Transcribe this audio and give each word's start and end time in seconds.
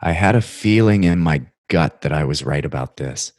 I 0.00 0.12
had 0.12 0.36
a 0.36 0.42
feeling 0.42 1.04
in 1.04 1.18
my 1.20 1.42
gut 1.68 2.02
that 2.02 2.12
I 2.12 2.24
was 2.24 2.44
right 2.44 2.64
about 2.64 2.96
this. 2.96 3.32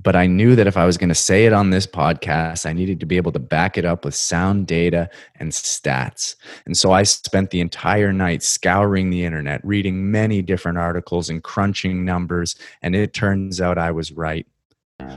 But 0.00 0.14
I 0.14 0.26
knew 0.26 0.54
that 0.54 0.68
if 0.68 0.76
I 0.76 0.86
was 0.86 0.96
going 0.96 1.08
to 1.08 1.14
say 1.14 1.44
it 1.44 1.52
on 1.52 1.70
this 1.70 1.86
podcast, 1.86 2.66
I 2.66 2.72
needed 2.72 3.00
to 3.00 3.06
be 3.06 3.16
able 3.16 3.32
to 3.32 3.40
back 3.40 3.76
it 3.76 3.84
up 3.84 4.04
with 4.04 4.14
sound 4.14 4.68
data 4.68 5.10
and 5.36 5.50
stats. 5.50 6.36
And 6.66 6.76
so 6.76 6.92
I 6.92 7.02
spent 7.02 7.50
the 7.50 7.60
entire 7.60 8.12
night 8.12 8.44
scouring 8.44 9.10
the 9.10 9.24
internet, 9.24 9.64
reading 9.64 10.10
many 10.10 10.40
different 10.40 10.78
articles 10.78 11.28
and 11.28 11.42
crunching 11.42 12.04
numbers. 12.04 12.54
And 12.80 12.94
it 12.94 13.12
turns 13.12 13.60
out 13.60 13.76
I 13.76 13.90
was 13.90 14.12
right. 14.12 14.46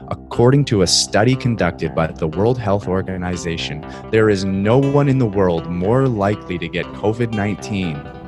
According 0.10 0.66
to 0.66 0.82
a 0.82 0.88
study 0.88 1.36
conducted 1.36 1.94
by 1.94 2.08
the 2.08 2.28
World 2.28 2.58
Health 2.58 2.88
Organization, 2.88 3.86
there 4.10 4.30
is 4.30 4.46
no 4.46 4.80
one 4.80 5.10
in 5.10 5.20
the 5.20 5.28
world 5.28 5.68
more 5.68 6.08
likely 6.08 6.58
to 6.58 6.68
get 6.68 6.86
COVID 6.88 7.34
19 7.34 8.21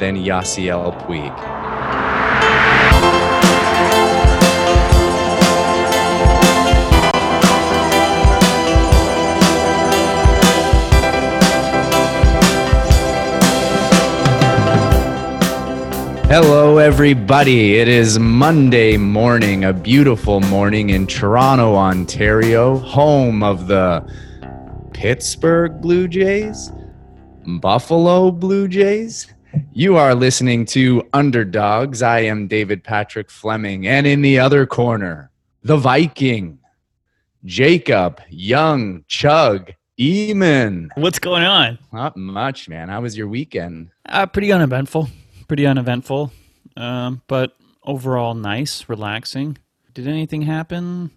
than 0.00 0.16
Yasiel 0.16 0.98
Puig. 1.06 1.60
Hello, 16.30 16.78
everybody. 16.78 17.76
It 17.76 17.88
is 17.88 18.18
Monday 18.18 18.96
morning, 18.96 19.64
a 19.64 19.72
beautiful 19.74 20.40
morning 20.40 20.90
in 20.90 21.06
Toronto, 21.06 21.74
Ontario, 21.74 22.78
home 22.78 23.42
of 23.42 23.66
the 23.66 24.02
Pittsburgh 24.94 25.80
Blue 25.82 26.08
Jays, 26.08 26.72
Buffalo 27.60 28.30
Blue 28.30 28.66
Jays. 28.66 29.26
You 29.72 29.96
are 29.96 30.14
listening 30.14 30.64
to 30.66 31.08
Underdogs. 31.12 32.02
I 32.02 32.20
am 32.20 32.48
David 32.48 32.84
Patrick 32.84 33.30
Fleming, 33.30 33.86
and 33.86 34.06
in 34.06 34.22
the 34.22 34.38
other 34.38 34.66
corner, 34.66 35.30
the 35.62 35.76
Viking, 35.76 36.58
Jacob 37.44 38.20
Young 38.28 39.04
Chug 39.08 39.72
Eamon. 39.98 40.88
What's 40.96 41.18
going 41.18 41.44
on? 41.44 41.78
Not 41.92 42.16
much, 42.16 42.68
man. 42.68 42.88
How 42.88 43.00
was 43.00 43.16
your 43.16 43.28
weekend? 43.28 43.90
Uh, 44.06 44.26
pretty 44.26 44.52
uneventful 44.52 45.08
pretty 45.50 45.66
uneventful, 45.66 46.30
um, 46.76 47.22
but 47.26 47.56
overall 47.82 48.34
nice, 48.34 48.88
relaxing. 48.88 49.58
Did 49.94 50.06
anything 50.06 50.42
happen? 50.42 51.10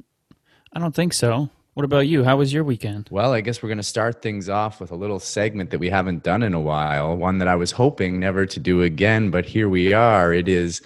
I 0.74 0.80
don't 0.80 0.96
think 0.96 1.14
so. 1.14 1.52
What 1.74 1.86
about 1.86 2.08
you? 2.08 2.24
How 2.24 2.38
was 2.38 2.54
your 2.54 2.64
weekend? 2.64 3.08
Well, 3.10 3.34
I 3.34 3.42
guess 3.42 3.64
we're 3.64 3.70
going 3.70 3.78
to 3.78 3.84
start 3.84 4.22
things 4.22 4.48
off 4.48 4.80
with 4.80 4.92
a 4.92 4.96
little 4.96 5.20
segment 5.20 5.72
that 5.72 5.80
we 5.80 5.90
haven't 5.90 6.22
done 6.22 6.44
in 6.44 6.54
a 6.54 6.60
while, 6.60 7.18
one 7.18 7.40
that 7.40 7.48
I 7.48 7.56
was 7.56 7.72
hoping 7.72 8.20
never 8.20 8.46
to 8.46 8.60
do 8.60 8.84
again, 8.84 9.32
but 9.32 9.44
here 9.44 9.68
we 9.68 9.92
are. 9.92 10.32
It 10.32 10.48
is 10.48 10.84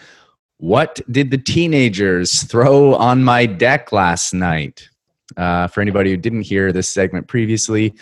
What 0.59 1.01
Did 1.11 1.29
the 1.29 1.37
Teenagers 1.37 2.43
Throw 2.43 2.95
on 2.95 3.25
My 3.25 3.45
Deck 3.45 3.91
Last 3.91 4.33
Night? 4.33 4.87
Uh, 5.35 5.67
for 5.67 5.81
anybody 5.81 6.11
who 6.11 6.17
didn't 6.17 6.43
hear 6.43 6.71
this 6.71 6.87
segment 6.87 7.27
previously, 7.27 7.93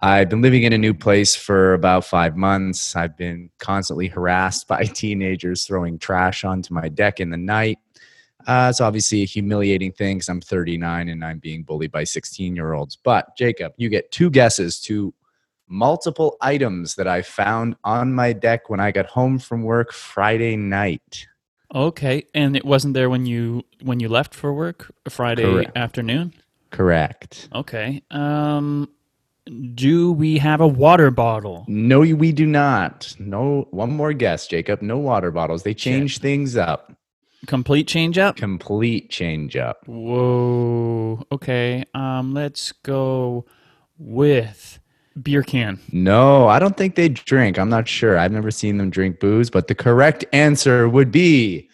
I've 0.00 0.30
been 0.30 0.40
living 0.40 0.62
in 0.62 0.72
a 0.72 0.78
new 0.78 0.94
place 0.94 1.36
for 1.36 1.74
about 1.74 2.06
five 2.06 2.34
months. 2.34 2.96
I've 2.96 3.16
been 3.18 3.50
constantly 3.58 4.08
harassed 4.08 4.68
by 4.68 4.84
teenagers 4.84 5.66
throwing 5.66 5.98
trash 5.98 6.44
onto 6.44 6.72
my 6.72 6.88
deck 6.88 7.20
in 7.20 7.28
the 7.28 7.36
night. 7.36 7.78
Uh, 8.46 8.68
it's 8.70 8.80
obviously 8.80 9.22
a 9.22 9.26
humiliating 9.26 9.92
thing 9.92 10.16
because 10.18 10.28
I'm 10.28 10.40
39 10.40 11.08
and 11.08 11.24
I'm 11.24 11.38
being 11.38 11.64
bullied 11.64 11.90
by 11.90 12.04
16 12.04 12.54
year 12.54 12.74
olds. 12.74 12.96
But 12.96 13.36
Jacob, 13.36 13.72
you 13.76 13.88
get 13.88 14.10
two 14.12 14.30
guesses 14.30 14.80
to 14.82 15.12
multiple 15.68 16.36
items 16.40 16.94
that 16.94 17.08
I 17.08 17.22
found 17.22 17.76
on 17.82 18.12
my 18.12 18.32
deck 18.32 18.70
when 18.70 18.78
I 18.80 18.92
got 18.92 19.06
home 19.06 19.38
from 19.38 19.62
work 19.62 19.92
Friday 19.92 20.56
night. 20.56 21.26
Okay, 21.74 22.24
and 22.34 22.56
it 22.56 22.64
wasn't 22.64 22.94
there 22.94 23.10
when 23.10 23.26
you 23.26 23.64
when 23.82 23.98
you 23.98 24.08
left 24.08 24.34
for 24.34 24.54
work 24.54 24.92
Friday 25.08 25.42
Correct. 25.42 25.76
afternoon. 25.76 26.32
Correct. 26.70 27.48
Okay. 27.52 28.02
Um, 28.12 28.88
do 29.74 30.12
we 30.12 30.38
have 30.38 30.60
a 30.60 30.66
water 30.66 31.10
bottle? 31.10 31.64
No, 31.68 32.00
we 32.00 32.32
do 32.32 32.46
not. 32.46 33.14
No, 33.18 33.66
one 33.70 33.90
more 33.90 34.12
guess, 34.12 34.46
Jacob. 34.46 34.82
No 34.82 34.98
water 34.98 35.30
bottles. 35.30 35.64
They 35.64 35.74
change 35.74 36.14
Shit. 36.14 36.22
things 36.22 36.56
up. 36.56 36.92
Complete 37.46 37.86
change 37.86 38.18
up? 38.18 38.36
Complete 38.36 39.10
change 39.10 39.56
up. 39.56 39.86
Whoa. 39.86 41.22
Okay. 41.30 41.84
Um, 41.94 42.34
let's 42.34 42.72
go 42.72 43.44
with 43.98 44.78
beer 45.22 45.42
can. 45.42 45.78
No, 45.92 46.48
I 46.48 46.58
don't 46.58 46.76
think 46.76 46.94
they 46.94 47.08
drink. 47.08 47.58
I'm 47.58 47.68
not 47.68 47.88
sure. 47.88 48.18
I've 48.18 48.32
never 48.32 48.50
seen 48.50 48.78
them 48.78 48.90
drink 48.90 49.20
booze, 49.20 49.50
but 49.50 49.68
the 49.68 49.74
correct 49.74 50.24
answer 50.32 50.88
would 50.88 51.10
be 51.10 51.68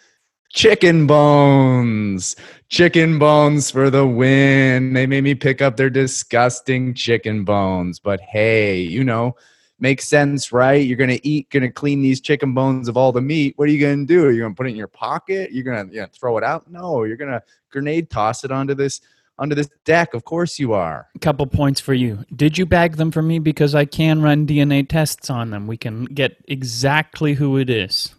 chicken 0.51 1.07
bones. 1.07 2.37
Chicken 2.69 3.19
bones 3.19 3.71
for 3.71 3.91
the 3.91 4.07
win. 4.07 4.93
They 4.93 5.07
made 5.07 5.25
me 5.25 5.35
pick 5.35 5.61
up 5.61 5.77
their 5.77 5.91
disgusting 5.91 6.95
chicken 6.95 7.45
bones. 7.45 7.99
But 7.99 8.21
hey, 8.21 8.81
you 8.81 9.05
know, 9.05 9.37
makes 9.83 10.07
sense, 10.07 10.53
right? 10.53 10.87
You're 10.87 10.97
gonna 10.97 11.19
eat, 11.25 11.51
gonna 11.51 11.71
clean 11.71 12.01
these 12.01 12.21
chicken 12.21 12.55
bones 12.55 12.89
of 12.89 12.97
all 12.97 13.11
the 13.11 13.21
meat. 13.21 13.55
What 13.57 13.69
are 13.69 13.73
you 13.73 13.81
gonna 13.81 14.07
do? 14.07 14.25
Are 14.25 14.31
you 14.31 14.41
gonna 14.41 14.55
put 14.55 14.67
it 14.67 14.71
in 14.71 14.77
your 14.77 14.87
pocket? 14.87 15.51
You're 15.51 15.65
gonna 15.65 15.93
you 15.93 16.01
know, 16.01 16.07
throw 16.13 16.39
it 16.39 16.45
out? 16.45 16.71
No, 16.71 17.03
you're 17.03 17.17
gonna 17.17 17.43
grenade 17.71 18.09
toss 18.09 18.45
it 18.45 18.53
onto 18.53 18.75
this 18.75 19.01
onto 19.39 19.57
this 19.57 19.69
deck. 19.85 20.15
Of 20.15 20.25
course 20.25 20.61
you 20.61 20.73
are. 20.73 21.09
A 21.17 21.19
couple 21.19 21.47
points 21.47 21.81
for 21.81 21.95
you. 21.95 22.25
Did 22.35 22.57
you 22.57 22.65
bag 22.65 22.97
them 22.97 23.11
for 23.11 23.23
me? 23.23 23.41
Because 23.41 23.75
I 23.75 23.85
can 23.85 24.23
run 24.23 24.47
DNA 24.47 24.89
tests 24.89 25.29
on 25.29 25.51
them. 25.51 25.67
We 25.67 25.77
can 25.77 26.05
get 26.05 26.37
exactly 26.47 27.35
who 27.35 27.59
it 27.59 27.69
is. 27.69 28.15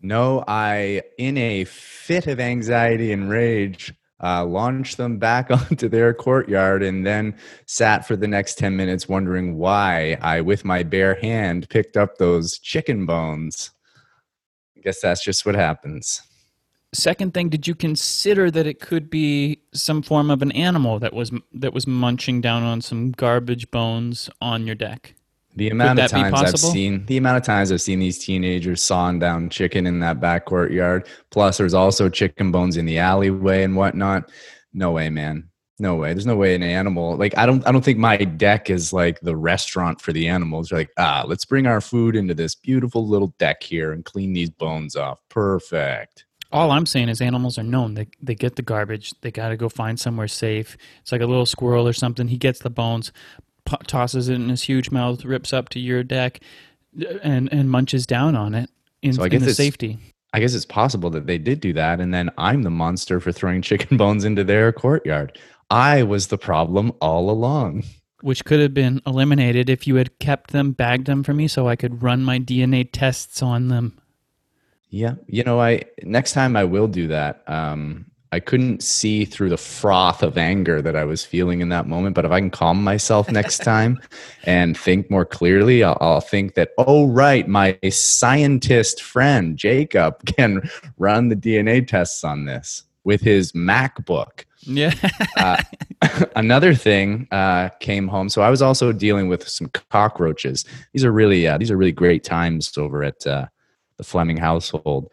No, 0.00 0.42
I, 0.48 1.02
in 1.18 1.36
a 1.36 1.64
fit 1.64 2.26
of 2.26 2.40
anxiety 2.40 3.12
and 3.12 3.30
rage, 3.30 3.92
uh, 4.22 4.44
launched 4.44 4.96
them 4.96 5.18
back 5.18 5.50
onto 5.50 5.88
their 5.88 6.14
courtyard 6.14 6.82
and 6.82 7.06
then 7.06 7.36
sat 7.66 8.06
for 8.06 8.16
the 8.16 8.28
next 8.28 8.58
10 8.58 8.76
minutes 8.76 9.08
wondering 9.08 9.56
why 9.56 10.16
I, 10.20 10.40
with 10.40 10.64
my 10.64 10.82
bare 10.82 11.14
hand, 11.16 11.68
picked 11.68 11.96
up 11.96 12.18
those 12.18 12.58
chicken 12.58 13.06
bones. 13.06 13.70
I 14.76 14.80
guess 14.80 15.00
that's 15.00 15.24
just 15.24 15.46
what 15.46 15.54
happens. 15.54 16.22
Second 16.94 17.32
thing, 17.32 17.48
did 17.48 17.66
you 17.66 17.74
consider 17.74 18.50
that 18.50 18.66
it 18.66 18.78
could 18.78 19.08
be 19.08 19.62
some 19.72 20.02
form 20.02 20.30
of 20.30 20.42
an 20.42 20.52
animal 20.52 20.98
that 20.98 21.14
was 21.14 21.32
that 21.54 21.72
was 21.72 21.86
munching 21.86 22.42
down 22.42 22.62
on 22.62 22.82
some 22.82 23.12
garbage 23.12 23.70
bones 23.70 24.28
on 24.42 24.66
your 24.66 24.74
deck? 24.74 25.14
The 25.54 25.68
amount 25.68 25.98
of 25.98 26.10
times 26.10 26.40
I've 26.40 26.58
seen 26.58 27.04
the 27.06 27.18
amount 27.18 27.36
of 27.36 27.42
times 27.42 27.70
I've 27.70 27.82
seen 27.82 27.98
these 27.98 28.18
teenagers 28.18 28.82
sawing 28.82 29.18
down 29.18 29.50
chicken 29.50 29.86
in 29.86 30.00
that 30.00 30.18
back 30.18 30.46
courtyard. 30.46 31.06
Plus, 31.30 31.58
there's 31.58 31.74
also 31.74 32.08
chicken 32.08 32.50
bones 32.50 32.76
in 32.78 32.86
the 32.86 32.98
alleyway 32.98 33.62
and 33.62 33.76
whatnot. 33.76 34.30
No 34.72 34.92
way, 34.92 35.10
man. 35.10 35.50
No 35.78 35.96
way. 35.96 36.14
There's 36.14 36.26
no 36.26 36.36
way 36.36 36.54
an 36.54 36.62
animal 36.62 37.16
like 37.16 37.36
I 37.36 37.44
don't 37.44 37.66
I 37.66 37.72
don't 37.72 37.84
think 37.84 37.98
my 37.98 38.16
deck 38.16 38.70
is 38.70 38.92
like 38.92 39.20
the 39.20 39.36
restaurant 39.36 40.00
for 40.00 40.12
the 40.12 40.28
animals. 40.28 40.68
They're 40.68 40.80
like, 40.80 40.92
ah, 40.96 41.24
let's 41.26 41.44
bring 41.44 41.66
our 41.66 41.80
food 41.80 42.16
into 42.16 42.34
this 42.34 42.54
beautiful 42.54 43.06
little 43.06 43.34
deck 43.38 43.62
here 43.62 43.92
and 43.92 44.04
clean 44.04 44.32
these 44.32 44.50
bones 44.50 44.96
off. 44.96 45.18
Perfect. 45.28 46.24
All 46.50 46.70
I'm 46.70 46.86
saying 46.86 47.08
is 47.08 47.20
animals 47.20 47.58
are 47.58 47.64
known. 47.64 47.94
They 47.94 48.06
they 48.22 48.34
get 48.34 48.56
the 48.56 48.62
garbage. 48.62 49.12
They 49.22 49.30
got 49.30 49.48
to 49.48 49.56
go 49.56 49.68
find 49.68 49.98
somewhere 49.98 50.28
safe. 50.28 50.76
It's 51.00 51.12
like 51.12 51.20
a 51.20 51.26
little 51.26 51.46
squirrel 51.46 51.88
or 51.88 51.94
something. 51.94 52.28
He 52.28 52.38
gets 52.38 52.60
the 52.60 52.70
bones 52.70 53.12
tosses 53.86 54.28
it 54.28 54.34
in 54.34 54.48
his 54.48 54.62
huge 54.62 54.90
mouth, 54.90 55.24
rips 55.24 55.52
up 55.52 55.68
to 55.70 55.80
your 55.80 56.02
deck, 56.02 56.40
and 57.22 57.52
and 57.52 57.70
munches 57.70 58.06
down 58.06 58.36
on 58.36 58.54
it 58.54 58.70
in, 59.02 59.14
so 59.14 59.22
I 59.22 59.28
guess 59.28 59.42
in 59.42 59.46
the 59.46 59.54
safety. 59.54 59.98
I 60.34 60.40
guess 60.40 60.54
it's 60.54 60.64
possible 60.64 61.10
that 61.10 61.26
they 61.26 61.38
did 61.38 61.60
do 61.60 61.72
that, 61.74 62.00
and 62.00 62.14
then 62.14 62.30
I'm 62.38 62.62
the 62.62 62.70
monster 62.70 63.20
for 63.20 63.32
throwing 63.32 63.62
chicken 63.62 63.96
bones 63.96 64.24
into 64.24 64.44
their 64.44 64.72
courtyard. 64.72 65.38
I 65.70 66.02
was 66.02 66.28
the 66.28 66.38
problem 66.38 66.92
all 67.00 67.30
along. 67.30 67.84
Which 68.20 68.44
could 68.44 68.60
have 68.60 68.72
been 68.72 69.02
eliminated 69.04 69.68
if 69.68 69.86
you 69.86 69.96
had 69.96 70.18
kept 70.20 70.52
them, 70.52 70.72
bagged 70.72 71.06
them 71.06 71.24
for 71.24 71.34
me, 71.34 71.48
so 71.48 71.66
I 71.66 71.76
could 71.76 72.02
run 72.02 72.22
my 72.22 72.38
DNA 72.38 72.88
tests 72.90 73.42
on 73.42 73.68
them. 73.68 73.98
Yeah, 74.90 75.14
you 75.26 75.42
know, 75.42 75.60
I 75.60 75.82
next 76.02 76.32
time 76.32 76.54
I 76.54 76.64
will 76.64 76.86
do 76.86 77.08
that. 77.08 77.42
Um, 77.46 78.06
I 78.32 78.40
couldn't 78.40 78.82
see 78.82 79.26
through 79.26 79.50
the 79.50 79.58
froth 79.58 80.22
of 80.22 80.38
anger 80.38 80.80
that 80.80 80.96
I 80.96 81.04
was 81.04 81.22
feeling 81.22 81.60
in 81.60 81.68
that 81.68 81.86
moment. 81.86 82.14
But 82.14 82.24
if 82.24 82.30
I 82.30 82.40
can 82.40 82.50
calm 82.50 82.82
myself 82.82 83.30
next 83.30 83.58
time 83.62 84.00
and 84.44 84.76
think 84.76 85.10
more 85.10 85.26
clearly, 85.26 85.84
I'll, 85.84 85.98
I'll, 86.00 86.22
think 86.22 86.54
that, 86.54 86.70
oh, 86.78 87.08
right, 87.08 87.46
my 87.46 87.78
scientist 87.90 89.02
friend 89.02 89.58
Jacob 89.58 90.24
can 90.36 90.68
run 90.96 91.28
the 91.28 91.36
DNA 91.36 91.86
tests 91.86 92.24
on 92.24 92.46
this 92.46 92.84
with 93.04 93.20
his 93.20 93.52
MacBook. 93.52 94.44
Yeah. 94.62 94.94
uh, 95.36 95.62
another 96.36 96.74
thing 96.74 97.28
uh, 97.32 97.68
came 97.80 98.08
home. 98.08 98.30
So 98.30 98.40
I 98.40 98.48
was 98.48 98.62
also 98.62 98.92
dealing 98.92 99.28
with 99.28 99.46
some 99.46 99.68
cockroaches. 99.90 100.64
These 100.92 101.04
are 101.04 101.12
really, 101.12 101.46
uh, 101.46 101.58
these 101.58 101.70
are 101.70 101.76
really 101.76 101.92
great 101.92 102.24
times 102.24 102.78
over 102.78 103.04
at 103.04 103.26
uh, 103.26 103.46
the 103.98 104.04
Fleming 104.04 104.38
household. 104.38 105.10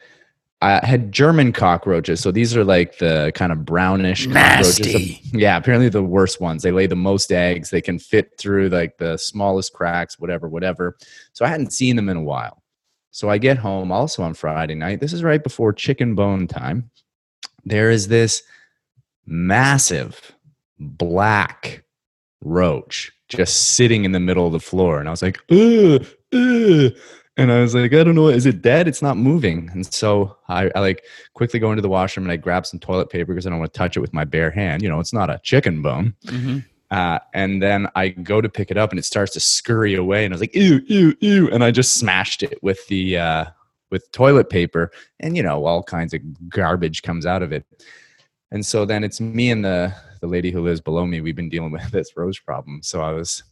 I 0.62 0.86
had 0.86 1.12
German 1.12 1.54
cockroaches. 1.54 2.20
So 2.20 2.32
these 2.32 2.56
are 2.58 2.66
like 2.66 2.98
the 2.98 3.32
kind 3.34 3.52
of 3.54 3.66
brownish 3.66 4.28
Nasty. 4.28 5.22
Yeah, 5.32 5.56
apparently 5.56 5.88
the 5.88 6.04
worst 6.04 6.42
ones. 6.42 6.64
They 6.64 6.72
lay 6.72 6.86
the 6.86 6.98
most 6.98 7.32
eggs. 7.32 7.70
They 7.70 7.82
can 7.82 7.98
fit 7.98 8.38
through 8.38 8.68
like 8.70 8.98
the 8.98 9.18
smallest 9.18 9.72
cracks, 9.72 10.20
whatever, 10.20 10.50
whatever. 10.50 10.98
So 11.32 11.46
I 11.46 11.48
hadn't 11.48 11.72
seen 11.72 11.96
them 11.96 12.10
in 12.10 12.18
a 12.18 12.22
while. 12.22 12.62
So 13.12 13.30
I 13.30 13.38
get 13.38 13.58
home 13.58 13.92
also 13.92 14.22
on 14.22 14.34
Friday 14.34 14.76
night. 14.76 15.00
This 15.00 15.14
is 15.14 15.24
right 15.24 15.42
before 15.42 15.72
chicken 15.72 16.14
bone 16.14 16.46
time. 16.46 16.92
There 17.64 17.90
is 17.90 18.10
this 18.10 18.44
massive 19.26 20.34
black 20.78 21.84
roach 22.42 23.12
just 23.30 23.76
sitting 23.76 24.04
in 24.04 24.12
the 24.12 24.20
middle 24.20 24.46
of 24.46 24.54
the 24.54 24.60
floor. 24.60 25.00
And 25.00 25.08
I 25.08 25.12
was 25.12 25.22
like, 25.22 25.40
ugh, 25.52 26.06
ugh. 26.34 26.92
And 27.40 27.52
I 27.52 27.62
was 27.62 27.74
like, 27.74 27.94
I 27.94 28.04
don't 28.04 28.16
know, 28.16 28.28
is 28.28 28.46
it 28.46 28.62
dead? 28.62 28.88
It's 28.88 29.02
not 29.02 29.18
moving. 29.18 29.70
And 29.72 29.86
so 29.94 30.38
I, 30.48 30.70
I 30.76 30.80
like 30.80 31.06
quickly 31.34 31.60
go 31.60 31.72
into 31.72 31.82
the 31.82 31.90
washroom 31.90 32.26
and 32.26 32.32
I 32.32 32.36
grab 32.36 32.66
some 32.66 32.80
toilet 32.80 33.10
paper 33.10 33.34
because 33.34 33.48
I 33.48 33.50
don't 33.50 33.60
want 33.60 33.74
to 33.74 33.78
touch 33.78 33.96
it 33.96 34.02
with 34.02 34.14
my 34.14 34.26
bare 34.26 34.52
hand. 34.52 34.82
You 34.82 34.90
know, 34.90 35.00
it's 35.00 35.14
not 35.14 35.30
a 35.30 35.40
chicken 35.44 35.82
bone. 35.82 36.14
Mm-hmm. 36.26 36.60
Uh, 36.92 37.20
and 37.34 37.62
then 37.62 37.88
I 37.96 38.10
go 38.10 38.42
to 38.42 38.50
pick 38.50 38.72
it 38.72 38.78
up 38.78 38.90
and 38.90 39.00
it 39.00 39.06
starts 39.06 39.34
to 39.34 39.40
scurry 39.40 39.94
away. 39.96 40.26
And 40.26 40.34
I 40.34 40.36
was 40.36 40.42
like, 40.42 40.56
ew, 40.56 40.82
ew, 40.88 41.16
ew. 41.20 41.50
And 41.52 41.64
I 41.64 41.72
just 41.72 41.96
smashed 41.96 42.44
it 42.44 42.62
with 42.62 42.86
the, 42.88 43.18
uh, 43.18 43.46
with 43.92 44.12
toilet 44.12 44.50
paper 44.50 44.92
and, 45.20 45.38
you 45.38 45.44
know, 45.44 45.66
all 45.66 45.84
kinds 45.84 46.14
of 46.14 46.22
garbage 46.50 47.04
comes 47.04 47.26
out 47.26 47.42
of 47.42 47.52
it. 47.52 47.66
And 48.52 48.66
so 48.66 48.86
then 48.86 49.04
it's 49.04 49.22
me 49.22 49.52
and 49.52 49.64
the, 49.64 49.94
the 50.20 50.28
lady 50.28 50.52
who 50.52 50.62
lives 50.62 50.82
below 50.82 51.06
me. 51.06 51.22
We've 51.22 51.36
been 51.36 51.50
dealing 51.50 51.72
with 51.72 51.90
this 51.92 52.18
roach 52.18 52.44
problem. 52.46 52.82
So 52.84 53.02
I 53.02 53.12
was 53.12 53.44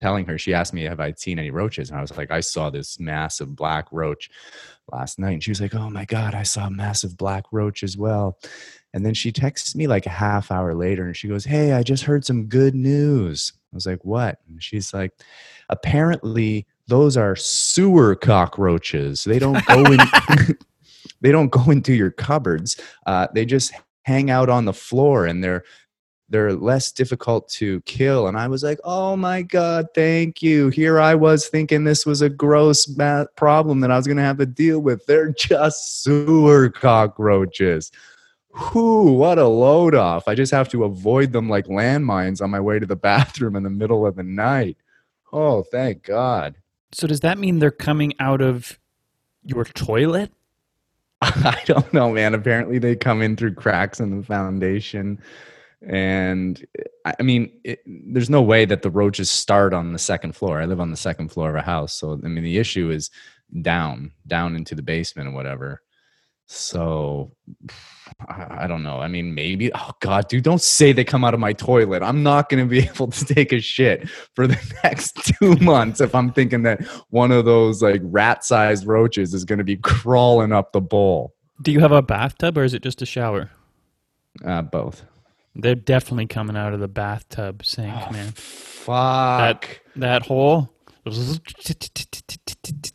telling 0.00 0.24
her, 0.26 0.38
she 0.38 0.54
asked 0.54 0.72
me, 0.72 0.82
have 0.82 1.00
I 1.00 1.12
seen 1.12 1.38
any 1.38 1.50
roaches? 1.50 1.90
And 1.90 1.98
I 1.98 2.02
was 2.02 2.16
like, 2.16 2.30
I 2.30 2.40
saw 2.40 2.70
this 2.70 2.98
massive 2.98 3.54
black 3.54 3.86
roach 3.92 4.30
last 4.92 5.18
night. 5.18 5.32
And 5.32 5.42
she 5.42 5.50
was 5.50 5.60
like, 5.60 5.74
oh 5.74 5.90
my 5.90 6.04
God, 6.04 6.34
I 6.34 6.42
saw 6.42 6.66
a 6.66 6.70
massive 6.70 7.16
black 7.16 7.44
roach 7.52 7.82
as 7.82 7.96
well. 7.96 8.38
And 8.92 9.04
then 9.06 9.14
she 9.14 9.30
texts 9.30 9.74
me 9.74 9.86
like 9.86 10.06
a 10.06 10.10
half 10.10 10.50
hour 10.50 10.74
later 10.74 11.04
and 11.04 11.16
she 11.16 11.28
goes, 11.28 11.44
Hey, 11.44 11.72
I 11.72 11.82
just 11.82 12.04
heard 12.04 12.24
some 12.24 12.46
good 12.46 12.74
news. 12.74 13.52
I 13.72 13.76
was 13.76 13.86
like, 13.86 14.04
What? 14.04 14.38
And 14.48 14.62
she's 14.62 14.92
like, 14.92 15.12
Apparently, 15.68 16.66
those 16.88 17.16
are 17.16 17.36
sewer 17.36 18.16
cockroaches. 18.16 19.22
They 19.22 19.38
don't 19.38 19.64
go 19.66 19.84
in. 19.84 20.00
they 21.20 21.30
don't 21.30 21.50
go 21.50 21.70
into 21.70 21.94
your 21.94 22.10
cupboards. 22.10 22.80
Uh, 23.06 23.28
they 23.32 23.44
just 23.44 23.72
hang 24.02 24.30
out 24.30 24.48
on 24.48 24.64
the 24.64 24.72
floor 24.72 25.26
and 25.26 25.44
they're 25.44 25.62
they're 26.30 26.52
less 26.52 26.92
difficult 26.92 27.48
to 27.48 27.80
kill 27.82 28.28
and 28.28 28.38
i 28.38 28.48
was 28.48 28.62
like 28.62 28.78
oh 28.84 29.16
my 29.16 29.42
god 29.42 29.86
thank 29.94 30.42
you 30.42 30.68
here 30.68 31.00
i 31.00 31.14
was 31.14 31.48
thinking 31.48 31.84
this 31.84 32.06
was 32.06 32.22
a 32.22 32.30
gross 32.30 32.86
problem 33.36 33.80
that 33.80 33.90
i 33.90 33.96
was 33.96 34.06
going 34.06 34.16
to 34.16 34.22
have 34.22 34.38
to 34.38 34.46
deal 34.46 34.80
with 34.80 35.04
they're 35.06 35.32
just 35.32 36.02
sewer 36.02 36.70
cockroaches 36.70 37.90
Whew, 38.52 39.12
what 39.12 39.38
a 39.38 39.46
load 39.46 39.94
off. 39.94 40.26
I 40.26 40.34
just 40.34 40.50
have 40.52 40.68
to 40.70 40.84
avoid 40.84 41.32
them 41.32 41.48
like 41.48 41.66
landmines 41.66 42.42
on 42.42 42.50
my 42.50 42.60
way 42.60 42.78
to 42.78 42.86
the 42.86 42.96
bathroom 42.96 43.56
in 43.56 43.62
the 43.62 43.70
middle 43.70 44.06
of 44.06 44.16
the 44.16 44.22
night. 44.22 44.76
Oh, 45.32 45.62
thank 45.62 46.02
God. 46.02 46.56
So, 46.92 47.06
does 47.06 47.20
that 47.20 47.38
mean 47.38 47.60
they're 47.60 47.70
coming 47.70 48.12
out 48.18 48.40
of 48.40 48.78
your 49.44 49.64
toilet? 49.64 50.32
I 51.22 51.62
don't 51.66 51.92
know, 51.92 52.10
man. 52.10 52.34
Apparently, 52.34 52.78
they 52.78 52.96
come 52.96 53.22
in 53.22 53.36
through 53.36 53.54
cracks 53.54 54.00
in 54.00 54.18
the 54.18 54.26
foundation. 54.26 55.20
And 55.86 56.64
I 57.04 57.22
mean, 57.22 57.60
it, 57.64 57.80
there's 57.86 58.28
no 58.28 58.42
way 58.42 58.64
that 58.66 58.82
the 58.82 58.90
roaches 58.90 59.30
start 59.30 59.72
on 59.72 59.92
the 59.92 59.98
second 59.98 60.36
floor. 60.36 60.60
I 60.60 60.66
live 60.66 60.80
on 60.80 60.90
the 60.90 60.96
second 60.96 61.30
floor 61.30 61.50
of 61.50 61.56
a 61.56 61.62
house. 61.62 61.94
So, 61.94 62.20
I 62.22 62.28
mean, 62.28 62.44
the 62.44 62.58
issue 62.58 62.90
is 62.90 63.10
down, 63.62 64.12
down 64.26 64.56
into 64.56 64.74
the 64.74 64.82
basement 64.82 65.28
or 65.28 65.32
whatever. 65.32 65.82
So 66.52 67.30
I 68.28 68.66
don't 68.66 68.82
know. 68.82 68.98
I 68.98 69.06
mean, 69.06 69.36
maybe. 69.36 69.72
Oh 69.72 69.92
God, 70.00 70.26
dude, 70.26 70.42
don't 70.42 70.60
say 70.60 70.92
they 70.92 71.04
come 71.04 71.24
out 71.24 71.32
of 71.32 71.38
my 71.38 71.52
toilet. 71.52 72.02
I'm 72.02 72.24
not 72.24 72.48
going 72.48 72.62
to 72.64 72.68
be 72.68 72.80
able 72.88 73.06
to 73.06 73.24
take 73.24 73.52
a 73.52 73.60
shit 73.60 74.08
for 74.08 74.48
the 74.48 74.58
next 74.84 75.14
two 75.24 75.54
months 75.56 76.00
if 76.00 76.12
I'm 76.12 76.32
thinking 76.32 76.64
that 76.64 76.82
one 77.10 77.30
of 77.30 77.44
those 77.44 77.82
like 77.82 78.00
rat-sized 78.02 78.84
roaches 78.84 79.32
is 79.32 79.44
going 79.44 79.60
to 79.60 79.64
be 79.64 79.76
crawling 79.76 80.52
up 80.52 80.72
the 80.72 80.80
bowl. 80.80 81.34
Do 81.62 81.70
you 81.70 81.78
have 81.78 81.92
a 81.92 82.02
bathtub 82.02 82.58
or 82.58 82.64
is 82.64 82.74
it 82.74 82.82
just 82.82 83.00
a 83.00 83.06
shower? 83.06 83.50
Uh, 84.44 84.62
both. 84.62 85.04
They're 85.54 85.74
definitely 85.74 86.26
coming 86.26 86.56
out 86.56 86.72
of 86.72 86.80
the 86.80 86.88
bathtub 86.88 87.64
sink, 87.64 87.94
oh, 87.94 88.12
man. 88.12 88.32
Fuck 88.32 89.80
that 89.96 90.00
that 90.00 90.26
hole. 90.26 90.72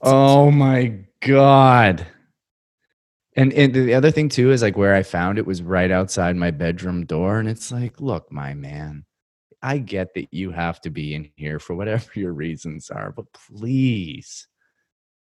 Oh 0.01 0.51
my 0.51 1.05
god. 1.21 2.07
And, 3.35 3.51
and 3.51 3.73
the 3.73 3.93
other 3.93 4.11
thing 4.11 4.29
too 4.29 4.51
is 4.51 4.61
like 4.61 4.77
where 4.77 4.95
I 4.95 5.03
found 5.03 5.37
it 5.37 5.45
was 5.45 5.61
right 5.61 5.91
outside 5.91 6.37
my 6.37 6.51
bedroom 6.51 7.05
door. 7.05 7.39
And 7.39 7.49
it's 7.49 7.71
like, 7.71 7.99
look, 7.99 8.31
my 8.31 8.53
man, 8.53 9.05
I 9.61 9.79
get 9.79 10.13
that 10.15 10.27
you 10.31 10.51
have 10.51 10.79
to 10.81 10.89
be 10.89 11.13
in 11.13 11.31
here 11.35 11.59
for 11.59 11.75
whatever 11.75 12.05
your 12.13 12.31
reasons 12.33 12.89
are, 12.89 13.11
but 13.11 13.25
please 13.33 14.47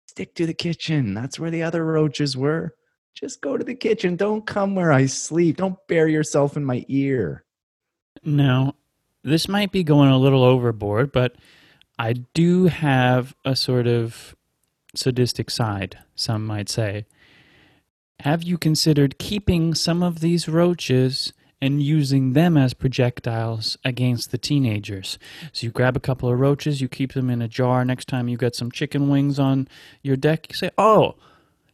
stick 0.08 0.36
to 0.36 0.46
the 0.46 0.54
kitchen. 0.54 1.14
That's 1.14 1.40
where 1.40 1.52
the 1.52 1.64
other 1.64 1.86
roaches 1.86 2.38
were. 2.38 2.76
Just 3.18 3.42
go 3.42 3.58
to 3.58 3.64
the 3.64 3.74
kitchen. 3.74 4.16
Don't 4.16 4.46
come 4.46 4.76
where 4.76 4.92
I 4.92 5.08
sleep. 5.08 5.58
Don't 5.58 5.80
bury 5.88 6.14
yourself 6.14 6.56
in 6.56 6.64
my 6.64 6.86
ear. 6.88 7.44
Now, 8.24 8.76
this 9.24 9.48
might 9.48 9.72
be 9.72 9.84
going 9.84 10.12
a 10.12 10.20
little 10.20 10.44
overboard, 10.44 11.12
but 11.12 11.36
I 11.98 12.14
do 12.14 12.66
have 12.66 13.36
a 13.44 13.56
sort 13.56 13.88
of 13.88 14.36
sadistic 14.94 15.50
side, 15.50 15.98
some 16.14 16.46
might 16.46 16.70
say. 16.70 17.08
Have 18.20 18.44
you 18.44 18.56
considered 18.56 19.18
keeping 19.18 19.74
some 19.74 20.04
of 20.04 20.20
these 20.20 20.48
roaches 20.48 21.34
and 21.60 21.82
using 21.82 22.34
them 22.34 22.56
as 22.56 22.76
projectiles 22.76 23.80
against 23.84 24.30
the 24.30 24.38
teenagers? 24.38 25.18
So 25.54 25.66
you 25.66 25.72
grab 25.72 25.98
a 25.98 26.02
couple 26.02 26.30
of 26.30 26.40
roaches, 26.40 26.82
you 26.82 26.88
keep 26.88 27.14
them 27.14 27.32
in 27.32 27.42
a 27.42 27.48
jar. 27.48 27.84
Next 27.84 28.08
time 28.08 28.28
you 28.28 28.38
get 28.38 28.56
some 28.56 28.70
chicken 28.70 29.10
wings 29.10 29.40
on 29.40 29.68
your 30.04 30.18
deck, 30.18 30.46
you 30.50 30.56
say, 30.56 30.70
Oh, 30.78 31.16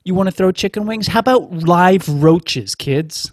you 0.04 0.16
want 0.16 0.28
to 0.28 0.32
throw 0.32 0.52
chicken 0.52 0.86
wings? 0.86 1.08
How 1.08 1.20
about 1.20 1.52
live 1.52 2.08
roaches, 2.08 2.76
kids? 2.76 3.32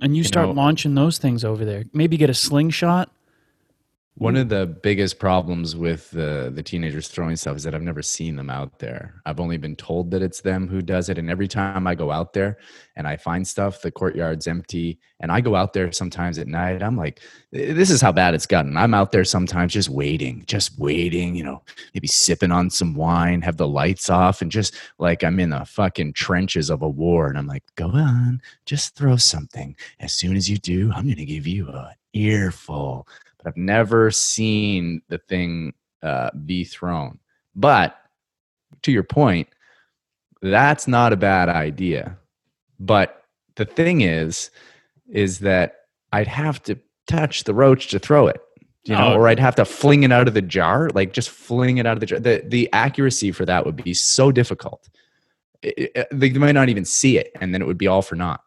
And 0.00 0.16
you, 0.16 0.20
you 0.20 0.24
start 0.24 0.48
know, 0.48 0.54
launching 0.54 0.94
those 0.94 1.18
things 1.18 1.44
over 1.44 1.64
there. 1.64 1.84
Maybe 1.92 2.16
get 2.16 2.30
a 2.30 2.34
slingshot 2.34 3.10
one 4.16 4.36
of 4.36 4.44
hmm. 4.44 4.48
the 4.50 4.66
biggest 4.66 5.18
problems 5.18 5.74
with 5.74 6.10
the 6.10 6.52
the 6.54 6.62
teenagers 6.62 7.08
throwing 7.08 7.36
stuff 7.36 7.56
is 7.56 7.62
that 7.62 7.74
I've 7.74 7.82
never 7.82 8.02
seen 8.02 8.36
them 8.36 8.50
out 8.50 8.78
there. 8.78 9.22
I've 9.24 9.40
only 9.40 9.56
been 9.56 9.76
told 9.76 10.10
that 10.10 10.22
it's 10.22 10.42
them 10.42 10.68
who 10.68 10.82
does 10.82 11.08
it, 11.08 11.18
and 11.18 11.30
every 11.30 11.48
time 11.48 11.86
I 11.86 11.94
go 11.94 12.10
out 12.10 12.34
there 12.34 12.58
and 12.96 13.08
I 13.08 13.16
find 13.16 13.46
stuff, 13.46 13.80
the 13.80 13.90
courtyard's 13.90 14.46
empty, 14.46 14.98
and 15.20 15.32
I 15.32 15.40
go 15.40 15.56
out 15.56 15.72
there 15.72 15.90
sometimes 15.92 16.38
at 16.38 16.46
night. 16.46 16.82
I'm 16.82 16.96
like, 16.96 17.22
this 17.52 17.90
is 17.90 18.02
how 18.02 18.12
bad 18.12 18.34
it's 18.34 18.46
gotten. 18.46 18.76
I'm 18.76 18.92
out 18.92 19.12
there 19.12 19.24
sometimes 19.24 19.72
just 19.72 19.88
waiting, 19.88 20.44
just 20.46 20.78
waiting. 20.78 21.34
You 21.34 21.44
know, 21.44 21.62
maybe 21.94 22.06
sipping 22.06 22.52
on 22.52 22.68
some 22.68 22.94
wine, 22.94 23.40
have 23.40 23.56
the 23.56 23.68
lights 23.68 24.10
off, 24.10 24.42
and 24.42 24.52
just 24.52 24.74
like 24.98 25.24
I'm 25.24 25.40
in 25.40 25.50
the 25.50 25.64
fucking 25.64 26.12
trenches 26.12 26.68
of 26.68 26.82
a 26.82 26.88
war, 26.88 27.28
and 27.28 27.38
I'm 27.38 27.46
like, 27.46 27.64
go 27.76 27.86
on, 27.86 28.42
just 28.66 28.94
throw 28.94 29.16
something. 29.16 29.74
As 30.00 30.12
soon 30.12 30.36
as 30.36 30.50
you 30.50 30.58
do, 30.58 30.92
I'm 30.94 31.08
gonna 31.08 31.24
give 31.24 31.46
you 31.46 31.68
an 31.68 31.92
earful 32.12 33.08
but 33.42 33.50
I've 33.50 33.56
never 33.56 34.10
seen 34.10 35.02
the 35.08 35.18
thing 35.18 35.74
uh, 36.02 36.30
be 36.44 36.64
thrown. 36.64 37.18
But 37.54 37.96
to 38.82 38.92
your 38.92 39.02
point, 39.02 39.48
that's 40.40 40.88
not 40.88 41.12
a 41.12 41.16
bad 41.16 41.48
idea. 41.48 42.18
But 42.80 43.24
the 43.56 43.64
thing 43.64 44.00
is, 44.00 44.50
is 45.08 45.40
that 45.40 45.76
I'd 46.12 46.28
have 46.28 46.62
to 46.64 46.78
touch 47.06 47.44
the 47.44 47.54
roach 47.54 47.88
to 47.88 47.98
throw 47.98 48.26
it, 48.26 48.40
you 48.84 48.94
know, 48.94 49.12
oh. 49.12 49.16
or 49.16 49.28
I'd 49.28 49.38
have 49.38 49.54
to 49.56 49.64
fling 49.64 50.02
it 50.02 50.12
out 50.12 50.28
of 50.28 50.34
the 50.34 50.42
jar, 50.42 50.90
like 50.94 51.12
just 51.12 51.30
fling 51.30 51.78
it 51.78 51.86
out 51.86 51.94
of 51.94 52.00
the 52.00 52.06
jar. 52.06 52.18
The 52.18 52.42
the 52.46 52.68
accuracy 52.72 53.32
for 53.32 53.44
that 53.46 53.64
would 53.64 53.76
be 53.76 53.94
so 53.94 54.32
difficult. 54.32 54.88
It, 55.62 55.92
it, 55.94 56.08
they 56.10 56.30
might 56.30 56.52
not 56.52 56.68
even 56.68 56.84
see 56.84 57.18
it, 57.18 57.30
and 57.40 57.54
then 57.54 57.62
it 57.62 57.66
would 57.66 57.78
be 57.78 57.86
all 57.86 58.02
for 58.02 58.16
naught. 58.16 58.42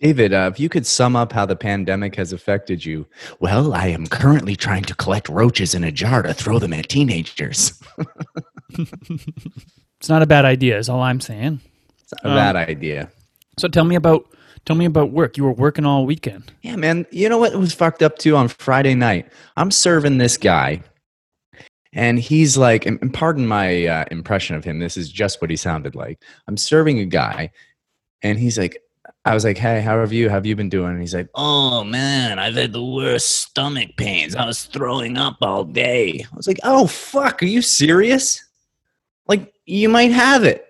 David, 0.00 0.32
uh, 0.32 0.48
if 0.52 0.60
you 0.60 0.68
could 0.68 0.86
sum 0.86 1.16
up 1.16 1.32
how 1.32 1.44
the 1.44 1.56
pandemic 1.56 2.14
has 2.16 2.32
affected 2.32 2.84
you. 2.84 3.06
Well, 3.40 3.74
I 3.74 3.88
am 3.88 4.06
currently 4.06 4.54
trying 4.54 4.84
to 4.84 4.94
collect 4.94 5.28
roaches 5.28 5.74
in 5.74 5.82
a 5.82 5.90
jar 5.90 6.22
to 6.22 6.32
throw 6.32 6.60
them 6.60 6.72
at 6.72 6.88
teenagers. 6.88 7.80
it's 8.78 10.08
not 10.08 10.22
a 10.22 10.26
bad 10.26 10.44
idea, 10.44 10.78
is 10.78 10.88
all 10.88 11.02
I'm 11.02 11.20
saying. 11.20 11.60
It's 12.00 12.12
not 12.12 12.24
a 12.24 12.28
um, 12.28 12.36
bad 12.36 12.56
idea. 12.56 13.10
So 13.58 13.66
tell 13.66 13.84
me 13.84 13.96
about 13.96 14.24
tell 14.64 14.76
me 14.76 14.84
about 14.84 15.10
work. 15.10 15.36
You 15.36 15.44
were 15.44 15.52
working 15.52 15.84
all 15.84 16.06
weekend. 16.06 16.52
Yeah, 16.62 16.76
man. 16.76 17.04
You 17.10 17.28
know 17.28 17.38
what 17.38 17.54
was 17.56 17.74
fucked 17.74 18.02
up 18.02 18.18
too 18.18 18.36
on 18.36 18.46
Friday 18.46 18.94
night? 18.94 19.32
I'm 19.56 19.72
serving 19.72 20.18
this 20.18 20.36
guy, 20.36 20.80
and 21.92 22.20
he's 22.20 22.56
like, 22.56 22.86
and 22.86 23.12
pardon 23.12 23.48
my 23.48 23.86
uh, 23.86 24.04
impression 24.12 24.54
of 24.54 24.62
him. 24.62 24.78
This 24.78 24.96
is 24.96 25.10
just 25.10 25.40
what 25.40 25.50
he 25.50 25.56
sounded 25.56 25.96
like. 25.96 26.22
I'm 26.46 26.56
serving 26.56 27.00
a 27.00 27.04
guy, 27.04 27.50
and 28.22 28.38
he's 28.38 28.56
like, 28.56 28.80
I 29.24 29.34
was 29.34 29.44
like, 29.44 29.58
"Hey, 29.58 29.80
how 29.80 30.00
have 30.00 30.12
you? 30.12 30.28
How 30.28 30.36
have 30.36 30.46
you 30.46 30.56
been 30.56 30.68
doing?" 30.68 30.92
And 30.92 31.00
he's 31.00 31.14
like, 31.14 31.28
"Oh 31.34 31.84
man, 31.84 32.38
I've 32.38 32.54
had 32.54 32.72
the 32.72 32.84
worst 32.84 33.42
stomach 33.42 33.96
pains. 33.96 34.34
I 34.34 34.46
was 34.46 34.64
throwing 34.64 35.16
up 35.16 35.36
all 35.42 35.64
day." 35.64 36.24
I 36.32 36.36
was 36.36 36.46
like, 36.46 36.60
"Oh 36.62 36.86
fuck, 36.86 37.42
are 37.42 37.46
you 37.46 37.62
serious? 37.62 38.42
Like, 39.26 39.52
you 39.66 39.88
might 39.88 40.12
have 40.12 40.44
it." 40.44 40.64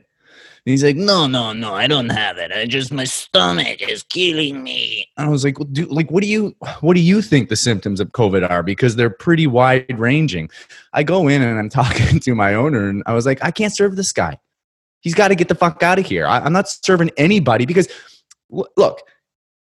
And 0.68 0.72
he's 0.72 0.82
like, 0.82 0.96
"No, 0.96 1.26
no, 1.26 1.52
no, 1.52 1.74
I 1.74 1.86
don't 1.86 2.10
have 2.10 2.36
it. 2.36 2.50
I 2.52 2.66
just 2.66 2.92
my 2.92 3.04
stomach 3.04 3.80
is 3.80 4.02
killing 4.02 4.62
me." 4.62 5.08
And 5.16 5.28
I 5.28 5.30
was 5.30 5.44
like, 5.44 5.58
well, 5.58 5.68
do, 5.70 5.86
"Like, 5.86 6.10
what 6.10 6.22
do 6.22 6.28
you 6.28 6.56
what 6.80 6.94
do 6.94 7.00
you 7.00 7.22
think 7.22 7.48
the 7.48 7.56
symptoms 7.56 8.00
of 8.00 8.08
COVID 8.12 8.48
are? 8.50 8.62
Because 8.62 8.96
they're 8.96 9.08
pretty 9.08 9.46
wide 9.46 9.98
ranging." 9.98 10.50
I 10.92 11.04
go 11.04 11.28
in 11.28 11.42
and 11.42 11.58
I'm 11.58 11.68
talking 11.80 12.18
to 12.20 12.34
my 12.34 12.54
owner, 12.54 12.88
and 12.88 13.02
I 13.06 13.14
was 13.14 13.24
like, 13.24 13.42
"I 13.44 13.50
can't 13.50 13.74
serve 13.74 13.96
this 13.96 14.12
guy." 14.12 14.38
He's 15.00 15.14
got 15.14 15.28
to 15.28 15.36
get 15.36 15.48
the 15.48 15.54
fuck 15.54 15.82
out 15.82 15.98
of 15.98 16.06
here. 16.06 16.26
I, 16.26 16.40
I'm 16.40 16.52
not 16.52 16.68
serving 16.68 17.12
anybody 17.16 17.66
because 17.66 17.88
look, 18.50 19.02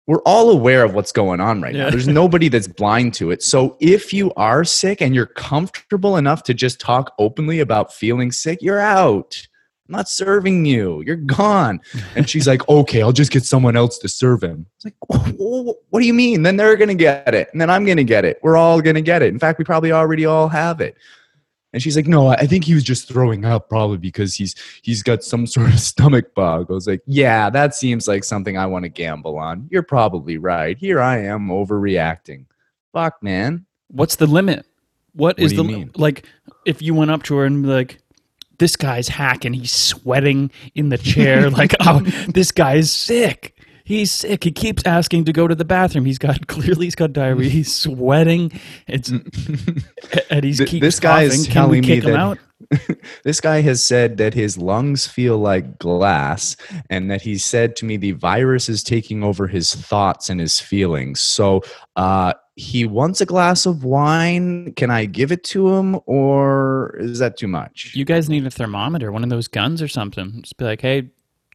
we're 0.08 0.22
all 0.26 0.50
aware 0.50 0.84
of 0.84 0.96
what's 0.96 1.12
going 1.12 1.40
on 1.40 1.62
right 1.62 1.76
Yeah. 1.76 1.84
now. 1.86 1.90
There's 1.92 2.08
nobody 2.08 2.50
that's 2.50 2.68
blind 2.68 3.14
to 3.16 3.30
it. 3.32 3.44
So 3.44 3.78
if 3.80 4.12
you 4.12 4.34
are 4.36 4.64
sick 4.64 5.02
and 5.02 5.14
you're 5.14 5.28
comfortable 5.28 6.18
enough 6.18 6.42
to 6.44 6.54
just 6.54 6.80
talk 6.80 7.14
openly 7.20 7.60
about 7.60 7.94
feeling 7.94 8.32
sick, 8.32 8.60
you're 8.62 8.80
out. 8.80 9.40
I'm 9.88 9.94
not 9.94 10.10
serving 10.10 10.66
you. 10.66 11.04
You're 11.06 11.16
gone. 11.16 11.80
And 12.16 12.28
she's 12.28 12.48
like, 12.48 12.68
okay, 12.70 13.02
I'll 13.04 13.12
just 13.12 13.32
get 13.32 13.44
someone 13.44 13.76
else 13.76 13.98
to 14.00 14.08
serve 14.10 14.44
him. 14.44 14.66
It's 14.78 14.86
like, 14.86 14.96
"Wh- 15.12 15.30
wh- 15.36 15.92
what 15.94 16.00
do 16.00 16.06
you 16.08 16.14
mean? 16.14 16.42
Then 16.44 16.58
they're 16.58 16.76
going 16.76 16.90
to 16.90 16.96
get 16.96 17.34
it. 17.36 17.50
And 17.52 17.62
then 17.62 17.70
I'm 17.70 17.86
going 17.86 17.98
to 17.98 18.04
get 18.04 18.26
it. 18.26 18.40
We're 18.42 18.58
all 18.58 18.82
going 18.82 18.96
to 18.96 19.02
get 19.02 19.22
it. 19.22 19.30
In 19.30 19.40
fact, 19.40 19.60
we 19.60 19.66
probably 19.66 19.92
already 19.92 20.26
all 20.26 20.48
have 20.50 20.82
it. 20.82 20.96
And 21.72 21.84
she's 21.84 21.96
like, 21.96 22.08
no, 22.08 22.28
I 22.30 22.48
think 22.48 22.64
he 22.64 22.74
was 22.74 22.84
just 22.84 23.08
throwing 23.08 23.46
up 23.46 23.70
probably 23.70 23.98
because 23.98 24.34
he's 24.34 24.56
he's 24.82 25.04
got 25.04 25.24
some 25.24 25.46
sort 25.56 25.72
of 25.72 25.80
stomach 25.80 26.34
bug. 26.34 26.68
I 26.70 26.74
was 26.74 26.88
like, 26.88 27.02
yeah, 27.06 27.50
that 27.50 27.76
seems 27.76 28.08
like 28.08 28.24
something 28.24 28.58
I 28.58 28.66
want 28.66 28.84
to 28.84 28.90
gamble 28.90 29.38
on. 29.38 29.68
You're 29.70 29.84
probably 29.84 30.38
right. 30.38 30.78
Here 30.78 31.00
I 31.00 31.20
am 31.20 31.50
overreacting. 31.50 32.46
Fuck, 32.92 33.22
man. 33.22 33.66
What's 33.90 34.16
the 34.16 34.28
limit? 34.28 34.66
What 35.14 35.38
What 35.38 35.40
is 35.40 35.54
the 35.54 35.64
mean? 35.64 35.92
like? 35.96 36.26
If 36.66 36.82
you 36.82 36.94
went 36.94 37.12
up 37.12 37.24
to 37.24 37.36
her 37.38 37.46
and 37.46 37.68
like, 37.68 38.00
"This 38.58 38.76
guy's 38.76 39.08
hacking. 39.08 39.54
He's 39.54 39.72
sweating 39.72 40.52
in 40.76 40.90
the 40.90 40.98
chair. 40.98 41.50
like, 41.52 41.76
oh, 41.82 42.02
this 42.30 42.52
guy's 42.52 42.92
sick. 42.92 43.59
He's 43.90 44.12
sick. 44.12 44.44
He 44.44 44.52
keeps 44.52 44.84
asking 44.86 45.26
to 45.26 45.34
go 45.34 45.48
to 45.48 45.56
the 45.56 45.66
bathroom. 45.66 46.06
He's 46.06 46.20
got 46.20 46.46
clearly 46.48 46.86
he's 46.86 46.94
got 46.94 47.12
diarrhea. 47.12 47.50
He's 47.50 47.74
sweating. 47.76 48.52
It's 48.88 49.10
and 50.30 50.44
he's 50.44 50.60
Th- 50.60 50.70
keeps 50.70 50.82
this 50.84 51.00
guy 51.00 51.24
is 51.24 51.32
coughing. 51.32 51.46
Can 51.46 51.54
telling 51.54 51.82
me 51.82 52.00
that- 52.02 52.16
out? 52.16 52.38
this 53.24 53.42
guy 53.42 53.62
has 53.62 53.84
said 53.84 54.18
that 54.18 54.36
his 54.36 54.58
lungs 54.60 55.08
feel 55.08 55.38
like 55.40 55.80
glass 55.80 56.56
and 56.90 57.10
that 57.10 57.22
he 57.22 57.38
said 57.38 57.76
to 57.78 57.86
me 57.86 57.96
the 57.98 58.12
virus 58.12 58.70
is 58.70 58.84
taking 58.84 59.24
over 59.24 59.48
his 59.48 59.74
thoughts 59.74 60.30
and 60.30 60.42
his 60.42 60.60
feelings 60.60 61.22
so 61.22 61.62
uh 61.96 62.34
he 62.58 62.86
wants 62.86 63.22
a 63.22 63.26
glass 63.26 63.66
of 63.66 63.86
wine 63.86 64.74
can 64.74 64.92
i 64.92 65.06
give 65.06 65.32
it 65.32 65.46
to 65.46 65.70
him 65.70 65.98
or 66.06 66.98
is 67.00 67.18
that 67.20 67.38
too 67.38 67.48
much 67.48 67.94
You 67.96 68.04
guys 68.04 68.30
need 68.30 68.46
a 68.46 68.52
thermometer, 68.52 69.10
one 69.14 69.24
of 69.24 69.30
those 69.30 69.48
guns 69.48 69.82
or 69.82 69.88
something. 69.88 70.42
Just 70.42 70.58
be 70.58 70.66
like, 70.66 70.82
hey, 70.82 71.10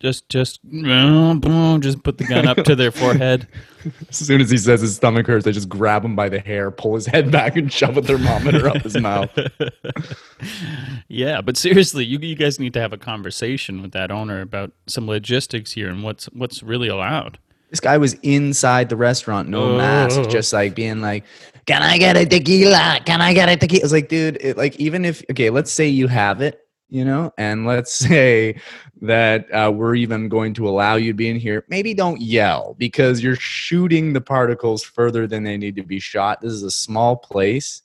just 0.04 0.28
just 0.28 0.62
boom, 0.62 1.40
boom, 1.40 1.80
just 1.80 2.02
put 2.02 2.18
the 2.18 2.24
gun 2.24 2.46
up 2.46 2.58
to 2.58 2.76
their 2.76 2.92
forehead. 2.92 3.48
as 4.08 4.16
soon 4.16 4.40
as 4.40 4.50
he 4.50 4.56
says 4.56 4.80
his 4.80 4.96
stomach 4.96 5.26
hurts 5.26 5.46
i 5.46 5.50
just 5.50 5.68
grab 5.68 6.02
him 6.02 6.16
by 6.16 6.26
the 6.26 6.38
hair 6.38 6.70
pull 6.70 6.94
his 6.94 7.04
head 7.04 7.30
back 7.30 7.54
and 7.54 7.70
shove 7.70 7.98
a 7.98 8.02
thermometer 8.02 8.66
up 8.66 8.80
his 8.80 8.96
mouth 8.96 9.28
yeah, 11.08 11.40
but 11.42 11.56
seriously, 11.56 12.04
you 12.04 12.18
you 12.18 12.34
guys 12.34 12.58
need 12.58 12.72
to 12.74 12.80
have 12.80 12.92
a 12.92 12.98
conversation 12.98 13.82
with 13.82 13.92
that 13.92 14.10
owner 14.10 14.40
about 14.40 14.72
some 14.86 15.06
logistics 15.06 15.72
here 15.72 15.88
and 15.88 16.02
what's 16.02 16.26
what's 16.26 16.62
really 16.62 16.88
allowed. 16.88 17.38
this 17.70 17.80
guy 17.80 17.98
was 17.98 18.14
inside 18.22 18.88
the 18.88 18.96
restaurant 18.96 19.48
no 19.48 19.76
mask 19.76 20.18
Oh. 20.20 20.24
just 20.24 20.52
like 20.52 20.74
being 20.74 21.00
like 21.00 21.24
can 21.66 21.82
i 21.82 21.98
get 21.98 22.16
a 22.16 22.24
tequila 22.26 23.00
can 23.04 23.20
i 23.20 23.32
get 23.34 23.48
a 23.48 23.56
tequila 23.56 23.82
i 23.82 23.84
was 23.84 23.92
like 23.92 24.08
dude 24.08 24.38
it, 24.40 24.56
like 24.56 24.76
even 24.76 25.04
if 25.04 25.22
okay 25.30 25.50
let's 25.50 25.72
say 25.72 25.86
you 25.88 26.06
have 26.08 26.40
it 26.40 26.63
you 26.88 27.04
know 27.04 27.32
and 27.38 27.66
let's 27.66 27.94
say 28.08 28.60
that 29.00 29.46
uh, 29.52 29.70
we're 29.70 29.94
even 29.94 30.28
going 30.28 30.54
to 30.54 30.68
allow 30.68 30.96
you 30.96 31.12
to 31.12 31.16
be 31.16 31.28
in 31.28 31.38
here 31.38 31.64
maybe 31.68 31.94
don't 31.94 32.20
yell 32.20 32.74
because 32.78 33.22
you're 33.22 33.36
shooting 33.36 34.12
the 34.12 34.20
particles 34.20 34.82
further 34.82 35.26
than 35.26 35.42
they 35.42 35.56
need 35.56 35.76
to 35.76 35.82
be 35.82 35.98
shot. 35.98 36.40
This 36.40 36.52
is 36.52 36.62
a 36.62 36.70
small 36.70 37.16
place 37.16 37.82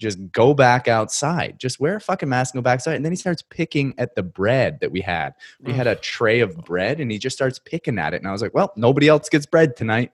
just 0.00 0.18
go 0.32 0.54
back 0.54 0.88
outside 0.88 1.58
just 1.58 1.78
wear 1.78 1.96
a 1.96 2.00
fucking 2.00 2.28
mask 2.28 2.54
and 2.54 2.62
go 2.62 2.64
back 2.64 2.74
outside 2.74 2.94
and 2.94 3.04
then 3.04 3.12
he 3.12 3.16
starts 3.16 3.42
picking 3.42 3.94
at 3.98 4.14
the 4.14 4.22
bread 4.22 4.80
that 4.80 4.90
we 4.90 5.00
had 5.00 5.34
we 5.60 5.72
had 5.72 5.86
a 5.86 5.94
tray 5.96 6.40
of 6.40 6.56
bread 6.64 7.00
and 7.00 7.12
he 7.12 7.18
just 7.18 7.36
starts 7.36 7.58
picking 7.58 7.98
at 7.98 8.14
it 8.14 8.16
and 8.16 8.26
i 8.26 8.32
was 8.32 8.42
like 8.42 8.54
well 8.54 8.72
nobody 8.76 9.06
else 9.08 9.28
gets 9.28 9.46
bread 9.46 9.76
tonight 9.76 10.12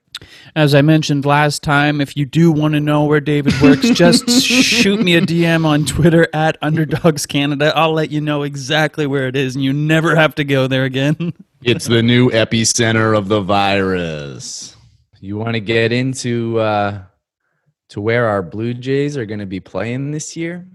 As 0.55 0.73
I 0.73 0.81
mentioned 0.81 1.25
last 1.25 1.61
time, 1.61 2.01
if 2.01 2.17
you 2.17 2.25
do 2.25 2.51
want 2.51 2.73
to 2.73 2.79
know 2.79 3.05
where 3.05 3.19
David 3.19 3.53
works, 3.61 3.89
just 3.91 4.27
shoot 4.41 4.99
me 4.99 5.15
a 5.15 5.21
DM 5.21 5.63
on 5.63 5.85
Twitter 5.85 6.27
at 6.33 6.57
Underdogs 6.61 7.27
Canada. 7.27 7.71
I'll 7.75 7.93
let 7.93 8.09
you 8.09 8.19
know 8.19 8.41
exactly 8.43 9.05
where 9.05 9.27
it 9.27 9.35
is, 9.35 9.55
and 9.55 9.63
you 9.63 9.73
never 9.73 10.15
have 10.15 10.33
to 10.35 10.43
go 10.43 10.67
there 10.67 10.85
again. 10.85 11.33
It's 11.63 11.87
the 11.87 12.03
new 12.03 12.29
epicenter 12.29 13.17
of 13.17 13.29
the 13.29 13.41
virus. 13.41 14.75
You 15.19 15.37
want 15.37 15.55
to 15.55 15.59
get 15.59 15.91
into 15.91 16.59
uh, 16.59 17.01
to 17.89 18.01
where 18.01 18.27
our 18.27 18.41
Blue 18.41 18.73
Jays 18.73 19.17
are 19.17 19.25
going 19.25 19.39
to 19.39 19.45
be 19.45 19.59
playing 19.59 20.11
this 20.11 20.35
year? 20.35 20.67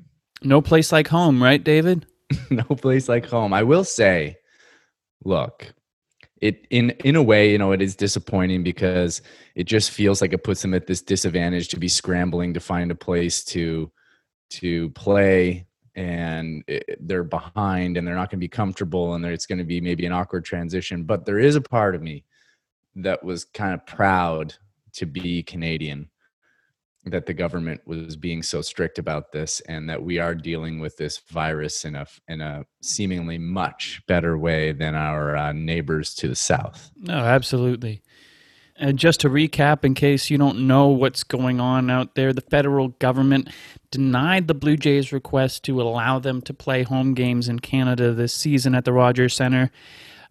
no 0.45 0.61
place 0.61 0.93
like 0.93 1.09
home, 1.09 1.43
right, 1.43 1.63
David? 1.63 2.07
no 2.51 2.65
place 2.65 3.09
like 3.09 3.27
home. 3.27 3.53
I 3.53 3.63
will 3.63 3.85
say, 3.85 4.37
look, 5.25 5.73
it 6.41 6.67
in 6.71 6.91
in 7.05 7.17
a 7.17 7.23
way, 7.23 7.53
you 7.53 7.59
know, 7.59 7.73
it 7.73 7.83
is 7.83 7.95
disappointing 7.95 8.63
because 8.63 9.23
it 9.55 9.65
just 9.65 9.91
feels 9.91 10.21
like 10.21 10.33
it 10.33 10.45
puts 10.45 10.63
them 10.63 10.75
at 10.75 10.87
this 10.87 11.03
disadvantage 11.03 11.69
to 11.69 11.79
be 11.79 11.89
scrambling 11.89 12.55
to 12.55 12.61
find 12.61 12.91
a 12.91 12.97
place 12.97 13.45
to 13.45 13.91
to 14.51 14.91
play 14.91 15.67
and 15.95 16.65
it, 16.67 16.99
they're 17.07 17.25
behind 17.25 17.97
and 17.97 18.07
they're 18.07 18.15
not 18.15 18.31
going 18.31 18.39
to 18.39 18.45
be 18.45 18.49
comfortable 18.49 19.15
and 19.15 19.25
it's 19.27 19.47
going 19.47 19.59
to 19.59 19.65
be 19.65 19.81
maybe 19.81 20.07
an 20.07 20.13
awkward 20.13 20.45
transition 20.45 21.05
but 21.05 21.27
there 21.27 21.39
is 21.39 21.55
a 21.55 21.61
part 21.61 21.95
of 21.95 22.03
me 22.03 22.25
that 22.97 23.23
was 23.23 23.45
kind 23.45 23.75
of 23.75 23.85
proud 23.87 24.55
to 24.93 25.05
be 25.05 25.43
Canadian 25.43 26.09
that 27.05 27.27
the 27.27 27.35
government 27.35 27.81
was 27.85 28.17
being 28.17 28.43
so 28.43 28.63
strict 28.63 28.99
about 28.99 29.33
this 29.33 29.61
and 29.63 29.91
that 29.91 30.03
we 30.03 30.19
are 30.19 30.35
dealing 30.35 30.79
with 30.79 30.97
this 30.97 31.19
virus 31.31 31.85
in 31.85 31.97
a 31.97 32.07
in 32.29 32.41
a 32.41 32.65
seemingly 32.81 33.39
much 33.39 34.01
better 34.07 34.39
way 34.39 34.73
than 34.73 34.95
our 34.95 35.37
uh, 35.37 35.53
neighbors 35.53 36.15
to 36.15 36.29
the 36.29 36.37
south. 36.37 36.91
No, 36.97 37.15
absolutely. 37.15 38.03
And 38.77 38.99
just 38.99 39.21
to 39.21 39.29
recap, 39.29 39.85
in 39.85 39.95
case 39.95 40.31
you 40.31 40.39
don't 40.39 40.67
know 40.67 40.89
what's 40.89 41.25
going 41.25 41.61
on 41.61 41.91
out 41.91 42.15
there, 42.15 42.33
the 42.33 42.41
federal 42.41 42.89
government 42.89 43.49
denied 43.91 44.49
the 44.49 44.55
Blue 44.55 44.77
Jays' 44.77 45.13
request 45.13 45.63
to 45.65 45.81
allow 45.81 46.19
them 46.19 46.41
to 46.43 46.55
play 46.55 46.83
home 46.83 47.15
games 47.15 47.49
in 47.49 47.59
Canada 47.59 48.13
this 48.13 48.33
season 48.33 48.75
at 48.75 48.85
the 48.85 48.93
Rogers 48.93 49.35
Center. 49.35 49.71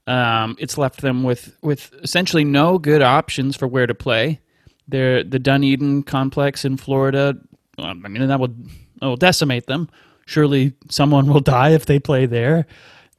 Um, 0.07 0.55
it's 0.59 0.77
left 0.77 1.01
them 1.01 1.23
with, 1.23 1.55
with 1.61 1.93
essentially 2.01 2.43
no 2.43 2.79
good 2.79 3.03
options 3.03 3.55
for 3.55 3.67
where 3.67 3.85
to 3.85 3.95
play. 3.95 4.41
They're, 4.87 5.23
the 5.23 5.39
Dunedin 5.39 6.03
complex 6.03 6.65
in 6.65 6.77
Florida, 6.77 7.37
I 7.77 7.93
mean, 7.93 8.27
that 8.27 8.39
will, 8.39 8.53
that 8.99 9.07
will 9.07 9.17
decimate 9.17 9.67
them. 9.67 9.89
Surely 10.25 10.73
someone 10.89 11.27
will 11.27 11.39
die 11.41 11.69
if 11.69 11.85
they 11.85 11.99
play 11.99 12.25
there. 12.25 12.65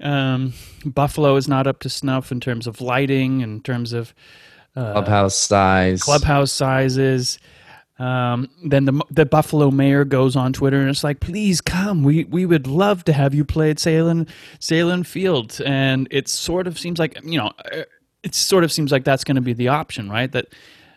Um, 0.00 0.52
Buffalo 0.85 1.37
is 1.37 1.49
not 1.49 1.66
up 1.66 1.81
to 1.81 1.88
snuff 1.88 2.33
in 2.33 2.40
terms 2.40 2.66
of 2.66 2.81
lighting, 2.81 3.40
in 3.40 3.61
terms 3.61 3.92
of 3.92 4.14
uh, 4.75 4.92
Clubhouse 4.92 5.37
size. 5.37 6.02
clubhouse 6.02 6.50
sizes. 6.50 7.38
Um, 7.99 8.49
then 8.64 8.87
the 8.87 9.00
the 9.11 9.26
Buffalo 9.26 9.71
mayor 9.71 10.04
goes 10.04 10.35
on 10.35 10.52
Twitter 10.52 10.81
and 10.81 10.88
it's 10.88 11.04
like, 11.04 11.21
"Please 11.21 11.61
come. 11.61 12.02
We 12.02 12.25
we 12.25 12.47
would 12.47 12.66
love 12.66 13.04
to 13.04 13.12
have 13.12 13.33
you 13.35 13.45
play 13.45 13.71
at 13.71 13.76
Sahlen 13.76 14.28
Sahlen 14.59 15.07
Field." 15.07 15.61
And 15.64 16.09
it 16.11 16.28
sort 16.28 16.66
of 16.66 16.78
seems 16.78 16.99
like 16.99 17.16
you 17.23 17.38
know, 17.38 17.52
uh, 17.73 17.83
it 18.25 18.35
sort 18.35 18.64
of 18.64 18.73
seems 18.73 18.90
like 18.90 19.04
that's 19.04 19.25
going 19.25 19.37
to 19.37 19.42
be 19.42 19.52
the 19.52 19.69
option, 19.69 20.09
right? 20.11 20.33
That 20.33 20.47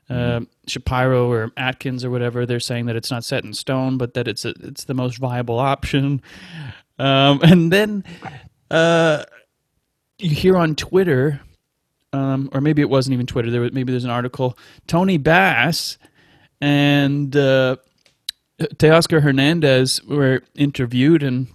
uh, 0.10 0.42
Shapiro 0.68 1.32
or 1.32 1.52
Atkins 1.58 2.06
or 2.06 2.10
whatever 2.10 2.46
they're 2.46 2.60
saying 2.60 2.86
that 2.86 2.96
it's 2.96 3.12
not 3.12 3.24
set 3.24 3.44
in 3.44 3.54
stone, 3.54 3.98
but 3.98 4.14
that 4.14 4.28
it's 4.28 4.46
a, 4.46 4.54
it's 4.62 4.84
the 4.84 4.94
most 4.94 5.18
viable 5.18 5.60
option. 5.60 6.22
Um, 7.00 7.40
and 7.44 7.72
then 7.72 8.04
uh, 8.72 9.24
you 10.20 10.30
hear 10.30 10.58
on 10.58 10.76
Twitter 10.76 11.42
um, 12.16 12.50
or 12.54 12.62
maybe 12.62 12.82
it 12.82 12.90
wasn't 12.90 13.14
even 13.14 13.26
Twitter. 13.26 13.52
There 13.52 13.62
was, 13.62 13.74
maybe 13.74 13.92
there's 13.92 14.06
an 14.06 14.10
article. 14.10 14.58
Tony 14.88 15.18
Bass 15.18 15.98
and 16.62 17.36
uh, 17.36 17.76
Teoscar 18.60 19.22
Hernandez 19.22 20.02
were 20.04 20.42
interviewed 20.56 21.24
and 21.24 21.48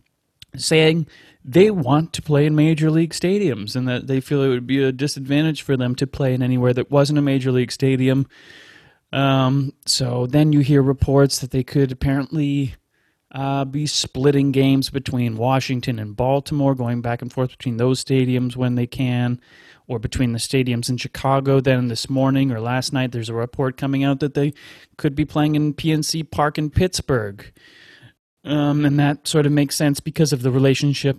saying 0.56 1.06
they 1.44 1.70
want 1.70 2.12
to 2.12 2.22
play 2.22 2.46
in 2.46 2.54
major 2.54 2.90
league 2.90 3.12
stadiums 3.12 3.74
and 3.74 3.88
that 3.88 4.06
they 4.06 4.20
feel 4.20 4.42
it 4.42 4.48
would 4.48 4.66
be 4.66 4.82
a 4.82 4.92
disadvantage 4.92 5.62
for 5.62 5.76
them 5.76 5.94
to 5.94 6.06
play 6.06 6.34
in 6.34 6.42
anywhere 6.42 6.74
that 6.74 6.90
wasn't 6.90 7.18
a 7.18 7.22
major 7.22 7.50
league 7.50 7.72
stadium. 7.72 8.26
Um, 9.12 9.72
so 9.86 10.26
then 10.26 10.52
you 10.52 10.60
hear 10.60 10.82
reports 10.82 11.38
that 11.38 11.50
they 11.50 11.64
could 11.64 11.90
apparently 11.92 12.74
uh, 13.32 13.64
be 13.64 13.86
splitting 13.86 14.52
games 14.52 14.90
between 14.90 15.36
Washington 15.36 15.98
and 15.98 16.16
Baltimore, 16.16 16.74
going 16.74 17.00
back 17.00 17.22
and 17.22 17.32
forth 17.32 17.50
between 17.50 17.76
those 17.76 18.04
stadiums 18.04 18.56
when 18.56 18.74
they 18.74 18.86
can, 18.86 19.40
or 19.86 19.98
between 19.98 20.32
the 20.32 20.38
stadiums 20.38 20.88
in 20.88 20.96
Chicago. 20.96 21.60
Then 21.60 21.88
this 21.88 22.10
morning 22.10 22.52
or 22.52 22.60
last 22.60 22.92
night, 22.92 23.12
there's 23.12 23.28
a 23.28 23.34
report 23.34 23.76
coming 23.76 24.04
out 24.04 24.20
that 24.20 24.34
they 24.34 24.52
could 24.96 25.14
be 25.14 25.24
playing 25.24 25.54
in 25.54 25.74
PNC 25.74 26.30
Park 26.30 26.58
in 26.58 26.70
Pittsburgh. 26.70 27.50
Um, 28.42 28.84
and 28.84 28.98
that 28.98 29.28
sort 29.28 29.46
of 29.46 29.52
makes 29.52 29.76
sense 29.76 30.00
because 30.00 30.32
of 30.32 30.42
the 30.42 30.50
relationship 30.50 31.18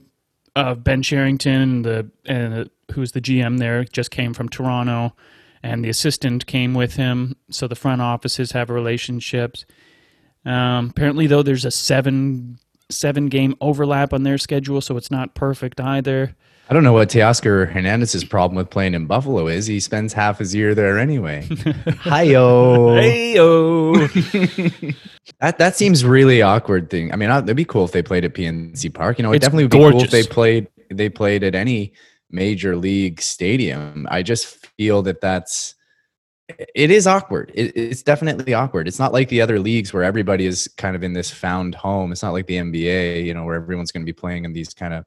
of 0.56 0.84
Ben 0.84 1.02
Cherington, 1.02 1.84
the 1.84 2.10
uh, 2.28 2.66
who's 2.94 3.14
the 3.14 3.22
GM 3.22 3.58
there, 3.60 3.84
just 3.84 4.12
came 4.12 4.34
from 4.34 4.50
Toronto, 4.50 5.16
and 5.64 5.84
the 5.84 5.90
assistant 5.90 6.46
came 6.46 6.74
with 6.74 6.96
him. 6.96 7.36
So 7.50 7.68
the 7.68 7.76
front 7.76 8.02
offices 8.02 8.52
have 8.52 8.70
relationships. 8.70 9.66
Um, 10.46 10.90
apparently, 10.90 11.28
though, 11.28 11.44
there's 11.44 11.66
a 11.66 11.72
seven 11.72 12.58
seven 12.90 13.28
game 13.28 13.56
overlap 13.62 14.14
on 14.14 14.24
their 14.24 14.38
schedule, 14.38 14.82
so 14.82 14.98
it's 14.98 15.12
not 15.12 15.36
perfect 15.36 15.80
either. 15.80 16.36
I 16.72 16.74
don't 16.74 16.86
know 16.86 16.94
what 16.94 17.10
Teoscar 17.10 17.70
Hernandez's 17.70 18.24
problem 18.24 18.56
with 18.56 18.70
playing 18.70 18.94
in 18.94 19.06
Buffalo 19.06 19.48
is. 19.48 19.68
He 19.68 19.82
spends 19.82 20.14
half 20.14 20.40
his 20.40 20.56
year 20.56 20.74
there 20.74 20.98
anyway. 20.98 21.46
Hi-yo. 22.00 22.96
Hey-o. 22.96 24.08
That 25.40 25.58
that 25.60 25.76
seems 25.76 26.04
really 26.04 26.42
awkward 26.42 26.90
thing. 26.90 27.12
I 27.12 27.16
mean, 27.16 27.30
it'd 27.30 27.56
be 27.56 27.66
cool 27.66 27.86
if 27.86 27.92
they 27.92 28.02
played 28.02 28.26
at 28.26 28.34
PNC 28.34 28.94
Park. 28.94 29.18
You 29.18 29.24
know, 29.24 29.32
it 29.32 29.38
It's 29.38 29.46
definitely 29.46 29.66
would 29.66 29.72
be 29.72 29.78
cool 29.78 30.02
if 30.04 30.12
they 30.12 30.24
played 30.24 30.68
they 30.90 31.10
played 31.10 31.44
at 31.44 31.56
any 31.56 31.94
major 32.30 32.76
league 32.76 33.22
stadium. 33.22 34.08
I 34.10 34.24
just 34.24 34.46
feel 34.78 35.02
that 35.04 35.22
that's 35.22 35.76
it 36.76 36.92
is 36.92 37.08
awkward. 37.08 37.52
It, 37.54 37.76
it's 37.76 38.04
definitely 38.04 38.54
awkward. 38.54 38.88
It's 38.88 39.00
not 39.00 39.14
like 39.14 39.30
the 39.30 39.42
other 39.42 39.60
leagues 39.60 39.94
where 39.94 40.04
everybody 40.04 40.46
is 40.46 40.68
kind 40.78 40.96
of 40.96 41.04
in 41.04 41.14
this 41.14 41.32
found 41.32 41.76
home. 41.76 42.12
It's 42.12 42.24
not 42.24 42.34
like 42.34 42.48
the 42.48 42.58
NBA, 42.58 43.26
you 43.26 43.34
know, 43.34 43.44
where 43.44 43.56
everyone's 43.56 43.92
going 43.92 44.06
to 44.06 44.12
be 44.12 44.14
playing 44.14 44.46
in 44.46 44.54
these 44.54 44.74
kind 44.74 44.94
of 44.94 45.06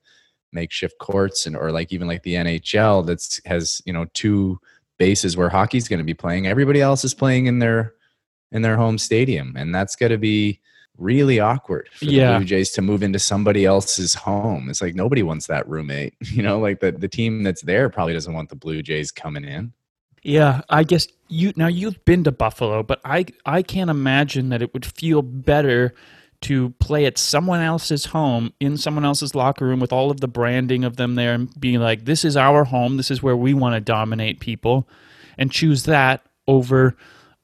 makeshift 0.54 0.98
courts 0.98 1.46
and 1.46 1.56
or 1.56 1.70
like 1.72 1.92
even 1.92 2.06
like 2.06 2.22
the 2.22 2.34
NHL 2.34 3.06
that's 3.06 3.40
has 3.44 3.82
you 3.84 3.92
know 3.92 4.06
two 4.14 4.58
bases 4.98 5.36
where 5.36 5.48
hockey's 5.48 5.88
going 5.88 5.98
to 5.98 6.04
be 6.04 6.14
playing. 6.14 6.46
Everybody 6.46 6.80
else 6.80 7.04
is 7.04 7.14
playing 7.14 7.46
in 7.46 7.58
their 7.58 7.94
in 8.52 8.62
their 8.62 8.76
home 8.76 8.98
stadium, 8.98 9.54
and 9.56 9.74
that's 9.74 9.96
going 9.96 10.12
to 10.12 10.18
be 10.18 10.60
really 10.96 11.40
awkward 11.40 11.88
for 11.92 12.04
Yeah. 12.04 12.32
the 12.34 12.38
Blue 12.38 12.44
Jays 12.46 12.70
to 12.72 12.82
move 12.82 13.02
into 13.02 13.18
somebody 13.18 13.64
else's 13.64 14.14
home. 14.14 14.70
It's 14.70 14.80
like 14.80 14.94
nobody 14.94 15.24
wants 15.24 15.48
that 15.48 15.68
roommate. 15.68 16.14
You 16.30 16.42
know, 16.42 16.60
like 16.60 16.80
the 16.80 16.92
the 16.92 17.08
team 17.08 17.42
that's 17.42 17.62
there 17.62 17.88
probably 17.90 18.14
doesn't 18.14 18.32
want 18.32 18.48
the 18.48 18.56
Blue 18.56 18.82
Jays 18.82 19.10
coming 19.10 19.44
in. 19.44 19.72
Yeah, 20.22 20.62
I 20.70 20.84
guess 20.84 21.06
you 21.28 21.52
now 21.56 21.66
you've 21.66 22.02
been 22.04 22.24
to 22.24 22.32
Buffalo, 22.32 22.82
but 22.82 23.00
I 23.04 23.26
I 23.44 23.62
can't 23.62 23.90
imagine 23.90 24.48
that 24.50 24.62
it 24.62 24.72
would 24.72 24.86
feel 24.86 25.20
better 25.20 25.94
to 26.44 26.70
play 26.78 27.06
at 27.06 27.16
someone 27.16 27.60
else's 27.60 28.06
home 28.06 28.52
in 28.60 28.76
someone 28.76 29.04
else's 29.04 29.34
locker 29.34 29.64
room 29.64 29.80
with 29.80 29.92
all 29.92 30.10
of 30.10 30.20
the 30.20 30.28
branding 30.28 30.84
of 30.84 30.96
them 30.96 31.14
there 31.14 31.32
and 31.32 31.58
being 31.58 31.80
like 31.80 32.04
this 32.04 32.24
is 32.24 32.36
our 32.36 32.64
home, 32.64 32.98
this 32.98 33.10
is 33.10 33.22
where 33.22 33.36
we 33.36 33.54
want 33.54 33.74
to 33.74 33.80
dominate 33.80 34.40
people 34.40 34.86
and 35.38 35.50
choose 35.50 35.84
that 35.84 36.22
over 36.46 36.96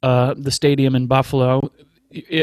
uh, 0.03 0.35
the 0.37 0.51
stadium 0.51 0.95
in 0.95 1.07
Buffalo. 1.07 1.73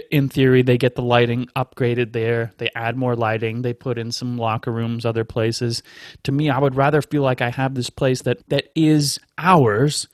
In 0.10 0.30
theory, 0.30 0.64
they 0.64 0.78
get 0.78 0.96
the 0.96 1.02
lighting 1.04 1.48
upgraded 1.56 2.14
there. 2.14 2.54
They 2.58 2.70
add 2.74 2.98
more 2.98 3.16
lighting. 3.16 3.62
They 3.62 3.74
put 3.74 4.00
in 4.00 4.12
some 4.12 4.38
locker 4.38 4.72
rooms, 4.72 5.06
other 5.06 5.26
places. 5.26 5.84
To 6.24 6.32
me, 6.32 6.50
I 6.50 6.58
would 6.58 6.76
rather 6.76 7.02
feel 7.02 7.22
like 7.22 7.42
I 7.42 7.50
have 7.50 7.76
this 7.76 7.90
place 7.90 8.22
that 8.24 8.48
that 8.50 8.70
is 8.76 9.20
ours, 9.38 10.08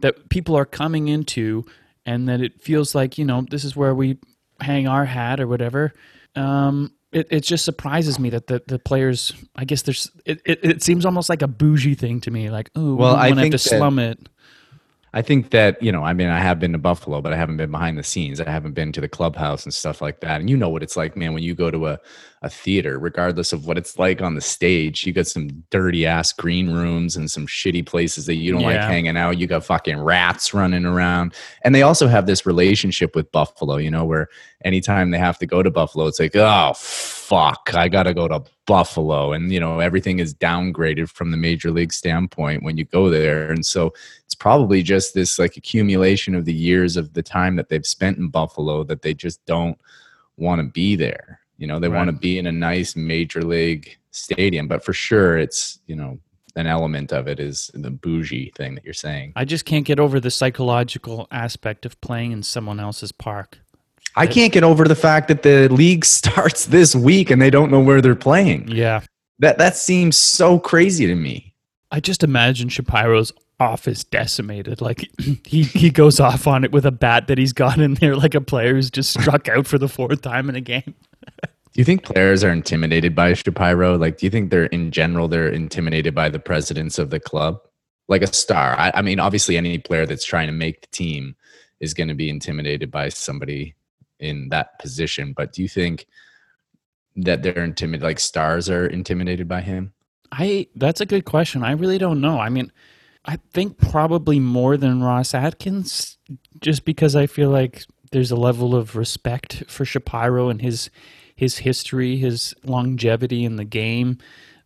that 0.00 0.28
people 0.28 0.54
are 0.56 0.66
coming 0.66 1.08
into, 1.08 1.64
and 2.04 2.28
that 2.28 2.40
it 2.40 2.60
feels 2.60 2.94
like 2.94 3.16
you 3.16 3.24
know 3.24 3.46
this 3.50 3.64
is 3.64 3.74
where 3.74 3.94
we 3.94 4.18
hang 4.60 4.86
our 4.88 5.04
hat 5.04 5.40
or 5.40 5.46
whatever. 5.46 5.92
Um, 6.36 6.92
it, 7.12 7.26
it 7.30 7.40
just 7.40 7.64
surprises 7.64 8.18
me 8.18 8.30
that 8.30 8.46
the, 8.48 8.62
the 8.66 8.78
players. 8.78 9.32
I 9.56 9.64
guess 9.64 9.82
there's. 9.82 10.10
It, 10.26 10.40
it, 10.44 10.58
it 10.62 10.82
seems 10.82 11.06
almost 11.06 11.28
like 11.30 11.42
a 11.42 11.48
bougie 11.48 11.94
thing 11.94 12.20
to 12.22 12.30
me. 12.30 12.50
Like, 12.50 12.70
oh, 12.76 12.94
Well, 12.94 13.14
we 13.14 13.20
I 13.20 13.28
to 13.30 13.34
have 13.34 13.42
think 13.42 13.52
to 13.52 13.70
that- 13.70 13.76
slum 13.78 13.98
it. 13.98 14.28
I 15.14 15.22
think 15.22 15.50
that, 15.50 15.82
you 15.82 15.90
know, 15.90 16.04
I 16.04 16.12
mean, 16.12 16.28
I 16.28 16.38
have 16.38 16.60
been 16.60 16.72
to 16.72 16.78
Buffalo, 16.78 17.22
but 17.22 17.32
I 17.32 17.36
haven't 17.36 17.56
been 17.56 17.70
behind 17.70 17.96
the 17.96 18.02
scenes. 18.02 18.40
I 18.40 18.50
haven't 18.50 18.72
been 18.72 18.92
to 18.92 19.00
the 19.00 19.08
clubhouse 19.08 19.64
and 19.64 19.72
stuff 19.72 20.02
like 20.02 20.20
that. 20.20 20.40
And 20.40 20.50
you 20.50 20.56
know 20.56 20.68
what 20.68 20.82
it's 20.82 20.96
like, 20.96 21.16
man, 21.16 21.32
when 21.32 21.42
you 21.42 21.54
go 21.54 21.70
to 21.70 21.86
a, 21.86 21.98
a 22.42 22.50
theater, 22.50 22.98
regardless 22.98 23.54
of 23.54 23.66
what 23.66 23.78
it's 23.78 23.98
like 23.98 24.20
on 24.20 24.34
the 24.34 24.40
stage, 24.42 25.06
you 25.06 25.12
got 25.14 25.26
some 25.26 25.48
dirty 25.70 26.04
ass 26.04 26.32
green 26.32 26.70
rooms 26.70 27.16
and 27.16 27.30
some 27.30 27.46
shitty 27.46 27.86
places 27.86 28.26
that 28.26 28.34
you 28.34 28.52
don't 28.52 28.62
like 28.62 28.80
hanging 28.80 29.16
out. 29.16 29.38
You 29.38 29.46
got 29.46 29.64
fucking 29.64 29.98
rats 29.98 30.52
running 30.52 30.84
around. 30.84 31.32
And 31.62 31.74
they 31.74 31.82
also 31.82 32.06
have 32.06 32.26
this 32.26 32.44
relationship 32.44 33.16
with 33.16 33.32
Buffalo, 33.32 33.76
you 33.76 33.90
know, 33.90 34.04
where 34.04 34.28
anytime 34.64 35.10
they 35.10 35.18
have 35.18 35.38
to 35.38 35.46
go 35.46 35.62
to 35.62 35.70
Buffalo, 35.70 36.06
it's 36.06 36.20
like, 36.20 36.36
oh, 36.36 36.74
fuck, 37.28 37.74
I 37.74 37.88
got 37.88 38.04
to 38.04 38.14
go 38.14 38.26
to 38.26 38.42
Buffalo. 38.66 39.32
And, 39.32 39.52
you 39.52 39.60
know, 39.60 39.80
everything 39.80 40.18
is 40.18 40.34
downgraded 40.34 41.10
from 41.10 41.30
the 41.30 41.36
major 41.36 41.70
league 41.70 41.92
standpoint 41.92 42.62
when 42.62 42.78
you 42.78 42.86
go 42.86 43.10
there. 43.10 43.52
And 43.52 43.64
so, 43.66 43.92
it's 44.24 44.34
probably 44.34 44.82
just 44.82 45.14
this 45.14 45.38
like 45.38 45.56
accumulation 45.56 46.34
of 46.34 46.44
the 46.44 46.54
years 46.54 46.96
of 46.96 47.12
the 47.12 47.22
time 47.22 47.56
that 47.56 47.68
they've 47.68 47.86
spent 47.86 48.18
in 48.18 48.28
Buffalo 48.28 48.84
that 48.84 49.02
they 49.02 49.14
just 49.14 49.44
don't 49.46 49.78
want 50.36 50.60
to 50.60 50.68
be 50.68 50.96
there. 50.96 51.40
You 51.58 51.66
know, 51.66 51.78
they 51.78 51.88
want 51.88 52.08
to 52.08 52.12
be 52.12 52.38
in 52.38 52.46
a 52.46 52.52
nice 52.52 52.94
major 52.94 53.42
league 53.42 53.96
stadium, 54.10 54.68
but 54.68 54.84
for 54.84 54.92
sure 54.92 55.38
it's, 55.38 55.80
you 55.86 55.96
know, 55.96 56.18
an 56.56 56.66
element 56.66 57.12
of 57.12 57.28
it 57.28 57.40
is 57.40 57.70
the 57.74 57.90
bougie 57.90 58.52
thing 58.56 58.74
that 58.74 58.84
you're 58.84 58.94
saying. 58.94 59.32
I 59.36 59.44
just 59.44 59.64
can't 59.64 59.84
get 59.84 60.00
over 60.00 60.20
the 60.20 60.30
psychological 60.30 61.26
aspect 61.30 61.86
of 61.86 62.00
playing 62.00 62.32
in 62.32 62.42
someone 62.42 62.80
else's 62.80 63.12
park. 63.12 63.58
I 64.16 64.26
can't 64.26 64.52
get 64.52 64.64
over 64.64 64.84
the 64.84 64.96
fact 64.96 65.28
that 65.28 65.42
the 65.42 65.68
league 65.68 66.04
starts 66.04 66.66
this 66.66 66.94
week 66.94 67.30
and 67.30 67.40
they 67.40 67.50
don't 67.50 67.70
know 67.70 67.80
where 67.80 68.00
they're 68.00 68.14
playing. 68.14 68.68
Yeah. 68.68 69.00
That 69.40 69.58
that 69.58 69.76
seems 69.76 70.16
so 70.16 70.58
crazy 70.58 71.06
to 71.06 71.14
me. 71.14 71.54
I 71.90 72.00
just 72.00 72.22
imagine 72.22 72.68
Shapiro's 72.68 73.32
office 73.60 74.04
decimated. 74.04 74.80
Like 74.80 75.08
he, 75.44 75.62
he 75.62 75.90
goes 75.90 76.20
off 76.20 76.46
on 76.46 76.64
it 76.64 76.72
with 76.72 76.86
a 76.86 76.90
bat 76.90 77.28
that 77.28 77.38
he's 77.38 77.52
got 77.52 77.78
in 77.78 77.94
there, 77.94 78.16
like 78.16 78.34
a 78.34 78.40
player 78.40 78.74
who's 78.74 78.90
just 78.90 79.18
struck 79.18 79.48
out 79.48 79.66
for 79.66 79.78
the 79.78 79.88
fourth 79.88 80.22
time 80.22 80.48
in 80.48 80.56
a 80.56 80.60
game. 80.60 80.94
Do 81.72 81.80
you 81.80 81.84
think 81.84 82.02
players 82.02 82.42
are 82.42 82.50
intimidated 82.50 83.14
by 83.14 83.34
Shapiro? 83.34 83.96
Like, 83.96 84.18
do 84.18 84.26
you 84.26 84.30
think 84.30 84.50
they're 84.50 84.64
in 84.66 84.90
general 84.90 85.28
they're 85.28 85.50
intimidated 85.50 86.12
by 86.12 86.28
the 86.28 86.40
presidents 86.40 86.98
of 86.98 87.10
the 87.10 87.20
club? 87.20 87.60
Like 88.08 88.22
a 88.22 88.32
star. 88.32 88.74
I, 88.76 88.90
I 88.94 89.02
mean, 89.02 89.20
obviously, 89.20 89.56
any 89.56 89.78
player 89.78 90.06
that's 90.06 90.24
trying 90.24 90.48
to 90.48 90.52
make 90.52 90.80
the 90.80 90.86
team 90.88 91.36
is 91.78 91.94
going 91.94 92.08
to 92.08 92.14
be 92.14 92.30
intimidated 92.30 92.90
by 92.90 93.10
somebody 93.10 93.76
in 94.20 94.48
that 94.50 94.78
position. 94.78 95.32
But 95.36 95.52
do 95.52 95.62
you 95.62 95.68
think 95.68 96.06
that 97.16 97.42
they're 97.42 97.64
intimidated? 97.64 98.04
Like 98.04 98.20
stars 98.20 98.68
are 98.68 98.86
intimidated 98.86 99.48
by 99.48 99.60
him? 99.60 99.92
I 100.30 100.68
that's 100.76 101.00
a 101.00 101.06
good 101.06 101.24
question. 101.24 101.62
I 101.62 101.72
really 101.72 101.98
don't 101.98 102.20
know. 102.20 102.38
I 102.38 102.48
mean, 102.48 102.70
I 103.24 103.36
think 103.52 103.78
probably 103.78 104.38
more 104.38 104.76
than 104.76 105.02
Ross 105.02 105.34
Atkins, 105.34 106.18
just 106.60 106.84
because 106.84 107.16
I 107.16 107.26
feel 107.26 107.50
like 107.50 107.84
there's 108.10 108.30
a 108.30 108.36
level 108.36 108.74
of 108.74 108.96
respect 108.96 109.64
for 109.68 109.84
Shapiro 109.84 110.48
and 110.48 110.60
his 110.62 110.90
his 111.34 111.58
history, 111.58 112.16
his 112.16 112.54
longevity 112.64 113.44
in 113.44 113.56
the 113.56 113.64
game. 113.64 114.18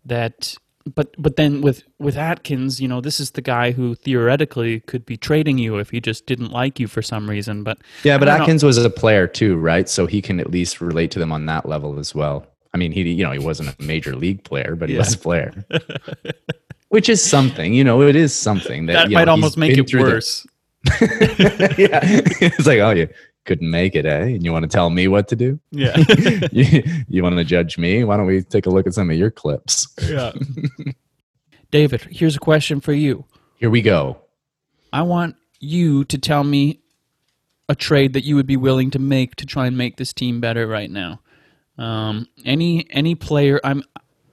That, 0.04 0.56
but 0.94 1.14
but 1.18 1.36
then 1.36 1.60
with 1.60 1.84
with 1.98 2.16
Atkins, 2.16 2.80
you 2.80 2.88
know, 2.88 3.00
this 3.00 3.20
is 3.20 3.32
the 3.32 3.42
guy 3.42 3.72
who 3.72 3.94
theoretically 3.94 4.80
could 4.80 5.06
be 5.06 5.16
trading 5.16 5.58
you 5.58 5.78
if 5.78 5.90
he 5.90 6.00
just 6.00 6.26
didn't 6.26 6.50
like 6.50 6.80
you 6.80 6.86
for 6.86 7.02
some 7.02 7.28
reason. 7.28 7.62
But 7.62 7.78
Yeah, 8.02 8.18
but 8.18 8.26
don't 8.26 8.38
know. 8.38 8.42
Atkins 8.44 8.64
was 8.64 8.78
a 8.78 8.90
player 8.90 9.26
too, 9.26 9.56
right? 9.56 9.88
So 9.88 10.06
he 10.06 10.22
can 10.22 10.40
at 10.40 10.50
least 10.50 10.80
relate 10.80 11.10
to 11.12 11.18
them 11.18 11.32
on 11.32 11.46
that 11.46 11.66
level 11.68 11.98
as 11.98 12.14
well. 12.14 12.46
I 12.74 12.78
mean, 12.78 12.92
he 12.92 13.02
you 13.02 13.24
know 13.24 13.32
he 13.32 13.38
wasn't 13.38 13.68
a 13.68 13.82
major 13.82 14.16
league 14.16 14.44
player, 14.44 14.76
but 14.76 14.88
he 14.88 14.96
was 14.96 15.14
a 15.14 15.18
player, 15.18 15.52
which 16.88 17.08
is 17.08 17.22
something. 17.22 17.74
You 17.74 17.84
know, 17.84 18.02
it 18.02 18.16
is 18.16 18.34
something 18.34 18.86
that 18.86 18.94
that 18.94 19.10
might 19.10 19.24
know, 19.24 19.32
almost 19.32 19.56
make 19.58 19.76
it 19.76 19.88
through 19.88 20.04
the- 20.04 20.10
worse. 20.10 20.46
yeah, 21.00 22.00
it's 22.40 22.66
like, 22.66 22.80
oh, 22.80 22.90
you 22.90 23.08
couldn't 23.44 23.70
make 23.70 23.94
it, 23.94 24.06
eh? 24.06 24.20
And 24.20 24.44
you 24.44 24.52
want 24.52 24.62
to 24.64 24.68
tell 24.68 24.90
me 24.90 25.08
what 25.08 25.28
to 25.28 25.36
do? 25.36 25.58
Yeah. 25.70 25.96
you, 26.52 26.82
you 27.08 27.22
want 27.22 27.36
to 27.36 27.44
judge 27.44 27.78
me? 27.78 28.04
Why 28.04 28.16
don't 28.16 28.26
we 28.26 28.42
take 28.42 28.66
a 28.66 28.70
look 28.70 28.86
at 28.86 28.94
some 28.94 29.10
of 29.10 29.16
your 29.16 29.30
clips? 29.30 29.88
yeah. 30.02 30.32
David, 31.70 32.02
here's 32.10 32.36
a 32.36 32.40
question 32.40 32.80
for 32.80 32.92
you. 32.92 33.24
Here 33.56 33.70
we 33.70 33.80
go. 33.80 34.18
I 34.92 35.02
want 35.02 35.36
you 35.58 36.04
to 36.04 36.18
tell 36.18 36.44
me 36.44 36.80
a 37.68 37.74
trade 37.74 38.12
that 38.12 38.24
you 38.24 38.36
would 38.36 38.46
be 38.46 38.56
willing 38.56 38.90
to 38.90 38.98
make 38.98 39.36
to 39.36 39.46
try 39.46 39.66
and 39.66 39.78
make 39.78 39.96
this 39.96 40.12
team 40.12 40.40
better 40.40 40.66
right 40.66 40.90
now. 40.90 41.20
Um, 41.78 42.28
any 42.44 42.86
any 42.90 43.14
player 43.14 43.58
I'm 43.64 43.82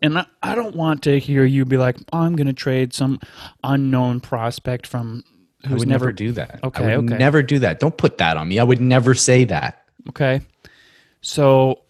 and 0.02 0.20
I, 0.20 0.26
I 0.44 0.56
don't 0.56 0.76
want 0.76 1.04
to 1.04 1.20
hear 1.20 1.46
you 1.46 1.66
be 1.66 1.78
like, 1.78 1.98
oh, 2.12 2.20
I'm 2.20 2.36
going 2.36 2.48
to 2.48 2.54
trade 2.54 2.94
some 2.94 3.20
unknown 3.64 4.20
prospect 4.20 4.88
from 4.88 5.24
I 5.66 5.74
would 5.74 5.88
never, 5.88 6.06
never 6.06 6.12
do 6.12 6.32
that. 6.34 6.60
Okay, 6.64 6.94
I 6.94 6.98
would 6.98 7.12
okay. 7.12 7.18
never 7.18 7.44
do 7.44 7.60
that. 7.60 7.80
Don't 7.80 7.98
put 7.98 8.18
that 8.20 8.38
on 8.38 8.48
me. 8.48 8.60
I 8.60 8.64
would 8.64 8.80
never 8.80 9.14
say 9.14 9.44
that. 9.46 9.84
okay. 10.10 10.42
So, 11.22 11.82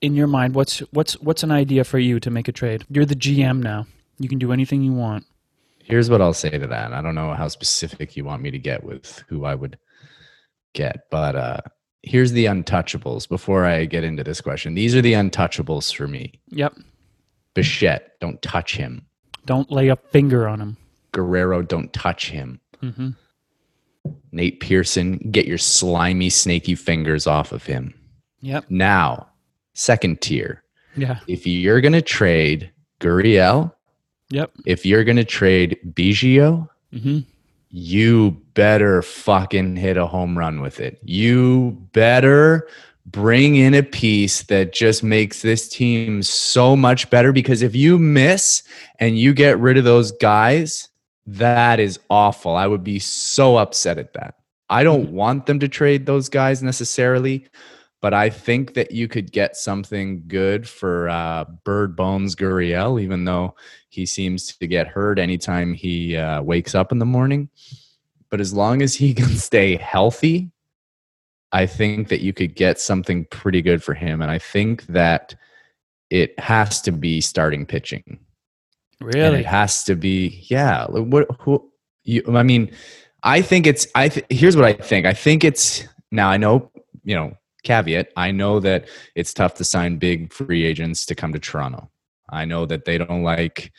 in 0.00 0.14
your 0.14 0.28
mind, 0.28 0.54
what's 0.54 0.78
what's 0.92 1.20
what's 1.20 1.42
an 1.42 1.50
idea 1.50 1.82
for 1.84 1.98
you 1.98 2.20
to 2.20 2.30
make 2.30 2.46
a 2.46 2.52
trade? 2.52 2.84
You're 2.88 3.04
the 3.04 3.16
GM 3.16 3.62
now. 3.62 3.86
You 4.18 4.28
can 4.28 4.38
do 4.38 4.52
anything 4.52 4.82
you 4.82 4.92
want. 4.92 5.26
Here's 5.82 6.08
what 6.08 6.22
I'll 6.22 6.32
say 6.32 6.50
to 6.50 6.66
that. 6.66 6.92
I 6.92 7.02
don't 7.02 7.14
know 7.14 7.34
how 7.34 7.48
specific 7.48 8.16
you 8.16 8.24
want 8.24 8.42
me 8.42 8.50
to 8.50 8.58
get 8.58 8.84
with 8.84 9.22
who 9.28 9.44
I 9.44 9.54
would 9.54 9.76
get, 10.72 11.10
but 11.10 11.34
uh, 11.34 11.60
here's 12.02 12.32
the 12.32 12.46
untouchables 12.46 13.28
before 13.28 13.64
I 13.64 13.84
get 13.84 14.04
into 14.04 14.24
this 14.24 14.40
question. 14.40 14.74
These 14.74 14.94
are 14.94 15.02
the 15.02 15.12
untouchables 15.14 15.94
for 15.94 16.06
me. 16.06 16.40
Yep. 16.50 16.76
Bichette, 17.54 18.18
don't 18.20 18.40
touch 18.40 18.76
him. 18.76 19.06
Don't 19.46 19.70
lay 19.70 19.88
a 19.88 19.96
finger 19.96 20.48
on 20.48 20.60
him. 20.60 20.76
Guerrero, 21.12 21.62
don't 21.62 21.92
touch 21.92 22.30
him. 22.30 22.60
Hmm 22.80 23.10
Nate 24.32 24.60
Pearson, 24.60 25.16
get 25.30 25.46
your 25.46 25.58
slimy, 25.58 26.28
snaky 26.28 26.74
fingers 26.74 27.26
off 27.26 27.52
of 27.52 27.64
him. 27.64 27.94
Yep. 28.40 28.66
Now, 28.68 29.28
second 29.74 30.20
tier. 30.20 30.62
Yeah. 30.96 31.20
If 31.26 31.46
you're 31.46 31.80
going 31.80 31.92
to 31.94 32.02
trade 32.02 32.70
Gurriel, 33.00 33.72
Yep. 34.30 34.50
if 34.66 34.84
you're 34.84 35.04
going 35.04 35.16
to 35.16 35.24
trade 35.24 35.78
Biggio, 35.92 36.68
hmm 36.92 37.20
you 37.76 38.30
better 38.54 39.02
fucking 39.02 39.74
hit 39.74 39.96
a 39.96 40.06
home 40.06 40.38
run 40.38 40.60
with 40.60 40.78
it. 40.78 41.00
You 41.02 41.76
better 41.92 42.68
bring 43.06 43.56
in 43.56 43.74
a 43.74 43.82
piece 43.82 44.44
that 44.44 44.72
just 44.72 45.02
makes 45.02 45.42
this 45.42 45.68
team 45.68 46.22
so 46.22 46.76
much 46.76 47.10
better 47.10 47.32
because 47.32 47.62
if 47.62 47.74
you 47.74 47.98
miss 47.98 48.62
and 49.00 49.18
you 49.18 49.34
get 49.34 49.58
rid 49.58 49.76
of 49.76 49.82
those 49.82 50.12
guys, 50.12 50.88
that 51.26 51.80
is 51.80 51.98
awful. 52.10 52.56
I 52.56 52.66
would 52.66 52.84
be 52.84 52.98
so 52.98 53.56
upset 53.56 53.98
at 53.98 54.12
that. 54.14 54.36
I 54.70 54.82
don't 54.82 55.06
Mm-hmm. 55.06 55.14
want 55.14 55.46
them 55.46 55.58
to 55.60 55.68
trade 55.68 56.06
those 56.06 56.28
guys 56.28 56.62
necessarily, 56.62 57.46
but 58.00 58.12
I 58.14 58.30
think 58.30 58.74
that 58.74 58.90
you 58.92 59.08
could 59.08 59.32
get 59.32 59.56
something 59.56 60.24
good 60.26 60.68
for 60.68 61.08
uh, 61.08 61.44
Bird 61.64 61.96
Bones 61.96 62.34
Gurriel, 62.34 63.00
even 63.00 63.24
though 63.24 63.54
he 63.88 64.04
seems 64.06 64.56
to 64.56 64.66
get 64.66 64.86
hurt 64.88 65.18
anytime 65.18 65.72
he 65.74 66.16
uh, 66.16 66.42
wakes 66.42 66.74
up 66.74 66.92
in 66.92 66.98
the 66.98 67.06
morning. 67.06 67.48
But 68.30 68.40
as 68.40 68.52
long 68.52 68.82
as 68.82 68.94
he 68.94 69.14
can 69.20 69.28
stay 69.36 69.76
healthy, 69.76 70.50
I 71.52 71.66
think 71.66 72.08
that 72.08 72.20
you 72.20 72.32
could 72.32 72.54
get 72.56 72.80
something 72.80 73.26
pretty 73.30 73.62
good 73.62 73.82
for 73.82 73.94
him. 73.94 74.20
And 74.20 74.30
I 74.30 74.38
think 74.38 74.86
that 74.86 75.34
it 76.10 76.38
has 76.40 76.82
to 76.82 76.92
be 76.92 77.20
starting 77.20 77.64
pitching. 77.64 78.18
And 79.00 79.14
Really? 79.14 79.40
it 79.40 79.46
has 79.46 79.84
to 79.84 79.94
be, 79.96 80.44
yeah. 80.48 80.84
like, 80.88 81.04
What? 81.06 81.26
Who? 81.40 81.70
You? 82.04 82.22
I 82.34 82.42
mean, 82.42 82.70
I 83.22 83.40
think 83.42 83.66
it's. 83.66 83.86
I 83.94 84.08
th- 84.08 84.26
here's 84.30 84.56
what 84.56 84.64
I 84.64 84.74
think. 84.74 85.06
I 85.06 85.14
think 85.14 85.44
it's 85.44 85.84
now. 86.10 86.28
I 86.28 86.36
know, 86.36 86.70
you 87.04 87.14
know, 87.14 87.36
caveat. 87.62 88.08
I 88.16 88.30
know 88.30 88.60
that 88.60 88.88
it's 89.14 89.32
tough 89.32 89.54
to 89.54 89.64
sign 89.64 89.96
big 89.96 90.32
free 90.32 90.64
agents 90.64 91.06
to 91.06 91.14
come 91.14 91.32
to 91.32 91.38
Toronto. 91.38 91.90
I 92.30 92.44
know 92.44 92.66
that 92.66 92.84
they 92.84 92.98
don't 92.98 93.22
like 93.22 93.72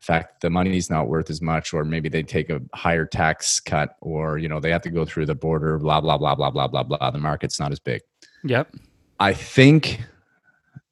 the 0.00 0.04
fact 0.04 0.40
the 0.40 0.50
money's 0.50 0.90
not 0.90 1.08
worth 1.08 1.30
as 1.30 1.40
much, 1.40 1.72
or 1.72 1.84
maybe 1.84 2.08
they 2.08 2.22
take 2.24 2.50
a 2.50 2.60
higher 2.74 3.06
tax 3.06 3.60
cut, 3.60 3.96
or 4.00 4.38
you 4.38 4.48
know 4.48 4.58
they 4.60 4.70
have 4.70 4.82
to 4.82 4.90
go 4.90 5.04
through 5.04 5.26
the 5.26 5.34
border. 5.36 5.78
Blah 5.78 6.00
blah 6.00 6.18
blah 6.18 6.34
blah 6.34 6.50
blah 6.50 6.66
blah 6.66 6.82
blah. 6.82 7.10
The 7.10 7.18
market's 7.18 7.60
not 7.60 7.70
as 7.72 7.78
big. 7.78 8.02
Yep. 8.42 8.74
I 9.20 9.32
think 9.32 10.00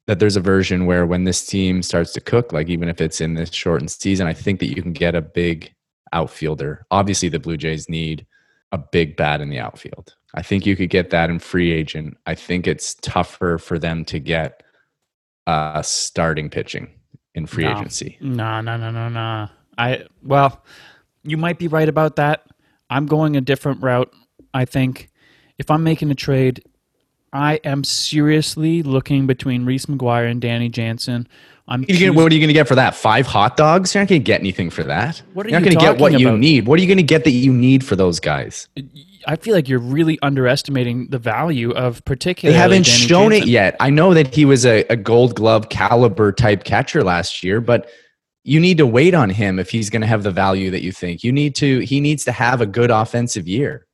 that 0.07 0.19
there's 0.19 0.35
a 0.35 0.41
version 0.41 0.85
where 0.85 1.05
when 1.05 1.23
this 1.23 1.45
team 1.45 1.81
starts 1.81 2.11
to 2.13 2.21
cook, 2.21 2.51
like 2.51 2.67
even 2.69 2.89
if 2.89 2.99
it's 2.99 3.21
in 3.21 3.35
this 3.35 3.51
shortened 3.53 3.91
season, 3.91 4.27
I 4.27 4.33
think 4.33 4.59
that 4.59 4.75
you 4.75 4.81
can 4.81 4.93
get 4.93 5.15
a 5.15 5.21
big 5.21 5.73
outfielder. 6.11 6.85
Obviously, 6.91 7.29
the 7.29 7.39
Blue 7.39 7.57
Jays 7.57 7.87
need 7.89 8.25
a 8.71 8.77
big 8.77 9.15
bat 9.15 9.39
in 9.41 9.49
the 9.49 9.59
outfield. 9.59 10.15
I 10.33 10.41
think 10.41 10.65
you 10.65 10.75
could 10.75 10.89
get 10.89 11.11
that 11.11 11.29
in 11.29 11.39
free 11.39 11.71
agent. 11.71 12.17
I 12.25 12.35
think 12.35 12.67
it's 12.67 12.95
tougher 12.95 13.57
for 13.57 13.77
them 13.79 14.03
to 14.05 14.19
get 14.19 14.63
uh, 15.47 15.81
starting 15.81 16.49
pitching 16.49 16.89
in 17.35 17.45
free 17.45 17.65
No. 17.65 17.71
agency. 17.71 18.17
No, 18.19 18.61
no, 18.61 18.77
no, 18.77 18.91
no, 18.91 19.09
no. 19.09 19.47
I 19.77 20.05
well, 20.23 20.63
you 21.23 21.37
might 21.37 21.57
be 21.59 21.67
right 21.67 21.89
about 21.89 22.15
that. 22.17 22.45
I'm 22.89 23.05
going 23.05 23.35
a 23.35 23.41
different 23.41 23.81
route. 23.81 24.11
I 24.53 24.65
think 24.65 25.09
if 25.57 25.71
I'm 25.71 25.83
making 25.83 26.11
a 26.11 26.15
trade, 26.15 26.63
I 27.33 27.59
am 27.63 27.83
seriously 27.83 28.83
looking 28.83 29.25
between 29.25 29.65
Reese 29.65 29.87
McGuire 29.87 30.29
and 30.29 30.39
Danny 30.39 30.69
Jansen. 30.69 31.27
I'm 31.67 31.81
gonna- 31.81 32.13
what 32.13 32.31
are 32.31 32.35
you 32.35 32.41
going 32.41 32.49
to 32.49 32.53
get 32.53 32.67
for 32.67 32.75
that? 32.75 32.93
Five 32.93 33.25
hot 33.25 33.57
dogs? 33.57 33.93
You're 33.95 34.03
not 34.03 34.09
going 34.09 34.21
to 34.21 34.25
get 34.25 34.39
anything 34.39 34.69
for 34.69 34.83
that. 34.83 35.21
What 35.33 35.45
are 35.45 35.49
You're 35.49 35.59
not 35.59 35.65
you 35.65 35.75
going 35.75 35.79
to 35.79 35.93
get 35.93 36.01
what 36.01 36.11
talking 36.11 36.27
you 36.27 36.37
need. 36.37 36.67
What 36.67 36.77
are 36.77 36.81
you 36.81 36.87
going 36.87 36.97
to 36.97 37.03
get 37.03 37.23
that 37.23 37.31
you 37.31 37.51
need 37.51 37.83
for 37.85 37.95
those 37.95 38.19
guys? 38.19 38.67
I 39.25 39.37
feel 39.37 39.55
like 39.55 39.67
you're 39.69 39.79
really 39.79 40.19
underestimating 40.21 41.07
the 41.07 41.17
value 41.17 41.71
of 41.71 42.03
particular. 42.05 42.51
They 42.51 42.59
haven't 42.59 42.85
Danny 42.85 42.97
shown 42.97 43.31
it 43.31 43.47
yet. 43.47 43.77
I 43.79 43.89
know 43.89 44.13
that 44.13 44.35
he 44.35 44.45
was 44.45 44.65
a, 44.65 44.83
a 44.89 44.97
gold 44.97 45.35
glove 45.35 45.69
caliber 45.69 46.33
type 46.33 46.65
catcher 46.65 47.03
last 47.03 47.43
year, 47.43 47.61
but 47.61 47.89
you 48.43 48.59
need 48.59 48.77
to 48.77 48.85
wait 48.85 49.13
on 49.13 49.29
him 49.29 49.57
if 49.57 49.69
he's 49.69 49.89
going 49.89 50.01
to 50.01 50.07
have 50.07 50.23
the 50.23 50.31
value 50.31 50.69
that 50.71 50.83
you 50.83 50.91
think. 50.91 51.23
You 51.23 51.31
need 51.31 51.55
to, 51.55 51.79
he 51.79 52.01
needs 52.01 52.25
to 52.25 52.33
have 52.33 52.59
a 52.59 52.65
good 52.65 52.91
offensive 52.91 53.47
year. 53.47 53.87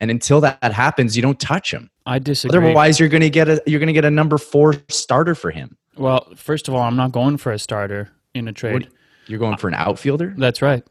And 0.00 0.10
until 0.10 0.40
that 0.40 0.72
happens, 0.72 1.14
you 1.16 1.22
don't 1.22 1.38
touch 1.38 1.72
him. 1.72 1.91
I 2.06 2.18
disagree. 2.18 2.58
Otherwise, 2.58 2.98
you're 2.98 3.08
going 3.08 3.22
to 3.22 3.30
get 3.30 3.48
a 3.48 3.62
you're 3.66 3.80
going 3.80 3.88
to 3.88 3.92
get 3.92 4.04
a 4.04 4.10
number 4.10 4.38
four 4.38 4.74
starter 4.88 5.34
for 5.34 5.50
him. 5.50 5.76
well, 5.96 6.28
first 6.36 6.68
of 6.68 6.74
all, 6.74 6.82
I'm 6.82 6.96
not 6.96 7.12
going 7.12 7.36
for 7.36 7.52
a 7.52 7.58
starter 7.58 8.10
in 8.34 8.48
a 8.48 8.52
trade. 8.52 8.72
What, 8.72 8.88
you're 9.26 9.38
going 9.38 9.56
for 9.56 9.68
an 9.68 9.74
outfielder. 9.74 10.34
That's 10.36 10.62
right. 10.62 10.82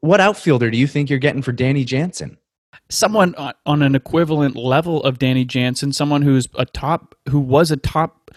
What 0.00 0.20
outfielder 0.20 0.70
do 0.70 0.78
you 0.78 0.86
think 0.86 1.10
you're 1.10 1.18
getting 1.18 1.42
for 1.42 1.52
Danny 1.52 1.84
Jansen? 1.84 2.38
someone 2.90 3.34
on, 3.36 3.52
on 3.66 3.82
an 3.82 3.94
equivalent 3.94 4.56
level 4.56 5.02
of 5.02 5.18
Danny 5.18 5.44
Jansen, 5.44 5.92
someone 5.92 6.22
who's 6.22 6.48
a 6.54 6.66
top, 6.66 7.14
who 7.28 7.40
was 7.40 7.70
a 7.70 7.76
top 7.76 8.30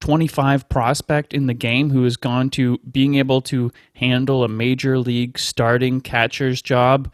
25 0.00 0.68
prospect 0.68 1.32
in 1.32 1.46
the 1.46 1.54
game, 1.54 1.90
who 1.90 2.04
has 2.04 2.16
gone 2.16 2.50
to 2.50 2.78
being 2.90 3.14
able 3.14 3.40
to 3.42 3.72
handle 3.94 4.44
a 4.44 4.48
major 4.48 4.98
league 4.98 5.38
starting 5.38 6.00
catcher's 6.00 6.60
job, 6.60 7.12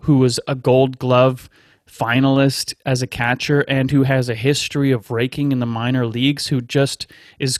who 0.00 0.18
was 0.18 0.38
a 0.46 0.54
gold 0.54 0.98
glove 0.98 1.48
finalist 1.88 2.74
as 2.86 3.02
a 3.02 3.06
catcher 3.06 3.60
and 3.62 3.90
who 3.90 4.04
has 4.04 4.28
a 4.28 4.34
history 4.34 4.92
of 4.92 5.10
raking 5.10 5.52
in 5.52 5.58
the 5.58 5.66
minor 5.66 6.06
leagues, 6.06 6.48
who 6.48 6.60
just 6.60 7.06
is 7.38 7.58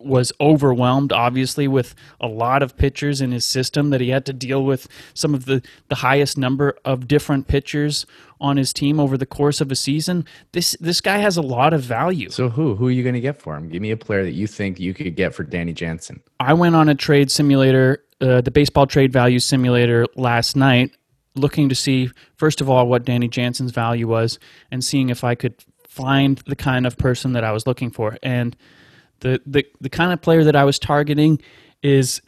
was 0.00 0.32
overwhelmed 0.40 1.12
obviously 1.12 1.66
with 1.66 1.94
a 2.20 2.28
lot 2.28 2.62
of 2.62 2.76
pitchers 2.76 3.20
in 3.20 3.32
his 3.32 3.44
system 3.44 3.90
that 3.90 4.00
he 4.00 4.10
had 4.10 4.24
to 4.24 4.32
deal 4.32 4.64
with 4.64 4.86
some 5.12 5.34
of 5.34 5.44
the 5.46 5.60
the 5.88 5.96
highest 5.96 6.38
number 6.38 6.76
of 6.84 7.08
different 7.08 7.48
pitchers 7.48 8.06
on 8.40 8.56
his 8.56 8.72
team 8.72 9.00
over 9.00 9.16
the 9.16 9.26
course 9.26 9.60
of 9.60 9.72
a 9.72 9.74
season 9.74 10.24
this 10.52 10.76
this 10.80 11.00
guy 11.00 11.18
has 11.18 11.36
a 11.36 11.42
lot 11.42 11.72
of 11.72 11.82
value 11.82 12.30
So 12.30 12.48
who 12.48 12.76
who 12.76 12.86
are 12.86 12.90
you 12.92 13.02
going 13.02 13.16
to 13.16 13.20
get 13.20 13.42
for 13.42 13.56
him? 13.56 13.68
Give 13.68 13.82
me 13.82 13.90
a 13.90 13.96
player 13.96 14.22
that 14.22 14.32
you 14.32 14.46
think 14.46 14.78
you 14.78 14.94
could 14.94 15.16
get 15.16 15.34
for 15.34 15.42
Danny 15.42 15.72
Jansen. 15.72 16.22
i 16.38 16.54
went 16.54 16.76
on 16.76 16.88
a 16.88 16.94
trade 16.94 17.30
simulator 17.30 18.04
uh, 18.20 18.40
the 18.40 18.50
baseball 18.50 18.86
trade 18.86 19.12
value 19.12 19.40
simulator 19.40 20.06
last 20.14 20.54
night 20.54 20.92
looking 21.38 21.68
to 21.68 21.74
see 21.74 22.10
first 22.36 22.60
of 22.60 22.68
all 22.68 22.86
what 22.88 23.04
danny 23.04 23.28
jansen's 23.28 23.70
value 23.70 24.06
was 24.06 24.38
and 24.70 24.84
seeing 24.84 25.08
if 25.08 25.24
i 25.24 25.34
could 25.34 25.54
find 25.86 26.38
the 26.46 26.56
kind 26.56 26.86
of 26.86 26.96
person 26.98 27.32
that 27.32 27.44
i 27.44 27.52
was 27.52 27.66
looking 27.66 27.90
for 27.90 28.18
and 28.22 28.56
the 29.20 29.40
the, 29.46 29.64
the 29.80 29.88
kind 29.90 30.12
of 30.12 30.20
player 30.20 30.44
that 30.44 30.56
i 30.56 30.64
was 30.64 30.78
targeting 30.78 31.40
is 31.82 32.20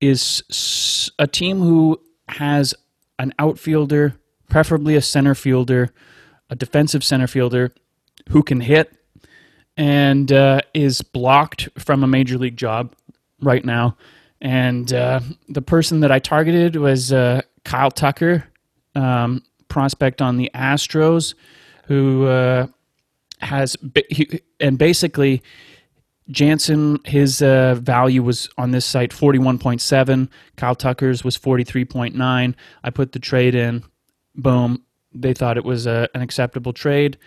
is 0.00 1.12
a 1.18 1.26
team 1.26 1.60
who 1.60 2.00
has 2.28 2.74
an 3.18 3.32
outfielder, 3.38 4.16
preferably 4.48 4.96
a 4.96 5.02
center 5.02 5.34
fielder, 5.34 5.92
a 6.50 6.56
defensive 6.56 7.04
center 7.04 7.26
fielder 7.26 7.72
who 8.30 8.42
can 8.42 8.60
hit 8.60 8.92
and 9.76 10.32
uh, 10.32 10.60
is 10.72 11.02
blocked 11.02 11.68
from 11.78 12.04
a 12.04 12.06
major 12.06 12.38
league 12.38 12.56
job 12.56 12.94
right 13.40 13.64
now. 13.64 13.96
And 14.40 14.92
uh, 14.92 15.20
the 15.48 15.62
person 15.62 16.00
that 16.00 16.12
I 16.12 16.18
targeted 16.18 16.76
was 16.76 17.12
uh, 17.12 17.42
Kyle 17.64 17.90
Tucker, 17.90 18.44
um, 18.94 19.42
prospect 19.68 20.22
on 20.22 20.36
the 20.36 20.50
Astros, 20.54 21.34
who 21.86 22.26
uh, 22.26 22.66
has 23.40 23.76
and 24.60 24.78
basically 24.78 25.42
Jansen, 26.30 26.98
his 27.04 27.42
uh, 27.42 27.74
value 27.74 28.22
was 28.22 28.48
on 28.56 28.70
this 28.70 28.86
site 28.86 29.10
41.7. 29.10 30.28
Kyle 30.56 30.74
Tucker's 30.74 31.22
was 31.22 31.36
43.9. 31.36 32.54
I 32.82 32.90
put 32.90 33.12
the 33.12 33.18
trade 33.18 33.54
in. 33.54 33.84
Boom. 34.34 34.82
They 35.12 35.34
thought 35.34 35.58
it 35.58 35.64
was 35.64 35.86
a, 35.86 36.08
an 36.14 36.22
acceptable 36.22 36.72
trade. 36.72 37.18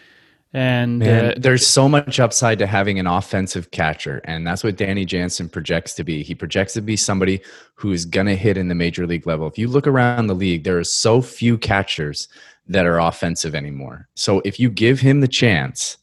And 0.58 0.98
Man, 0.98 1.26
uh, 1.26 1.34
there's 1.38 1.67
so 1.67 1.88
much 1.88 2.20
upside 2.20 2.58
to 2.58 2.65
having 2.65 2.98
an 2.98 3.06
offensive 3.06 3.70
catcher, 3.70 4.22
and 4.24 4.48
that's 4.48 4.63
what 4.63 4.76
Danny 4.76 5.06
Jansen 5.06 5.50
projects 5.50 5.93
to 5.93 6.04
be. 6.04 6.24
He 6.24 6.34
projects 6.34 6.74
to 6.74 6.82
be 6.82 6.96
somebody 6.96 7.41
who's 7.76 8.06
gonna 8.06 8.34
hit 8.34 8.58
in 8.58 8.67
the 8.67 8.74
major 8.74 9.06
league 9.06 9.28
level. 9.28 9.46
If 9.46 9.60
you 9.60 9.67
look 9.67 9.86
around 9.86 10.26
the 10.26 10.34
league, 10.34 10.63
there 10.63 10.80
are 10.80 10.84
so 10.84 11.22
few 11.22 11.60
catchers 11.60 12.28
that 12.65 12.88
are 12.88 13.00
offensive 13.00 13.54
anymore. 13.54 14.10
So 14.15 14.41
if 14.46 14.60
you 14.60 14.72
give 14.72 15.00
him 15.00 15.22
the 15.22 15.28
chance 15.28 16.00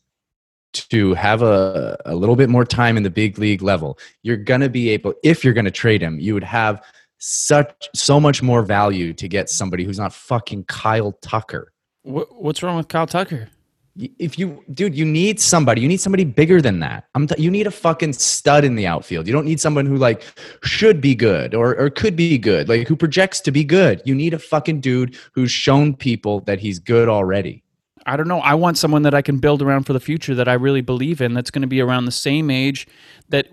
to 0.73 1.15
have 1.15 1.43
a, 1.43 1.99
a 2.05 2.15
little 2.15 2.37
bit 2.37 2.49
more 2.49 2.65
time 2.65 2.97
in 2.97 3.03
the 3.03 3.11
big 3.11 3.41
league 3.41 3.61
level, 3.61 3.99
you're 4.23 4.37
gonna 4.37 4.69
be 4.69 4.89
able. 4.91 5.15
If 5.25 5.43
you're 5.43 5.53
gonna 5.53 5.73
trade 5.73 6.01
him, 6.01 6.21
you 6.21 6.33
would 6.33 6.45
have 6.45 6.81
such 7.19 7.89
so 7.93 8.21
much 8.21 8.41
more 8.41 8.63
value 8.63 9.15
to 9.15 9.27
get 9.27 9.51
somebody 9.51 9.83
who's 9.83 9.99
not 9.99 10.13
fucking 10.13 10.67
Kyle 10.67 11.11
Tucker. 11.23 11.73
what's 12.05 12.63
wrong 12.63 12.77
with 12.77 12.87
Kyle 12.87 13.09
Tucker? 13.09 13.49
If 13.97 14.39
you 14.39 14.65
dude 14.73 14.95
you 14.95 15.05
need 15.05 15.39
somebody 15.39 15.81
you 15.81 15.87
need 15.87 16.01
somebody 16.01 16.25
bigger 16.25 16.61
than 16.61 16.81
that 16.81 17.05
i'm 17.15 17.29
you 17.39 17.51
need 17.51 17.67
a 17.67 17.71
fucking 17.71 18.13
stud 18.13 18.65
in 18.65 18.75
the 18.75 18.87
outfield 18.87 19.27
you 19.27 19.33
don't 19.33 19.45
need 19.45 19.61
someone 19.61 19.87
who 19.87 19.97
like 19.97 20.23
should 20.65 21.01
be 21.01 21.15
good 21.15 21.55
or, 21.55 21.77
or 21.77 21.89
could 21.91 22.17
be 22.17 22.37
good 22.37 22.69
like 22.69 22.89
who 22.89 22.97
projects 22.97 23.41
to 23.41 23.53
be 23.53 23.63
good 23.63 24.03
you 24.05 24.15
need 24.15 24.35
a 24.35 24.39
fucking 24.39 24.81
dude 24.81 25.17
who's 25.33 25.51
shown 25.51 25.95
people 25.95 26.41
that 26.41 26.59
he's 26.59 26.79
good 26.79 27.09
already 27.09 27.65
I 28.07 28.19
don't 28.19 28.29
know. 28.29 28.41
I 28.41 28.53
want 28.53 28.77
someone 28.77 29.01
that 29.03 29.15
I 29.15 29.23
can 29.23 29.39
build 29.39 29.63
around 29.63 29.85
for 29.85 29.95
the 29.95 30.01
future 30.01 30.35
that 30.35 30.47
I 30.47 30.53
really 30.53 30.83
believe 30.83 31.23
in. 31.23 31.33
That's 31.33 31.51
going 31.51 31.63
to 31.63 31.69
be 31.69 31.81
around 31.81 32.05
the 32.05 32.13
same 32.13 32.51
age. 32.51 32.87
That 33.31 33.47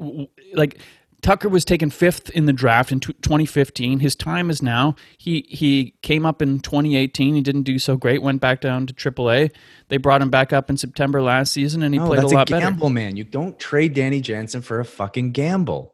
like 0.54 0.82
Tucker 1.22 1.50
was 1.50 1.64
taken 1.64 1.90
fifth 1.90 2.30
in 2.32 2.46
the 2.48 2.54
draft 2.54 2.92
in 2.92 3.00
tw 3.00 3.22
2015. 3.22 4.00
His 4.00 4.16
time 4.16 4.50
is 4.50 4.62
now. 4.62 4.96
He 5.18 5.46
he 5.50 5.94
came 6.02 6.26
up 6.26 6.42
in 6.42 6.60
2018. 6.60 7.36
He 7.36 7.42
didn't 7.42 7.64
do 7.64 7.78
so 7.78 7.96
great. 7.96 8.22
Went 8.22 8.42
back 8.42 8.62
down 8.62 8.88
to 8.88 8.94
AAA. 8.94 9.52
They 9.90 9.98
brought 9.98 10.22
him 10.22 10.30
back 10.30 10.52
up 10.52 10.70
in 10.70 10.78
September 10.78 11.22
last 11.22 11.54
season, 11.54 11.84
and 11.84 11.94
he 11.94 12.00
no 12.00 12.08
played 12.08 12.20
a 12.20 12.28
lot 12.28 12.32
better. 12.32 12.38
that's 12.38 12.50
a 12.50 12.54
better. 12.54 12.66
gamble 12.72 12.90
man 12.90 13.16
you 13.18 13.24
don't 13.24 13.60
trade 13.60 13.94
danny 13.94 14.20
jansen 14.22 14.62
for 14.62 14.80
a 14.80 14.86
fucking 14.86 15.32
gamble 15.32 15.94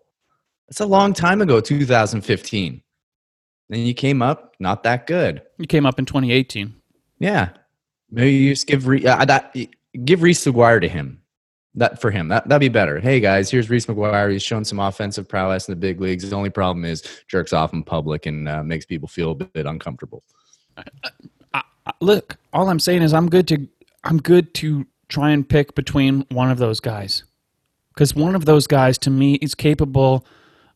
that's 0.67 0.79
a 0.79 0.85
long 0.85 1.13
time 1.13 1.41
ago 1.41 1.59
2015 1.59 2.81
then 3.69 3.79
you 3.79 3.93
came 3.93 4.21
up 4.21 4.53
not 4.59 4.83
that 4.83 5.07
good 5.07 5.41
You 5.57 5.67
came 5.67 5.85
up 5.85 5.99
in 5.99 6.05
2018. 6.05 6.73
Yeah, 7.19 7.49
maybe 8.11 8.31
you 8.31 8.51
just 8.53 8.67
give 8.67 8.87
re- 8.87 9.05
uh, 9.05 9.25
that. 9.25 9.55
give 10.05 10.21
Reese 10.21 10.45
McGuire 10.45 10.79
to 10.79 10.87
him. 10.87 11.21
That 11.77 12.01
for 12.01 12.11
him, 12.11 12.27
that 12.29 12.49
that'd 12.49 12.59
be 12.59 12.69
better. 12.69 12.99
Hey 12.99 13.19
guys, 13.19 13.49
here's 13.49 13.69
Reese 13.69 13.85
McGuire. 13.85 14.31
He's 14.31 14.43
shown 14.43 14.65
some 14.65 14.79
offensive 14.79 15.29
prowess 15.29 15.67
in 15.67 15.71
the 15.71 15.75
big 15.79 16.01
leagues. 16.01 16.29
The 16.29 16.35
only 16.35 16.49
problem 16.49 16.83
is 16.83 17.03
jerks 17.27 17.53
off 17.53 17.71
in 17.71 17.83
public 17.83 18.25
and 18.25 18.49
uh, 18.49 18.63
makes 18.63 18.85
people 18.85 19.07
feel 19.07 19.31
a 19.31 19.35
bit 19.35 19.65
uncomfortable. 19.65 20.23
I, 20.75 21.61
I, 21.85 21.91
look, 22.01 22.37
all 22.51 22.69
I'm 22.69 22.79
saying 22.79 23.03
is 23.03 23.13
I'm 23.13 23.29
good 23.29 23.47
to 23.49 23.67
I'm 24.03 24.17
good 24.17 24.53
to 24.55 24.85
try 25.07 25.29
and 25.29 25.47
pick 25.47 25.75
between 25.75 26.25
one 26.29 26.51
of 26.51 26.57
those 26.57 26.79
guys 26.79 27.23
because 27.93 28.15
one 28.15 28.35
of 28.35 28.45
those 28.45 28.67
guys 28.67 28.97
to 28.99 29.09
me 29.09 29.35
is 29.35 29.55
capable 29.55 30.25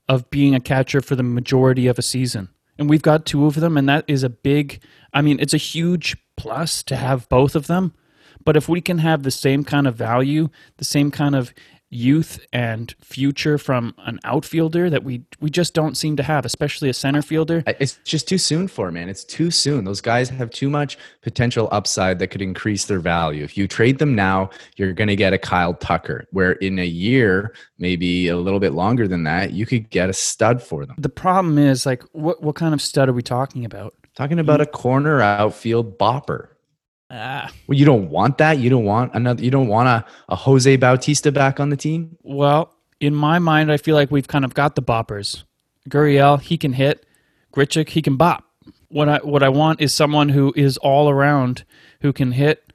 of 0.09 0.29
being 0.29 0.55
a 0.55 0.59
catcher 0.59 1.01
for 1.01 1.15
the 1.15 1.23
majority 1.23 1.87
of 1.87 1.99
a 1.99 2.01
season. 2.01 2.49
And 2.77 2.89
we've 2.89 3.01
got 3.01 3.25
two 3.25 3.45
of 3.45 3.55
them, 3.55 3.77
and 3.77 3.87
that 3.87 4.03
is 4.07 4.23
a 4.23 4.29
big, 4.29 4.81
I 5.13 5.21
mean, 5.21 5.39
it's 5.39 5.53
a 5.53 5.57
huge 5.57 6.17
plus 6.35 6.81
to 6.83 6.95
have 6.95 7.29
both 7.29 7.55
of 7.55 7.67
them. 7.67 7.93
But 8.43 8.57
if 8.57 8.67
we 8.67 8.81
can 8.81 8.99
have 8.99 9.23
the 9.23 9.31
same 9.31 9.63
kind 9.63 9.87
of 9.87 9.95
value, 9.95 10.49
the 10.77 10.85
same 10.85 11.11
kind 11.11 11.35
of 11.35 11.53
youth 11.91 12.39
and 12.53 12.95
future 13.01 13.57
from 13.57 13.93
an 14.05 14.17
outfielder 14.23 14.89
that 14.89 15.03
we 15.03 15.21
we 15.41 15.49
just 15.49 15.73
don't 15.73 15.95
seem 15.95 16.15
to 16.15 16.23
have, 16.23 16.45
especially 16.45 16.89
a 16.89 16.93
center 16.93 17.21
fielder. 17.21 17.63
It's 17.67 17.99
just 18.05 18.27
too 18.27 18.37
soon 18.37 18.67
for 18.67 18.91
man. 18.91 19.09
It's 19.09 19.25
too 19.25 19.51
soon. 19.51 19.83
Those 19.83 20.01
guys 20.01 20.29
have 20.29 20.49
too 20.49 20.69
much 20.69 20.97
potential 21.21 21.67
upside 21.71 22.19
that 22.19 22.27
could 22.27 22.41
increase 22.41 22.85
their 22.85 22.99
value. 22.99 23.43
If 23.43 23.57
you 23.57 23.67
trade 23.67 23.99
them 23.99 24.15
now, 24.15 24.49
you're 24.77 24.93
going 24.93 25.09
to 25.09 25.15
get 25.15 25.33
a 25.33 25.37
Kyle 25.37 25.73
Tucker, 25.73 26.27
where 26.31 26.53
in 26.53 26.79
a 26.79 26.85
year, 26.85 27.53
maybe 27.77 28.29
a 28.29 28.37
little 28.37 28.59
bit 28.59 28.71
longer 28.71 29.07
than 29.07 29.25
that, 29.25 29.51
you 29.51 29.65
could 29.65 29.89
get 29.89 30.09
a 30.09 30.13
stud 30.13 30.63
for 30.63 30.85
them. 30.85 30.95
The 30.97 31.09
problem 31.09 31.57
is 31.57 31.85
like 31.85 32.03
what 32.13 32.41
what 32.41 32.55
kind 32.55 32.73
of 32.73 32.81
stud 32.81 33.09
are 33.09 33.13
we 33.13 33.21
talking 33.21 33.65
about? 33.65 33.93
Talking 34.15 34.39
about 34.39 34.61
a 34.61 34.65
corner 34.65 35.21
outfield 35.21 35.97
bopper. 35.97 36.50
Ah. 37.11 37.51
Well, 37.67 37.77
you 37.77 37.85
don't 37.85 38.09
want 38.09 38.37
that. 38.37 38.59
You 38.59 38.69
don't 38.69 38.85
want 38.85 39.13
another. 39.13 39.43
You 39.43 39.51
don't 39.51 39.67
want 39.67 39.89
a, 39.89 40.05
a 40.29 40.35
Jose 40.35 40.77
Bautista 40.77 41.31
back 41.31 41.59
on 41.59 41.69
the 41.69 41.75
team. 41.75 42.17
Well, 42.23 42.73
in 43.01 43.13
my 43.13 43.37
mind, 43.37 43.69
I 43.69 43.77
feel 43.77 43.95
like 43.95 44.11
we've 44.11 44.27
kind 44.27 44.45
of 44.45 44.53
got 44.53 44.75
the 44.75 44.81
boppers. 44.81 45.43
Gurriel, 45.89 46.39
he 46.39 46.57
can 46.57 46.71
hit. 46.73 47.05
Grichuk, 47.53 47.89
he 47.89 48.01
can 48.01 48.15
bop. 48.15 48.45
What 48.87 49.09
I 49.09 49.17
what 49.17 49.43
I 49.43 49.49
want 49.49 49.81
is 49.81 49.93
someone 49.93 50.29
who 50.29 50.53
is 50.55 50.77
all 50.77 51.09
around, 51.09 51.65
who 51.99 52.13
can 52.13 52.31
hit 52.31 52.71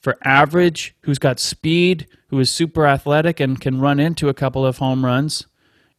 for 0.00 0.16
average, 0.22 0.94
who's 1.00 1.18
got 1.18 1.40
speed, 1.40 2.06
who 2.28 2.38
is 2.38 2.50
super 2.50 2.86
athletic 2.86 3.40
and 3.40 3.60
can 3.60 3.80
run 3.80 3.98
into 3.98 4.28
a 4.28 4.34
couple 4.34 4.64
of 4.64 4.78
home 4.78 5.04
runs 5.04 5.46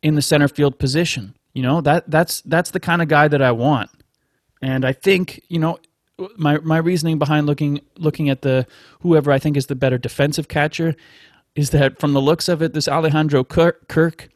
in 0.02 0.16
the 0.16 0.22
center 0.22 0.48
field 0.48 0.80
position. 0.80 1.36
You 1.54 1.64
know 1.64 1.82
that 1.82 2.10
that's 2.10 2.42
that's 2.42 2.72
the 2.72 2.80
kind 2.80 3.02
of 3.02 3.10
guy 3.10 3.28
that 3.28 3.42
I 3.42 3.52
want. 3.52 3.90
And 4.62 4.86
I 4.86 4.94
think 4.94 5.42
you 5.50 5.60
know 5.60 5.80
my 6.38 6.60
my 6.60 6.78
reasoning 6.78 7.20
behind 7.20 7.46
looking 7.46 7.82
looking 7.98 8.30
at 8.30 8.42
the 8.42 8.66
whoever 9.02 9.32
I 9.32 9.40
think 9.40 9.58
is 9.58 9.68
the 9.68 9.76
better 9.76 9.98
defensive 9.98 10.48
catcher 10.48 10.96
is 11.56 11.70
that 11.72 12.00
from 12.00 12.14
the 12.14 12.22
looks 12.22 12.50
of 12.50 12.62
it, 12.62 12.74
this 12.74 12.88
Alejandro 12.88 13.44
Kirk, 13.44 13.88
Kirk 13.88 14.30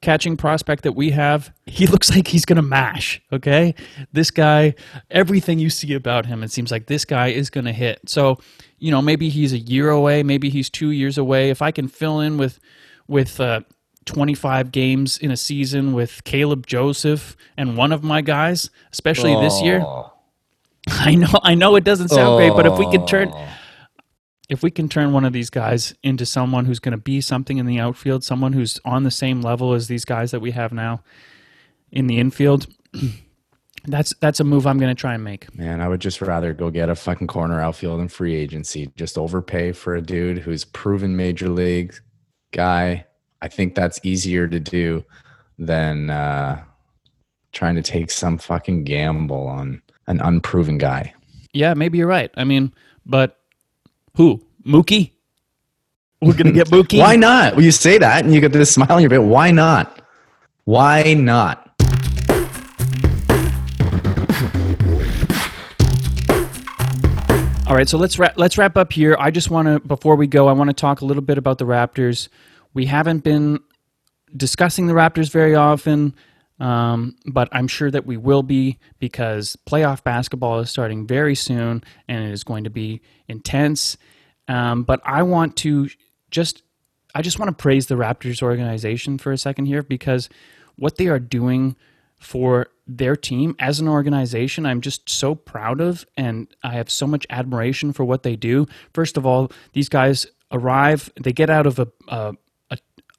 catching 0.00 0.36
prospect 0.36 0.82
that 0.82 0.92
we 0.92 1.10
have, 1.10 1.52
he 1.66 1.86
looks 1.88 2.10
like 2.10 2.28
he's 2.28 2.44
going 2.44 2.56
to 2.56 2.62
mash. 2.62 3.20
Okay, 3.32 3.74
this 4.12 4.30
guy, 4.30 4.74
everything 5.10 5.58
you 5.58 5.70
see 5.70 5.94
about 5.94 6.26
him, 6.26 6.42
it 6.42 6.50
seems 6.50 6.70
like 6.70 6.86
this 6.86 7.04
guy 7.04 7.28
is 7.28 7.50
going 7.50 7.66
to 7.66 7.72
hit. 7.72 8.00
So, 8.06 8.38
you 8.78 8.90
know, 8.90 9.00
maybe 9.00 9.28
he's 9.28 9.52
a 9.52 9.58
year 9.58 9.90
away, 9.90 10.22
maybe 10.22 10.50
he's 10.50 10.68
two 10.68 10.90
years 10.90 11.18
away. 11.18 11.50
If 11.50 11.62
I 11.62 11.70
can 11.70 11.88
fill 11.88 12.20
in 12.20 12.38
with 12.38 12.58
with 13.06 13.40
uh, 13.40 13.60
25 14.04 14.70
games 14.72 15.18
in 15.18 15.30
a 15.30 15.36
season 15.36 15.92
with 15.92 16.24
Caleb 16.24 16.66
Joseph 16.66 17.36
and 17.56 17.76
one 17.76 17.92
of 17.92 18.02
my 18.02 18.20
guys, 18.20 18.70
especially 18.92 19.34
oh. 19.34 19.40
this 19.40 19.62
year 19.62 19.84
I 21.00 21.14
know, 21.14 21.28
I 21.42 21.54
know 21.54 21.76
it 21.76 21.84
doesn't 21.84 22.08
sound 22.08 22.28
oh. 22.28 22.36
great, 22.36 22.50
but 22.50 22.66
if 22.66 22.78
we 22.78 22.90
can 22.90 23.06
turn, 23.06 23.32
if 24.48 24.62
we 24.62 24.70
can 24.70 24.88
turn 24.88 25.12
one 25.12 25.24
of 25.24 25.32
these 25.32 25.50
guys 25.50 25.94
into 26.02 26.24
someone 26.24 26.64
who's 26.64 26.78
going 26.78 26.92
to 26.92 26.98
be 26.98 27.20
something 27.20 27.58
in 27.58 27.66
the 27.66 27.78
outfield, 27.78 28.24
someone 28.24 28.52
who's 28.52 28.80
on 28.84 29.04
the 29.04 29.10
same 29.10 29.42
level 29.42 29.74
as 29.74 29.88
these 29.88 30.04
guys 30.04 30.30
that 30.30 30.40
we 30.40 30.52
have 30.52 30.72
now 30.72 31.02
in 31.92 32.06
the 32.06 32.18
infield, 32.18 32.66
that's 33.84 34.14
that's 34.20 34.40
a 34.40 34.44
move 34.44 34.66
I'm 34.66 34.78
going 34.78 34.94
to 34.94 35.00
try 35.00 35.14
and 35.14 35.24
make. 35.24 35.54
Man, 35.54 35.80
I 35.80 35.88
would 35.88 36.00
just 36.00 36.20
rather 36.20 36.52
go 36.54 36.70
get 36.70 36.88
a 36.88 36.94
fucking 36.94 37.26
corner 37.26 37.60
outfield 37.60 38.00
in 38.00 38.08
free 38.08 38.34
agency. 38.34 38.90
Just 38.96 39.18
overpay 39.18 39.72
for 39.72 39.94
a 39.94 40.02
dude 40.02 40.38
who's 40.38 40.64
proven 40.64 41.16
major 41.16 41.48
league 41.48 41.94
guy. 42.52 43.04
I 43.40 43.48
think 43.48 43.74
that's 43.74 44.00
easier 44.02 44.48
to 44.48 44.58
do 44.58 45.04
than 45.58 46.10
uh, 46.10 46.62
trying 47.52 47.74
to 47.76 47.82
take 47.82 48.10
some 48.10 48.38
fucking 48.38 48.84
gamble 48.84 49.46
on 49.46 49.82
an 50.08 50.20
unproven 50.20 50.78
guy. 50.78 51.14
Yeah, 51.52 51.74
maybe 51.74 51.98
you're 51.98 52.06
right. 52.08 52.30
I 52.36 52.44
mean, 52.44 52.72
but 53.06 53.38
who? 54.16 54.42
Mookie? 54.66 55.12
We're 56.20 56.34
gonna 56.34 56.52
get 56.52 56.66
Mookie. 56.70 56.98
Why 56.98 57.14
not? 57.16 57.54
Well, 57.54 57.64
you 57.64 57.70
say 57.70 57.98
that, 57.98 58.24
and 58.24 58.34
you 58.34 58.40
get 58.40 58.52
this 58.52 58.72
smile 58.72 58.92
on 58.92 59.00
your 59.02 59.10
face. 59.10 59.20
Why 59.20 59.50
not? 59.52 60.02
Why 60.64 61.14
not? 61.14 61.64
All 67.66 67.74
right, 67.74 67.86
so 67.86 67.98
let's 67.98 68.18
ra- 68.18 68.32
let's 68.36 68.56
wrap 68.56 68.78
up 68.78 68.92
here. 68.94 69.14
I 69.20 69.30
just 69.30 69.50
want 69.50 69.68
to 69.68 69.78
before 69.80 70.16
we 70.16 70.26
go, 70.26 70.48
I 70.48 70.52
want 70.52 70.68
to 70.70 70.74
talk 70.74 71.02
a 71.02 71.04
little 71.04 71.22
bit 71.22 71.36
about 71.36 71.58
the 71.58 71.66
Raptors. 71.66 72.28
We 72.72 72.86
haven't 72.86 73.18
been 73.24 73.60
discussing 74.34 74.86
the 74.86 74.94
Raptors 74.94 75.30
very 75.30 75.54
often. 75.54 76.14
Um, 76.60 77.16
but 77.26 77.48
I'm 77.52 77.68
sure 77.68 77.90
that 77.90 78.06
we 78.06 78.16
will 78.16 78.42
be 78.42 78.78
because 78.98 79.56
playoff 79.66 80.02
basketball 80.02 80.58
is 80.60 80.70
starting 80.70 81.06
very 81.06 81.34
soon 81.34 81.84
and 82.08 82.24
it 82.24 82.32
is 82.32 82.42
going 82.44 82.64
to 82.64 82.70
be 82.70 83.00
intense. 83.28 83.96
Um, 84.48 84.82
but 84.82 85.00
I 85.04 85.22
want 85.22 85.56
to 85.58 85.88
just, 86.30 86.62
I 87.14 87.22
just 87.22 87.38
want 87.38 87.48
to 87.50 87.62
praise 87.62 87.86
the 87.86 87.94
Raptors 87.94 88.42
organization 88.42 89.18
for 89.18 89.30
a 89.32 89.38
second 89.38 89.66
here 89.66 89.82
because 89.82 90.28
what 90.76 90.96
they 90.96 91.06
are 91.06 91.20
doing 91.20 91.76
for 92.18 92.68
their 92.86 93.14
team 93.14 93.54
as 93.60 93.78
an 93.78 93.88
organization, 93.88 94.66
I'm 94.66 94.80
just 94.80 95.08
so 95.08 95.34
proud 95.34 95.80
of, 95.80 96.04
and 96.16 96.48
I 96.64 96.72
have 96.72 96.90
so 96.90 97.06
much 97.06 97.26
admiration 97.30 97.92
for 97.92 98.04
what 98.04 98.22
they 98.22 98.34
do. 98.34 98.66
First 98.92 99.16
of 99.16 99.24
all, 99.24 99.52
these 99.72 99.88
guys 99.88 100.26
arrive, 100.50 101.10
they 101.20 101.32
get 101.32 101.50
out 101.50 101.66
of 101.66 101.78
a, 101.78 101.88
a 102.08 102.34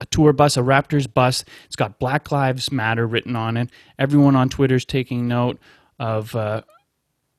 a 0.02 0.06
tour 0.08 0.34
bus, 0.34 0.58
a 0.58 0.62
Raptors 0.62 1.12
bus. 1.12 1.44
It's 1.66 1.76
got 1.76 2.00
Black 2.00 2.32
Lives 2.32 2.72
Matter 2.72 3.06
written 3.06 3.36
on 3.36 3.58
it. 3.58 3.70
Everyone 3.98 4.36
on 4.36 4.50
Twitter 4.50 4.76
is 4.76 4.86
taking 4.86 5.28
note 5.28 5.60
of 6.00 6.36
uh, 6.36 6.62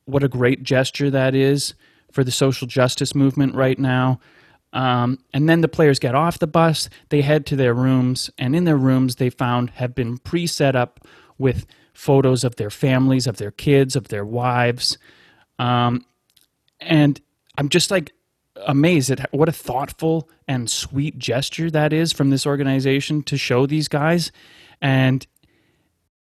what 0.05 0.23
a 0.23 0.29
great 0.29 0.63
gesture 0.63 1.11
that 1.11 1.35
is 1.35 1.75
for 2.13 2.25
the 2.25 2.31
social 2.31 2.67
justice 2.67 3.15
movement 3.15 3.55
right 3.55 3.79
now. 3.79 4.21
Um, 4.73 5.19
and 5.33 5.49
then 5.49 5.63
the 5.63 5.69
players 5.69 5.99
get 5.99 6.15
off 6.15 6.39
the 6.39 6.47
bus, 6.47 6.89
they 7.09 7.23
head 7.23 7.45
to 7.47 7.57
their 7.57 7.75
rooms, 7.75 8.31
and 8.39 8.55
in 8.55 8.65
their 8.65 8.77
rooms, 8.77 9.17
they 9.17 9.31
found 9.31 9.71
have 9.71 9.95
been 9.95 10.19
pre 10.19 10.47
set 10.47 10.77
up 10.77 11.01
with 11.39 11.67
photos 11.93 12.45
of 12.45 12.57
their 12.57 12.71
families, 12.71 13.27
of 13.27 13.39
their 13.39 13.51
kids, 13.51 13.97
of 13.97 14.09
their 14.09 14.25
wives. 14.25 14.97
Um, 15.59 16.05
and 16.81 17.21
I'm 17.59 17.69
just 17.69 17.91
like, 17.91 18.13
amazed 18.67 19.11
at 19.11 19.33
what 19.33 19.49
a 19.49 19.53
thoughtful 19.53 20.29
and 20.47 20.71
sweet 20.71 21.19
gesture 21.19 21.71
that 21.71 21.93
is 21.93 22.13
from 22.13 22.31
this 22.31 22.47
organization 22.47 23.23
to 23.25 23.37
show 23.37 23.67
these 23.67 23.89
guys. 23.89 24.33
And 24.81 25.27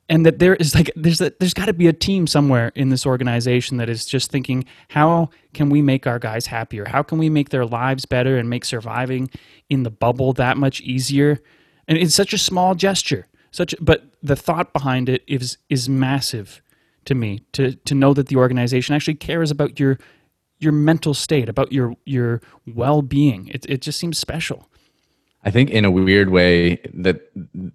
and 0.08 0.26
that 0.26 0.40
there 0.40 0.56
is 0.56 0.74
like 0.74 0.90
there's 0.96 1.20
a, 1.20 1.32
there's 1.38 1.54
got 1.54 1.66
to 1.66 1.72
be 1.72 1.86
a 1.86 1.92
team 1.92 2.26
somewhere 2.26 2.72
in 2.74 2.88
this 2.88 3.06
organization 3.06 3.76
that 3.76 3.88
is 3.88 4.04
just 4.04 4.30
thinking 4.30 4.64
how 4.88 5.30
can 5.54 5.70
we 5.70 5.82
make 5.82 6.06
our 6.06 6.18
guys 6.18 6.46
happier? 6.46 6.84
How 6.86 7.02
can 7.02 7.18
we 7.18 7.30
make 7.30 7.50
their 7.50 7.64
lives 7.64 8.06
better 8.06 8.36
and 8.36 8.50
make 8.50 8.64
surviving 8.64 9.30
in 9.68 9.84
the 9.84 9.90
bubble 9.90 10.32
that 10.34 10.56
much 10.56 10.80
easier? 10.80 11.40
And 11.86 11.96
it's 11.96 12.14
such 12.14 12.32
a 12.32 12.38
small 12.38 12.74
gesture 12.74 13.28
such 13.50 13.74
but 13.80 14.04
the 14.22 14.36
thought 14.36 14.72
behind 14.72 15.08
it 15.08 15.22
is 15.26 15.58
is 15.68 15.88
massive 15.88 16.62
to 17.04 17.14
me 17.14 17.42
to 17.52 17.74
to 17.74 17.94
know 17.94 18.14
that 18.14 18.28
the 18.28 18.36
organization 18.36 18.94
actually 18.94 19.14
cares 19.14 19.50
about 19.50 19.80
your 19.80 19.98
your 20.60 20.72
mental 20.72 21.14
state, 21.14 21.48
about 21.48 21.72
your 21.72 21.94
your 22.04 22.40
well 22.74 23.02
being. 23.02 23.48
It 23.48 23.66
it 23.68 23.80
just 23.80 23.98
seems 23.98 24.18
special. 24.18 24.68
I 25.42 25.50
think 25.50 25.70
in 25.70 25.84
a 25.84 25.90
weird 25.90 26.28
way 26.28 26.78
that 26.94 27.20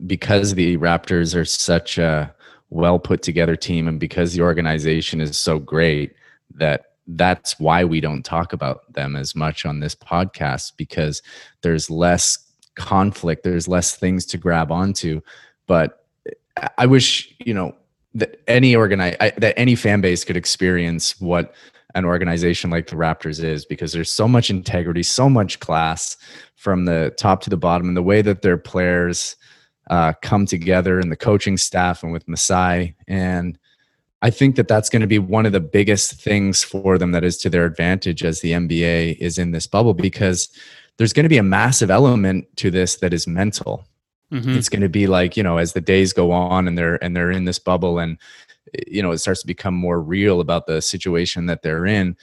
because 0.07 0.53
the 0.53 0.77
Raptors 0.77 1.35
are 1.35 1.45
such 1.45 1.97
a 1.97 2.33
well 2.69 2.99
put 2.99 3.21
together 3.21 3.55
team 3.55 3.87
and 3.87 3.99
because 3.99 4.33
the 4.33 4.41
organization 4.41 5.19
is 5.21 5.37
so 5.37 5.59
great 5.59 6.13
that 6.53 6.85
that's 7.07 7.59
why 7.59 7.83
we 7.83 8.01
don't 8.01 8.23
talk 8.23 8.53
about 8.53 8.91
them 8.93 9.15
as 9.15 9.35
much 9.35 9.65
on 9.65 9.79
this 9.79 9.95
podcast 9.95 10.73
because 10.77 11.21
there's 11.61 11.89
less 11.89 12.39
conflict 12.75 13.43
there's 13.43 13.67
less 13.67 13.95
things 13.95 14.25
to 14.25 14.37
grab 14.37 14.71
onto 14.71 15.21
but 15.67 16.05
i 16.77 16.85
wish 16.85 17.33
you 17.39 17.53
know 17.53 17.73
that 18.13 18.41
any 18.47 18.75
organize 18.75 19.15
that 19.37 19.53
any 19.57 19.75
fan 19.75 20.01
base 20.01 20.23
could 20.25 20.35
experience 20.35 21.19
what 21.21 21.53
an 21.95 22.05
organization 22.05 22.69
like 22.69 22.87
the 22.87 22.95
Raptors 22.95 23.43
is 23.43 23.65
because 23.65 23.91
there's 23.91 24.11
so 24.11 24.27
much 24.27 24.49
integrity, 24.49 25.01
so 25.01 25.29
much 25.29 25.59
class 25.59 26.17
from 26.55 26.85
the 26.85 27.13
top 27.17 27.41
to 27.41 27.49
the 27.49 27.57
bottom, 27.57 27.87
and 27.87 27.97
the 27.97 28.03
way 28.03 28.21
that 28.21 28.41
their 28.41 28.57
players 28.57 29.35
uh, 29.89 30.13
come 30.21 30.45
together 30.45 30.99
and 30.99 31.11
the 31.11 31.15
coaching 31.15 31.57
staff 31.57 32.03
and 32.03 32.11
with 32.11 32.27
Masai 32.27 32.95
and 33.07 33.57
I 34.25 34.31
think 34.31 34.55
that 34.55 34.67
that's 34.67 34.89
going 34.89 35.01
to 35.01 35.07
be 35.07 35.19
one 35.19 35.45
of 35.45 35.51
the 35.51 35.59
biggest 35.59 36.13
things 36.13 36.63
for 36.63 36.97
them 36.97 37.11
that 37.11 37.23
is 37.23 37.37
to 37.37 37.49
their 37.49 37.65
advantage 37.65 38.23
as 38.23 38.41
the 38.41 38.53
NBA 38.53 39.17
is 39.19 39.37
in 39.37 39.51
this 39.51 39.67
bubble 39.67 39.93
because 39.93 40.49
there's 40.97 41.13
going 41.13 41.25
to 41.25 41.29
be 41.29 41.37
a 41.37 41.43
massive 41.43 41.91
element 41.91 42.47
to 42.57 42.71
this 42.71 42.95
that 42.97 43.13
is 43.13 43.27
mental. 43.27 43.85
Mm-hmm. 44.31 44.57
It's 44.57 44.67
going 44.67 44.81
to 44.81 44.89
be 44.89 45.05
like, 45.05 45.37
you 45.37 45.43
know, 45.43 45.57
as 45.57 45.73
the 45.73 45.81
days 45.81 46.11
go 46.11 46.31
on 46.31 46.67
and 46.67 46.75
they're 46.75 46.95
and 47.03 47.15
they're 47.15 47.29
in 47.29 47.45
this 47.45 47.59
bubble 47.59 47.99
and 47.99 48.17
you 48.87 49.01
know, 49.01 49.11
it 49.11 49.19
starts 49.19 49.41
to 49.41 49.47
become 49.47 49.73
more 49.73 50.01
real 50.01 50.39
about 50.39 50.67
the 50.67 50.81
situation 50.81 51.45
that 51.47 51.61
they're 51.61 51.85
in. 51.85 52.17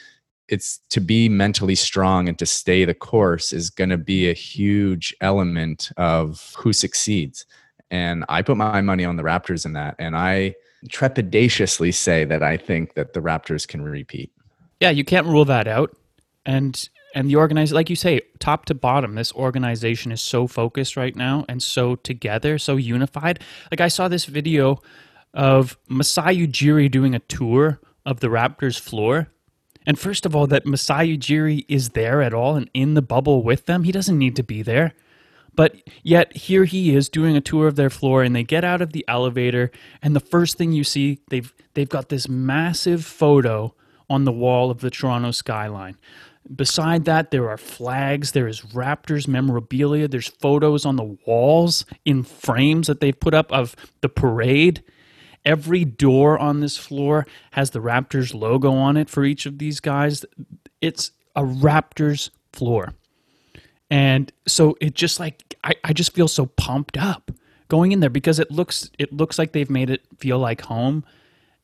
It's 0.48 0.80
to 0.90 1.00
be 1.00 1.28
mentally 1.28 1.74
strong 1.74 2.28
and 2.28 2.38
to 2.38 2.46
stay 2.46 2.84
the 2.84 2.94
course 2.94 3.52
is 3.52 3.70
going 3.70 3.90
to 3.90 3.98
be 3.98 4.28
a 4.28 4.34
huge 4.34 5.14
element 5.20 5.90
of 5.96 6.54
who 6.58 6.72
succeeds. 6.72 7.46
And 7.90 8.24
I 8.28 8.42
put 8.42 8.56
my 8.56 8.80
money 8.80 9.04
on 9.04 9.16
the 9.16 9.22
Raptors 9.22 9.64
in 9.64 9.74
that. 9.74 9.94
And 9.98 10.16
I 10.16 10.54
trepidatiously 10.88 11.94
say 11.94 12.24
that 12.24 12.42
I 12.42 12.56
think 12.56 12.94
that 12.94 13.12
the 13.12 13.20
Raptors 13.20 13.66
can 13.66 13.82
repeat. 13.82 14.32
Yeah, 14.80 14.90
you 14.90 15.04
can't 15.04 15.26
rule 15.26 15.44
that 15.44 15.68
out. 15.68 15.96
And 16.44 16.88
and 17.14 17.28
the 17.28 17.36
organization, 17.36 17.74
like 17.74 17.90
you 17.90 17.96
say, 17.96 18.22
top 18.38 18.64
to 18.66 18.74
bottom, 18.74 19.14
this 19.14 19.32
organization 19.34 20.12
is 20.12 20.22
so 20.22 20.46
focused 20.46 20.96
right 20.96 21.14
now 21.14 21.44
and 21.48 21.62
so 21.62 21.96
together, 21.96 22.58
so 22.58 22.76
unified. 22.76 23.40
Like 23.70 23.82
I 23.82 23.88
saw 23.88 24.08
this 24.08 24.24
video 24.24 24.80
of 25.34 25.76
Masai 25.88 26.46
Ujiri 26.46 26.90
doing 26.90 27.14
a 27.14 27.20
tour 27.20 27.80
of 28.04 28.20
the 28.20 28.28
Raptors 28.28 28.78
floor. 28.78 29.28
And 29.86 29.98
first 29.98 30.26
of 30.26 30.36
all, 30.36 30.46
that 30.46 30.66
Masai 30.66 31.16
Ujiri 31.16 31.64
is 31.68 31.90
there 31.90 32.22
at 32.22 32.34
all 32.34 32.56
and 32.56 32.70
in 32.74 32.94
the 32.94 33.02
bubble 33.02 33.42
with 33.42 33.66
them. 33.66 33.84
He 33.84 33.92
doesn't 33.92 34.18
need 34.18 34.36
to 34.36 34.42
be 34.42 34.62
there. 34.62 34.94
But 35.54 35.76
yet 36.02 36.34
here 36.36 36.64
he 36.64 36.94
is 36.94 37.08
doing 37.08 37.36
a 37.36 37.40
tour 37.40 37.66
of 37.66 37.76
their 37.76 37.90
floor 37.90 38.22
and 38.22 38.34
they 38.34 38.44
get 38.44 38.64
out 38.64 38.80
of 38.80 38.92
the 38.92 39.04
elevator 39.06 39.70
and 40.00 40.16
the 40.16 40.20
first 40.20 40.56
thing 40.56 40.72
you 40.72 40.84
see 40.84 41.20
they've 41.28 41.52
they've 41.74 41.88
got 41.88 42.08
this 42.08 42.26
massive 42.28 43.04
photo 43.04 43.74
on 44.08 44.24
the 44.24 44.32
wall 44.32 44.70
of 44.70 44.80
the 44.80 44.90
Toronto 44.90 45.30
skyline. 45.30 45.98
Beside 46.54 47.04
that 47.04 47.30
there 47.30 47.48
are 47.48 47.56
flags, 47.58 48.32
there 48.32 48.48
is 48.48 48.62
Raptors 48.62 49.28
memorabilia, 49.28 50.08
there's 50.08 50.28
photos 50.28 50.84
on 50.84 50.96
the 50.96 51.16
walls 51.26 51.84
in 52.04 52.22
frames 52.22 52.88
that 52.88 53.00
they've 53.00 53.18
put 53.18 53.34
up 53.34 53.52
of 53.52 53.76
the 54.00 54.08
parade. 54.08 54.82
Every 55.44 55.84
door 55.84 56.38
on 56.38 56.60
this 56.60 56.76
floor 56.76 57.26
has 57.52 57.70
the 57.70 57.80
Raptors 57.80 58.32
logo 58.34 58.72
on 58.72 58.96
it 58.96 59.10
for 59.10 59.24
each 59.24 59.46
of 59.46 59.58
these 59.58 59.80
guys. 59.80 60.24
It's 60.80 61.10
a 61.34 61.42
Raptors 61.42 62.30
floor. 62.52 62.94
And 63.90 64.32
so 64.46 64.76
it 64.80 64.94
just 64.94 65.20
like 65.20 65.54
I, 65.64 65.74
I 65.84 65.92
just 65.92 66.14
feel 66.14 66.28
so 66.28 66.46
pumped 66.46 66.96
up 66.96 67.30
going 67.68 67.92
in 67.92 68.00
there 68.00 68.10
because 68.10 68.38
it 68.38 68.50
looks 68.50 68.90
it 68.98 69.12
looks 69.12 69.38
like 69.38 69.52
they've 69.52 69.70
made 69.70 69.90
it 69.90 70.02
feel 70.18 70.38
like 70.38 70.62
home 70.62 71.04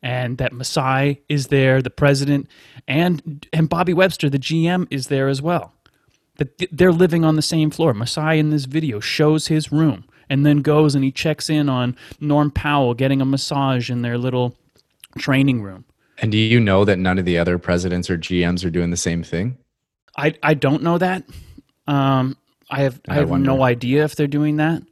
and 0.02 0.38
that 0.38 0.52
Masai 0.52 1.20
is 1.28 1.48
there, 1.48 1.82
the 1.82 1.90
president, 1.90 2.48
and 2.86 3.46
and 3.52 3.68
Bobby 3.68 3.94
Webster, 3.94 4.30
the 4.30 4.38
GM, 4.38 4.86
is 4.90 5.06
there 5.08 5.28
as 5.28 5.42
well. 5.42 5.72
That 6.36 6.62
they're 6.70 6.92
living 6.92 7.24
on 7.24 7.36
the 7.36 7.42
same 7.42 7.70
floor. 7.70 7.94
Masai 7.94 8.38
in 8.38 8.50
this 8.50 8.64
video 8.66 9.00
shows 9.00 9.48
his 9.48 9.72
room 9.72 10.04
and 10.30 10.44
then 10.44 10.58
goes 10.58 10.94
and 10.94 11.04
he 11.04 11.10
checks 11.12 11.48
in 11.50 11.68
on 11.68 11.96
Norm 12.20 12.50
Powell 12.50 12.94
getting 12.94 13.20
a 13.20 13.24
massage 13.24 13.90
in 13.90 14.02
their 14.02 14.18
little 14.18 14.56
training 15.18 15.62
room. 15.62 15.84
And 16.20 16.32
do 16.32 16.38
you 16.38 16.58
know 16.60 16.84
that 16.84 16.98
none 16.98 17.18
of 17.18 17.24
the 17.24 17.38
other 17.38 17.58
presidents 17.58 18.10
or 18.10 18.18
GMs 18.18 18.64
are 18.64 18.70
doing 18.70 18.90
the 18.90 18.96
same 18.96 19.22
thing? 19.22 19.56
I 20.16 20.34
I 20.42 20.54
don't 20.54 20.82
know 20.82 20.98
that. 20.98 21.24
Um, 21.86 22.36
I 22.70 22.82
have 22.82 23.00
I, 23.08 23.12
I 23.12 23.16
have 23.16 23.30
wonder. 23.30 23.46
no 23.46 23.62
idea 23.62 24.04
if 24.04 24.16
they're 24.16 24.26
doing 24.26 24.56
that, 24.56 24.82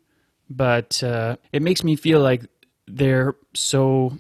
but 0.49 1.03
uh, 1.03 1.37
it 1.53 1.63
makes 1.63 1.83
me 1.83 1.97
feel 1.97 2.21
like 2.21 2.45
they're 2.87 3.35
so 3.55 4.17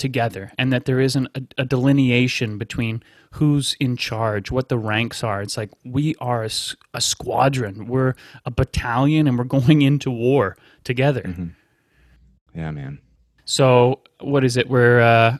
together 0.00 0.50
and 0.58 0.72
that 0.72 0.86
there 0.86 0.98
isn't 0.98 1.28
a, 1.36 1.62
a, 1.62 1.64
delineation 1.64 2.58
between 2.58 3.02
who's 3.34 3.76
in 3.78 3.96
charge, 3.96 4.50
what 4.50 4.68
the 4.68 4.78
ranks 4.78 5.22
are. 5.22 5.42
It's 5.42 5.56
like 5.56 5.70
we 5.84 6.16
are 6.20 6.42
a, 6.42 6.50
a 6.94 7.00
squadron, 7.00 7.86
we're 7.86 8.14
a 8.44 8.50
battalion, 8.50 9.28
and 9.28 9.38
we're 9.38 9.44
going 9.44 9.82
into 9.82 10.10
war 10.10 10.56
together. 10.82 11.22
Mm-hmm. 11.22 12.58
Yeah, 12.58 12.72
man. 12.72 12.98
So 13.44 14.00
what 14.20 14.44
is 14.44 14.56
it? 14.56 14.68
We're 14.68 15.00
uh, 15.00 15.36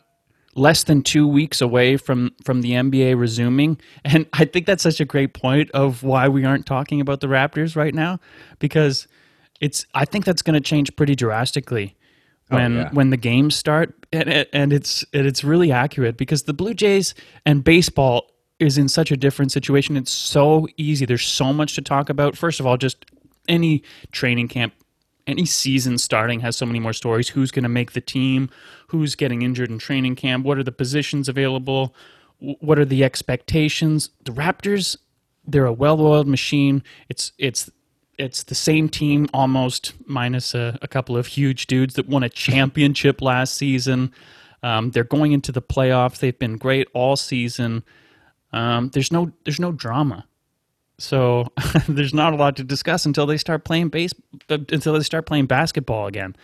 less 0.55 0.85
than 0.85 1.03
two 1.03 1.27
weeks 1.27 1.61
away 1.61 1.97
from 1.97 2.33
from 2.45 2.61
the 2.61 2.73
NBA 2.73 3.19
resuming, 3.19 3.81
and 4.05 4.27
I 4.33 4.45
think 4.45 4.67
that's 4.67 4.83
such 4.83 5.01
a 5.01 5.05
great 5.05 5.35
point 5.35 5.71
of 5.73 6.03
why 6.03 6.29
we 6.29 6.45
aren't 6.45 6.67
talking 6.67 7.01
about 7.01 7.21
the 7.21 7.27
Raptors 7.27 7.75
right 7.75 7.95
now, 7.95 8.21
because 8.59 9.09
it's 9.61 9.87
I 9.95 10.05
think 10.05 10.25
that's 10.25 10.43
going 10.43 10.55
to 10.55 10.61
change 10.61 10.95
pretty 10.95 11.17
drastically 11.17 11.97
Oh, 12.51 12.57
when 12.57 12.77
oh, 12.77 12.81
yeah. 12.81 12.91
when 12.93 13.11
the 13.11 13.17
games 13.17 13.55
start, 13.57 13.95
and, 14.13 14.47
and 14.53 14.73
it's 14.73 15.05
and 15.13 15.27
it's 15.27 15.45
really 15.45 15.71
accurate 15.73 16.17
because 16.17 16.45
the 16.45 16.53
Blue 16.53 16.75
Jays 16.75 17.15
and 17.47 17.63
baseball 17.63 18.31
is 18.59 18.77
in 18.77 18.89
such 18.89 19.11
a 19.11 19.17
different 19.17 19.53
situation. 19.53 19.97
It's 19.97 20.13
so 20.13 20.69
easy. 20.77 21.07
There's 21.07 21.25
so 21.25 21.53
much 21.53 21.75
to 21.77 21.83
talk 21.83 22.11
about. 22.11 22.37
First 22.37 22.61
of 22.61 22.67
all, 22.67 22.77
just 22.77 23.07
any 23.49 23.83
training 24.13 24.49
camp 24.49 24.75
any 25.27 25.47
season 25.47 25.97
starting 25.99 26.41
has 26.41 26.57
so 26.57 26.67
many 26.67 26.81
more 26.81 26.93
stories. 26.93 27.29
Who's 27.29 27.51
going 27.51 27.63
to 27.63 27.69
make 27.69 27.93
the 27.93 28.01
team? 28.01 28.51
Who's 28.89 29.15
getting 29.15 29.43
injured 29.43 29.71
in 29.71 29.79
training 29.79 30.17
camp? 30.17 30.45
What 30.45 30.59
are 30.59 30.63
the 30.63 30.73
positions 30.73 31.29
available? 31.29 31.95
What 32.39 32.79
are 32.79 32.85
the 32.85 33.05
expectations? 33.05 34.11
The 34.25 34.33
Raptors, 34.33 34.97
they're 35.47 35.67
a 35.67 35.73
well-oiled 35.73 36.27
machine. 36.27 36.83
It's 37.09 37.33
it's 37.39 37.71
it's 38.21 38.43
the 38.43 38.55
same 38.55 38.89
team 38.89 39.27
almost 39.33 39.95
minus 40.07 40.55
a, 40.55 40.79
a 40.83 40.89
couple 40.89 41.17
of 41.17 41.27
huge 41.27 41.67
dudes 41.67 41.95
that 41.95 42.07
won 42.07 42.23
a 42.23 42.29
championship 42.29 43.23
last 43.23 43.55
season. 43.55 44.13
Um, 44.63 44.91
they're 44.91 45.05
going 45.05 45.33
into 45.33 45.53
the 45.53 45.63
playoffs. 45.63 46.19
They've 46.19 46.39
been 46.39 46.59
great 46.59 46.87
all 46.93 47.17
season. 47.17 47.83
Um, 48.53 48.91
there's 48.91 49.11
no 49.11 49.33
there's 49.45 49.59
no 49.59 49.73
drama. 49.73 50.27
So 50.99 51.49
there's 51.89 52.13
not 52.13 52.35
a 52.35 52.37
lot 52.37 52.57
to 52.57 52.65
discuss 52.65 53.07
until 53.07 53.25
they 53.25 53.39
start 53.39 53.65
playing 53.65 53.89
base 53.89 54.13
until 54.49 54.93
they 54.93 55.03
start 55.03 55.25
playing 55.25 55.47
basketball 55.47 56.07
again. 56.07 56.37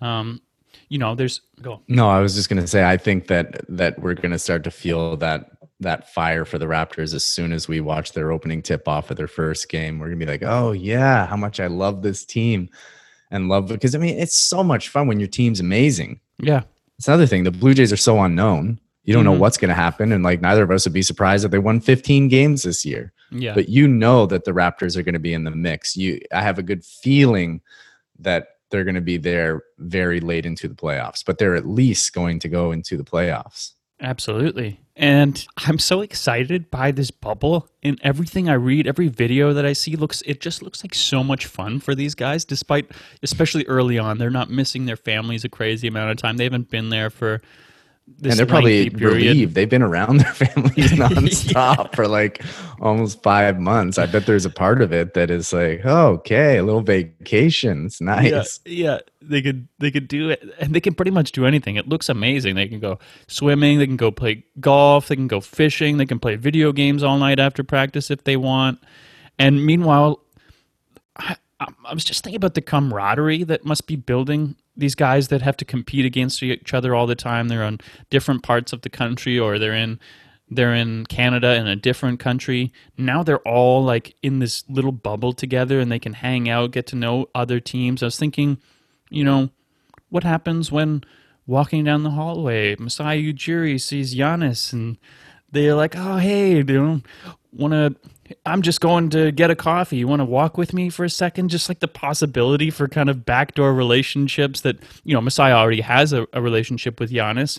Um, 0.00 0.40
you 0.88 0.98
know, 0.98 1.14
there's 1.14 1.42
go. 1.60 1.82
No, 1.86 2.08
I 2.08 2.20
was 2.20 2.34
just 2.34 2.48
going 2.48 2.62
to 2.62 2.66
say 2.66 2.88
I 2.88 2.96
think 2.96 3.26
that 3.26 3.60
that 3.68 3.98
we're 3.98 4.14
going 4.14 4.32
to 4.32 4.38
start 4.38 4.64
to 4.64 4.70
feel 4.70 5.18
that 5.18 5.50
that 5.80 6.12
fire 6.12 6.44
for 6.44 6.58
the 6.58 6.66
Raptors 6.66 7.14
as 7.14 7.24
soon 7.24 7.52
as 7.52 7.66
we 7.66 7.80
watch 7.80 8.12
their 8.12 8.30
opening 8.30 8.62
tip 8.62 8.86
off 8.86 9.10
of 9.10 9.16
their 9.16 9.28
first 9.28 9.68
game. 9.68 9.98
We're 9.98 10.08
going 10.08 10.20
to 10.20 10.26
be 10.26 10.30
like, 10.32 10.42
"Oh 10.42 10.72
yeah, 10.72 11.26
how 11.26 11.36
much 11.36 11.58
I 11.58 11.66
love 11.66 12.02
this 12.02 12.24
team." 12.24 12.68
And 13.30 13.48
love 13.48 13.68
because 13.68 13.94
I 13.94 13.98
mean, 13.98 14.18
it's 14.18 14.36
so 14.36 14.62
much 14.62 14.88
fun 14.88 15.06
when 15.06 15.20
your 15.20 15.28
team's 15.28 15.60
amazing. 15.60 16.20
Yeah. 16.38 16.62
It's 16.98 17.08
another 17.08 17.26
thing. 17.26 17.44
The 17.44 17.50
Blue 17.50 17.74
Jays 17.74 17.92
are 17.92 17.96
so 17.96 18.20
unknown. 18.20 18.80
You 19.04 19.14
don't 19.14 19.24
mm-hmm. 19.24 19.32
know 19.32 19.38
what's 19.38 19.56
going 19.56 19.70
to 19.70 19.74
happen 19.74 20.12
and 20.12 20.22
like 20.22 20.40
neither 20.40 20.62
of 20.62 20.70
us 20.70 20.84
would 20.84 20.92
be 20.92 21.02
surprised 21.02 21.44
if 21.44 21.50
they 21.50 21.58
won 21.58 21.80
15 21.80 22.28
games 22.28 22.64
this 22.64 22.84
year. 22.84 23.12
Yeah. 23.30 23.54
But 23.54 23.68
you 23.68 23.88
know 23.88 24.26
that 24.26 24.44
the 24.44 24.50
Raptors 24.50 24.96
are 24.96 25.02
going 25.02 25.14
to 25.14 25.20
be 25.20 25.32
in 25.32 25.44
the 25.44 25.50
mix. 25.50 25.96
You 25.96 26.20
I 26.32 26.42
have 26.42 26.58
a 26.58 26.62
good 26.62 26.84
feeling 26.84 27.60
that 28.18 28.48
they're 28.70 28.84
going 28.84 28.96
to 28.96 29.00
be 29.00 29.16
there 29.16 29.62
very 29.78 30.20
late 30.20 30.46
into 30.46 30.68
the 30.68 30.74
playoffs, 30.74 31.24
but 31.24 31.38
they're 31.38 31.56
at 31.56 31.66
least 31.66 32.12
going 32.12 32.38
to 32.40 32.48
go 32.48 32.72
into 32.72 32.96
the 32.96 33.04
playoffs. 33.04 33.72
Absolutely. 34.00 34.80
And 35.00 35.46
I'm 35.56 35.78
so 35.78 36.02
excited 36.02 36.70
by 36.70 36.90
this 36.90 37.10
bubble 37.10 37.66
and 37.82 37.98
everything 38.02 38.50
I 38.50 38.52
read, 38.52 38.86
every 38.86 39.08
video 39.08 39.54
that 39.54 39.64
I 39.64 39.72
see 39.72 39.96
looks 39.96 40.22
it 40.26 40.42
just 40.42 40.62
looks 40.62 40.84
like 40.84 40.94
so 40.94 41.24
much 41.24 41.46
fun 41.46 41.80
for 41.80 41.94
these 41.94 42.14
guys 42.14 42.44
despite 42.44 42.90
especially 43.22 43.64
early 43.64 43.98
on 43.98 44.18
they're 44.18 44.28
not 44.28 44.50
missing 44.50 44.84
their 44.84 44.98
families 44.98 45.42
a 45.42 45.48
crazy 45.48 45.88
amount 45.88 46.10
of 46.10 46.18
time. 46.18 46.36
They 46.36 46.44
haven't 46.44 46.68
been 46.68 46.90
there 46.90 47.08
for 47.08 47.40
and 48.22 48.32
they're 48.34 48.46
probably 48.46 48.88
relieved. 48.90 49.54
They've 49.54 49.68
been 49.68 49.82
around 49.82 50.18
their 50.18 50.32
families 50.34 50.92
nonstop 50.92 51.76
yeah. 51.78 51.94
for 51.94 52.06
like 52.08 52.42
almost 52.80 53.22
five 53.22 53.58
months. 53.58 53.98
I 53.98 54.06
bet 54.06 54.26
there's 54.26 54.44
a 54.44 54.50
part 54.50 54.82
of 54.82 54.92
it 54.92 55.14
that 55.14 55.30
is 55.30 55.52
like, 55.52 55.80
oh, 55.84 56.08
okay, 56.14 56.58
a 56.58 56.62
little 56.62 56.82
vacation. 56.82 57.86
It's 57.86 58.00
nice. 58.00 58.60
Yeah, 58.64 58.72
yeah, 58.72 58.98
they 59.22 59.42
could 59.42 59.68
they 59.78 59.90
could 59.90 60.08
do 60.08 60.30
it, 60.30 60.42
and 60.58 60.74
they 60.74 60.80
can 60.80 60.94
pretty 60.94 61.10
much 61.10 61.32
do 61.32 61.46
anything. 61.46 61.76
It 61.76 61.88
looks 61.88 62.08
amazing. 62.08 62.54
They 62.56 62.68
can 62.68 62.80
go 62.80 62.98
swimming. 63.28 63.78
They 63.78 63.86
can 63.86 63.96
go 63.96 64.10
play 64.10 64.44
golf. 64.60 65.08
They 65.08 65.16
can 65.16 65.28
go 65.28 65.40
fishing. 65.40 65.96
They 65.96 66.06
can 66.06 66.18
play 66.18 66.36
video 66.36 66.72
games 66.72 67.02
all 67.02 67.18
night 67.18 67.38
after 67.38 67.64
practice 67.64 68.10
if 68.10 68.24
they 68.24 68.36
want. 68.36 68.80
And 69.38 69.64
meanwhile, 69.64 70.20
I, 71.16 71.36
Um, 71.60 71.76
I 71.84 71.92
was 71.92 72.04
just 72.04 72.24
thinking 72.24 72.38
about 72.38 72.54
the 72.54 72.62
camaraderie 72.62 73.44
that 73.44 73.64
must 73.64 73.86
be 73.86 73.96
building 73.96 74.56
these 74.76 74.94
guys 74.94 75.28
that 75.28 75.42
have 75.42 75.58
to 75.58 75.64
compete 75.64 76.06
against 76.06 76.42
each 76.42 76.72
other 76.72 76.94
all 76.94 77.06
the 77.06 77.14
time. 77.14 77.48
They're 77.48 77.62
on 77.62 77.78
different 78.08 78.42
parts 78.42 78.72
of 78.72 78.80
the 78.82 78.88
country, 78.88 79.38
or 79.38 79.58
they're 79.58 79.74
in 79.74 80.00
they're 80.52 80.74
in 80.74 81.06
Canada 81.06 81.54
in 81.54 81.68
a 81.68 81.76
different 81.76 82.18
country. 82.18 82.72
Now 82.98 83.22
they're 83.22 83.46
all 83.46 83.84
like 83.84 84.16
in 84.22 84.40
this 84.40 84.64
little 84.68 84.92
bubble 84.92 85.32
together, 85.32 85.78
and 85.78 85.92
they 85.92 85.98
can 85.98 86.14
hang 86.14 86.48
out, 86.48 86.72
get 86.72 86.86
to 86.88 86.96
know 86.96 87.26
other 87.34 87.60
teams. 87.60 88.02
I 88.02 88.06
was 88.06 88.18
thinking, 88.18 88.58
you 89.10 89.22
know, 89.22 89.50
what 90.08 90.24
happens 90.24 90.72
when 90.72 91.04
walking 91.46 91.84
down 91.84 92.02
the 92.02 92.10
hallway, 92.10 92.74
Masai 92.76 93.32
Ujiri 93.32 93.80
sees 93.80 94.14
Giannis, 94.14 94.72
and 94.72 94.96
they're 95.52 95.74
like, 95.74 95.94
"Oh, 95.96 96.16
hey, 96.16 96.56
you 96.56 96.64
know, 96.64 97.02
want 97.52 97.72
to 97.72 97.94
I'm 98.46 98.62
just 98.62 98.80
going 98.80 99.10
to 99.10 99.32
get 99.32 99.50
a 99.50 99.56
coffee. 99.56 99.96
You 99.96 100.06
want 100.06 100.20
to 100.20 100.24
walk 100.24 100.56
with 100.56 100.72
me 100.72 100.88
for 100.88 101.04
a 101.04 101.10
second? 101.10 101.48
Just 101.48 101.68
like 101.68 101.80
the 101.80 101.88
possibility 101.88 102.70
for 102.70 102.86
kind 102.86 103.10
of 103.10 103.26
backdoor 103.26 103.74
relationships 103.74 104.60
that, 104.60 104.78
you 105.02 105.14
know, 105.14 105.20
Masai 105.20 105.50
already 105.50 105.80
has 105.80 106.12
a, 106.12 106.28
a 106.32 106.40
relationship 106.40 107.00
with 107.00 107.10
Giannis. 107.10 107.58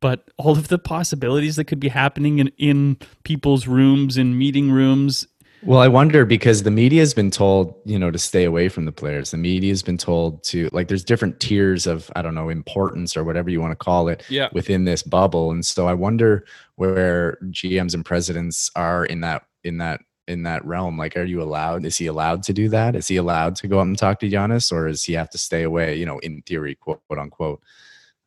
but 0.00 0.30
all 0.36 0.52
of 0.52 0.68
the 0.68 0.78
possibilities 0.78 1.56
that 1.56 1.64
could 1.64 1.80
be 1.80 1.88
happening 1.88 2.38
in, 2.38 2.48
in 2.58 2.96
people's 3.24 3.66
rooms, 3.66 4.16
in 4.16 4.38
meeting 4.38 4.70
rooms. 4.70 5.26
Well, 5.66 5.80
I 5.80 5.88
wonder 5.88 6.24
because 6.24 6.62
the 6.62 6.70
media 6.70 7.00
has 7.00 7.12
been 7.12 7.30
told, 7.32 7.74
you 7.84 7.98
know, 7.98 8.12
to 8.12 8.18
stay 8.18 8.44
away 8.44 8.68
from 8.68 8.84
the 8.84 8.92
players. 8.92 9.32
The 9.32 9.36
media 9.36 9.72
has 9.72 9.82
been 9.82 9.98
told 9.98 10.44
to 10.44 10.68
like 10.72 10.86
there's 10.86 11.02
different 11.02 11.40
tiers 11.40 11.88
of 11.88 12.08
I 12.14 12.22
don't 12.22 12.36
know 12.36 12.48
importance 12.50 13.16
or 13.16 13.24
whatever 13.24 13.50
you 13.50 13.60
want 13.60 13.72
to 13.72 13.76
call 13.84 14.06
it 14.06 14.22
Yeah. 14.28 14.48
within 14.52 14.84
this 14.84 15.02
bubble. 15.02 15.50
And 15.50 15.66
so 15.66 15.88
I 15.88 15.92
wonder 15.94 16.46
where 16.76 17.36
GMs 17.50 17.94
and 17.94 18.04
presidents 18.04 18.70
are 18.76 19.04
in 19.06 19.20
that 19.22 19.42
in 19.64 19.78
that 19.78 20.02
in 20.28 20.44
that 20.44 20.64
realm. 20.64 20.96
Like, 20.98 21.16
are 21.16 21.24
you 21.24 21.42
allowed? 21.42 21.84
Is 21.84 21.96
he 21.96 22.06
allowed 22.06 22.44
to 22.44 22.52
do 22.52 22.68
that? 22.68 22.94
Is 22.94 23.08
he 23.08 23.16
allowed 23.16 23.56
to 23.56 23.66
go 23.68 23.80
up 23.80 23.86
and 23.86 23.98
talk 23.98 24.20
to 24.20 24.30
Giannis, 24.30 24.70
or 24.70 24.86
does 24.86 25.02
he 25.02 25.14
have 25.14 25.30
to 25.30 25.38
stay 25.38 25.64
away? 25.64 25.96
You 25.96 26.06
know, 26.06 26.18
in 26.20 26.42
theory, 26.42 26.76
quote, 26.76 27.02
quote 27.08 27.18
unquote, 27.18 27.60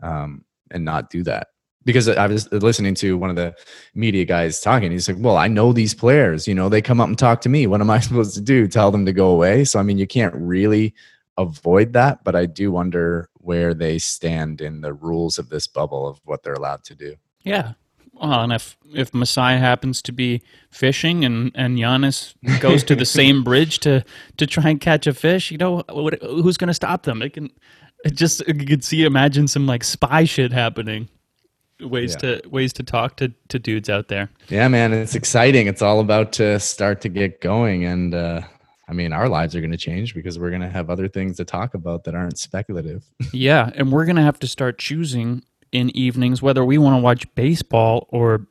um, 0.04 0.44
and 0.72 0.84
not 0.84 1.10
do 1.10 1.24
that? 1.24 1.48
Because 1.90 2.08
I 2.10 2.28
was 2.28 2.52
listening 2.52 2.96
to 2.96 3.18
one 3.18 3.30
of 3.30 3.36
the 3.36 3.56
media 3.96 4.26
guys 4.26 4.62
talking. 4.62 4.92
He's 4.92 5.08
like, 5.08 5.18
"Well, 5.20 5.38
I 5.38 5.48
know 5.48 5.74
these 5.74 5.94
players. 5.94 6.48
You 6.48 6.56
know, 6.56 6.70
they 6.70 6.82
come 6.82 7.02
up 7.02 7.08
and 7.08 7.18
talk 7.18 7.42
to 7.42 7.50
me. 7.50 7.68
What 7.68 7.82
am 7.82 7.90
I 7.90 8.00
supposed 8.02 8.36
to 8.36 8.42
do? 8.42 8.68
Tell 8.68 8.92
them 8.92 9.06
to 9.06 9.14
go 9.14 9.30
away?" 9.30 9.66
So, 9.66 9.80
I 9.80 9.84
mean, 9.84 9.98
you 9.98 10.08
can't 10.08 10.34
really 10.36 10.94
avoid 11.38 11.94
that, 11.94 12.24
but 12.24 12.36
I 12.36 12.46
do 12.46 12.72
wonder 12.72 13.30
where 13.36 13.74
they 13.74 13.98
stand 13.98 14.62
in 14.62 14.82
the 14.82 14.94
rules 14.94 15.40
of 15.40 15.50
this 15.50 15.68
bubble 15.68 16.08
of 16.08 16.20
what 16.26 16.44
they're 16.44 16.54
allowed 16.54 16.84
to 16.84 16.96
do. 16.96 17.16
Yeah. 17.42 17.74
Well, 18.14 18.42
and 18.42 18.52
if 18.52 18.78
if 18.94 19.14
Masai 19.14 19.58
happens 19.58 20.02
to 20.04 20.12
be 20.12 20.42
fishing 20.70 21.24
and 21.24 21.52
and 21.56 21.78
Giannis 21.78 22.36
goes 22.60 22.84
to 22.84 22.96
the 22.96 23.06
same 23.06 23.44
bridge 23.44 23.80
to 23.80 24.04
to 24.38 24.46
try 24.46 24.70
and 24.70 24.82
catch 24.82 25.08
a 25.08 25.14
fish, 25.14 25.52
you 25.52 25.58
know, 25.58 25.84
what, 25.90 26.22
who's 26.22 26.58
going 26.58 26.68
to 26.68 26.74
stop 26.74 27.04
them? 27.04 27.22
It 27.22 27.34
can 27.34 27.50
it 28.04 28.16
just 28.16 28.46
you 28.48 28.66
could 28.66 28.84
see 28.84 29.04
imagine 29.06 29.48
some 29.48 29.66
like 29.66 29.84
spy 29.84 30.26
shit 30.26 30.52
happening. 30.52 31.08
Ways 31.82 32.18
Yeah. 32.22 32.40
to 32.42 32.50
ways 32.50 32.74
to 32.74 32.84
talk 32.84 33.16
to 33.18 33.32
to 33.48 33.60
dudes 33.60 33.90
out 33.90 34.08
there. 34.10 34.30
Yeah, 34.50 34.68
man, 34.68 34.92
it's 34.94 35.16
exciting. 35.16 35.68
It's 35.68 35.82
all 35.82 36.00
about 36.02 36.34
to 36.34 36.60
start 36.60 37.02
to 37.02 37.10
get 37.10 37.40
going, 37.42 37.86
and 37.86 38.14
uh, 38.14 38.42
I 38.88 38.94
mean, 38.94 39.14
our 39.14 39.30
lives 39.30 39.56
are 39.56 39.62
going 39.62 39.72
to 39.72 39.78
change 39.78 40.14
because 40.16 40.38
we're 40.40 40.50
going 40.50 40.62
to 40.64 40.70
have 40.70 40.90
other 40.90 41.08
things 41.08 41.38
to 41.38 41.46
talk 41.46 41.76
about 41.76 42.04
that 42.06 42.16
aren't 42.16 42.38
speculative. 42.40 43.04
Yeah, 43.34 43.70
and 43.76 43.92
we're 43.92 44.06
gonna 44.06 44.24
have 44.24 44.40
to 44.40 44.48
start 44.48 44.78
choosing 44.80 45.44
in 45.72 45.96
evenings 45.96 46.42
whether 46.42 46.66
we 46.66 46.78
want 46.80 46.96
to 46.98 47.02
watch 47.02 47.26
baseball 47.36 48.08
or 48.10 48.48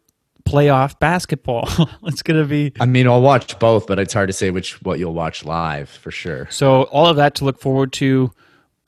playoff 0.48 0.98
basketball. 0.98 1.68
it's 2.04 2.22
gonna 2.22 2.44
be 2.44 2.72
I 2.80 2.86
mean, 2.86 3.06
I'll 3.08 3.20
watch 3.20 3.58
both, 3.58 3.86
but 3.86 3.98
it's 3.98 4.14
hard 4.14 4.28
to 4.28 4.32
say 4.32 4.50
which 4.50 4.80
what 4.82 4.98
you'll 4.98 5.12
watch 5.14 5.44
live 5.44 5.90
for 5.90 6.10
sure. 6.10 6.46
so 6.50 6.84
all 6.84 7.06
of 7.06 7.16
that 7.16 7.34
to 7.36 7.44
look 7.44 7.60
forward 7.60 7.92
to. 7.94 8.32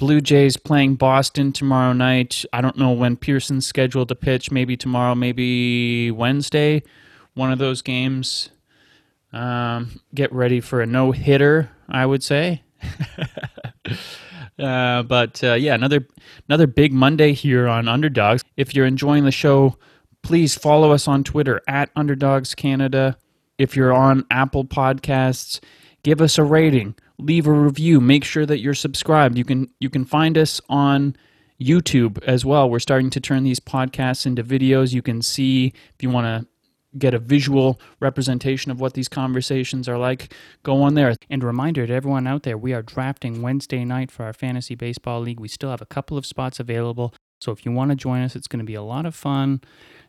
Blue 0.00 0.22
Jays 0.22 0.56
playing 0.56 0.94
Boston 0.94 1.52
tomorrow 1.52 1.92
night. 1.92 2.46
I 2.54 2.62
don't 2.62 2.78
know 2.78 2.90
when 2.92 3.18
Pearson's 3.18 3.66
scheduled 3.66 4.08
to 4.08 4.14
pitch. 4.14 4.50
Maybe 4.50 4.74
tomorrow, 4.74 5.14
maybe 5.14 6.10
Wednesday. 6.10 6.82
One 7.34 7.52
of 7.52 7.58
those 7.58 7.82
games. 7.82 8.48
Um, 9.34 10.00
get 10.14 10.32
ready 10.32 10.62
for 10.62 10.80
a 10.80 10.86
no 10.86 11.12
hitter. 11.12 11.70
I 11.86 12.06
would 12.06 12.24
say. 12.24 12.62
Uh, 14.58 15.02
but 15.04 15.42
uh, 15.42 15.54
yeah, 15.54 15.74
another 15.74 16.06
another 16.46 16.66
big 16.66 16.92
Monday 16.92 17.32
here 17.32 17.66
on 17.66 17.88
Underdogs. 17.88 18.42
If 18.58 18.74
you're 18.74 18.84
enjoying 18.84 19.24
the 19.24 19.32
show, 19.32 19.78
please 20.22 20.54
follow 20.54 20.92
us 20.92 21.08
on 21.08 21.24
Twitter 21.24 21.62
at 21.66 21.88
Underdogs 21.96 22.54
Canada. 22.54 23.16
If 23.56 23.74
you're 23.74 23.94
on 23.94 24.26
Apple 24.30 24.66
Podcasts, 24.66 25.60
give 26.02 26.20
us 26.20 26.36
a 26.36 26.44
rating, 26.44 26.94
leave 27.20 27.46
a 27.46 27.52
review, 27.52 28.00
make 28.00 28.24
sure 28.24 28.46
that 28.46 28.60
you're 28.60 28.74
subscribed. 28.74 29.38
You 29.38 29.44
can 29.44 29.68
you 29.80 29.90
can 29.90 30.04
find 30.04 30.36
us 30.36 30.60
on 30.68 31.16
YouTube 31.60 32.22
as 32.24 32.44
well. 32.44 32.68
We're 32.68 32.78
starting 32.78 33.10
to 33.10 33.20
turn 33.20 33.44
these 33.44 33.60
podcasts 33.60 34.26
into 34.26 34.42
videos. 34.42 34.92
You 34.92 35.02
can 35.02 35.22
see 35.22 35.72
if 35.94 36.02
you 36.02 36.10
want 36.10 36.26
to 36.26 36.48
get 36.98 37.14
a 37.14 37.18
visual 37.18 37.80
representation 38.00 38.70
of 38.70 38.80
what 38.80 38.94
these 38.94 39.08
conversations 39.08 39.88
are 39.88 39.98
like, 39.98 40.34
go 40.62 40.82
on 40.82 40.94
there. 40.94 41.14
And 41.28 41.44
reminder 41.44 41.86
to 41.86 41.92
everyone 41.92 42.26
out 42.26 42.42
there, 42.42 42.58
we 42.58 42.72
are 42.72 42.82
drafting 42.82 43.42
Wednesday 43.42 43.84
night 43.84 44.10
for 44.10 44.24
our 44.24 44.32
fantasy 44.32 44.74
baseball 44.74 45.20
league. 45.20 45.40
We 45.40 45.48
still 45.48 45.70
have 45.70 45.82
a 45.82 45.86
couple 45.86 46.18
of 46.18 46.26
spots 46.26 46.58
available. 46.58 47.14
So 47.40 47.52
if 47.52 47.64
you 47.64 47.72
want 47.72 47.90
to 47.90 47.96
join 47.96 48.22
us, 48.22 48.36
it's 48.36 48.48
going 48.48 48.58
to 48.58 48.64
be 48.64 48.74
a 48.74 48.82
lot 48.82 49.06
of 49.06 49.14
fun. 49.14 49.60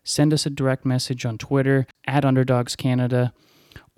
Send 0.04 0.34
us 0.34 0.46
a 0.46 0.50
direct 0.50 0.86
message 0.86 1.26
on 1.26 1.38
Twitter 1.38 1.86
at 2.06 2.26
Underdogs 2.26 2.76
Canada, 2.76 3.34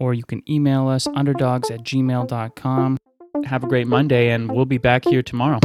or 0.03 0.13
you 0.13 0.23
can 0.23 0.41
email 0.51 0.89
us 0.89 1.07
underdogs 1.07 1.71
at 1.71 1.79
gmail.com. 1.83 2.97
Have 3.45 3.63
a 3.63 3.67
great 3.67 3.87
Monday, 3.87 4.29
and 4.29 4.51
we'll 4.51 4.65
be 4.65 4.77
back 4.77 5.05
here 5.05 5.23
tomorrow. 5.23 5.59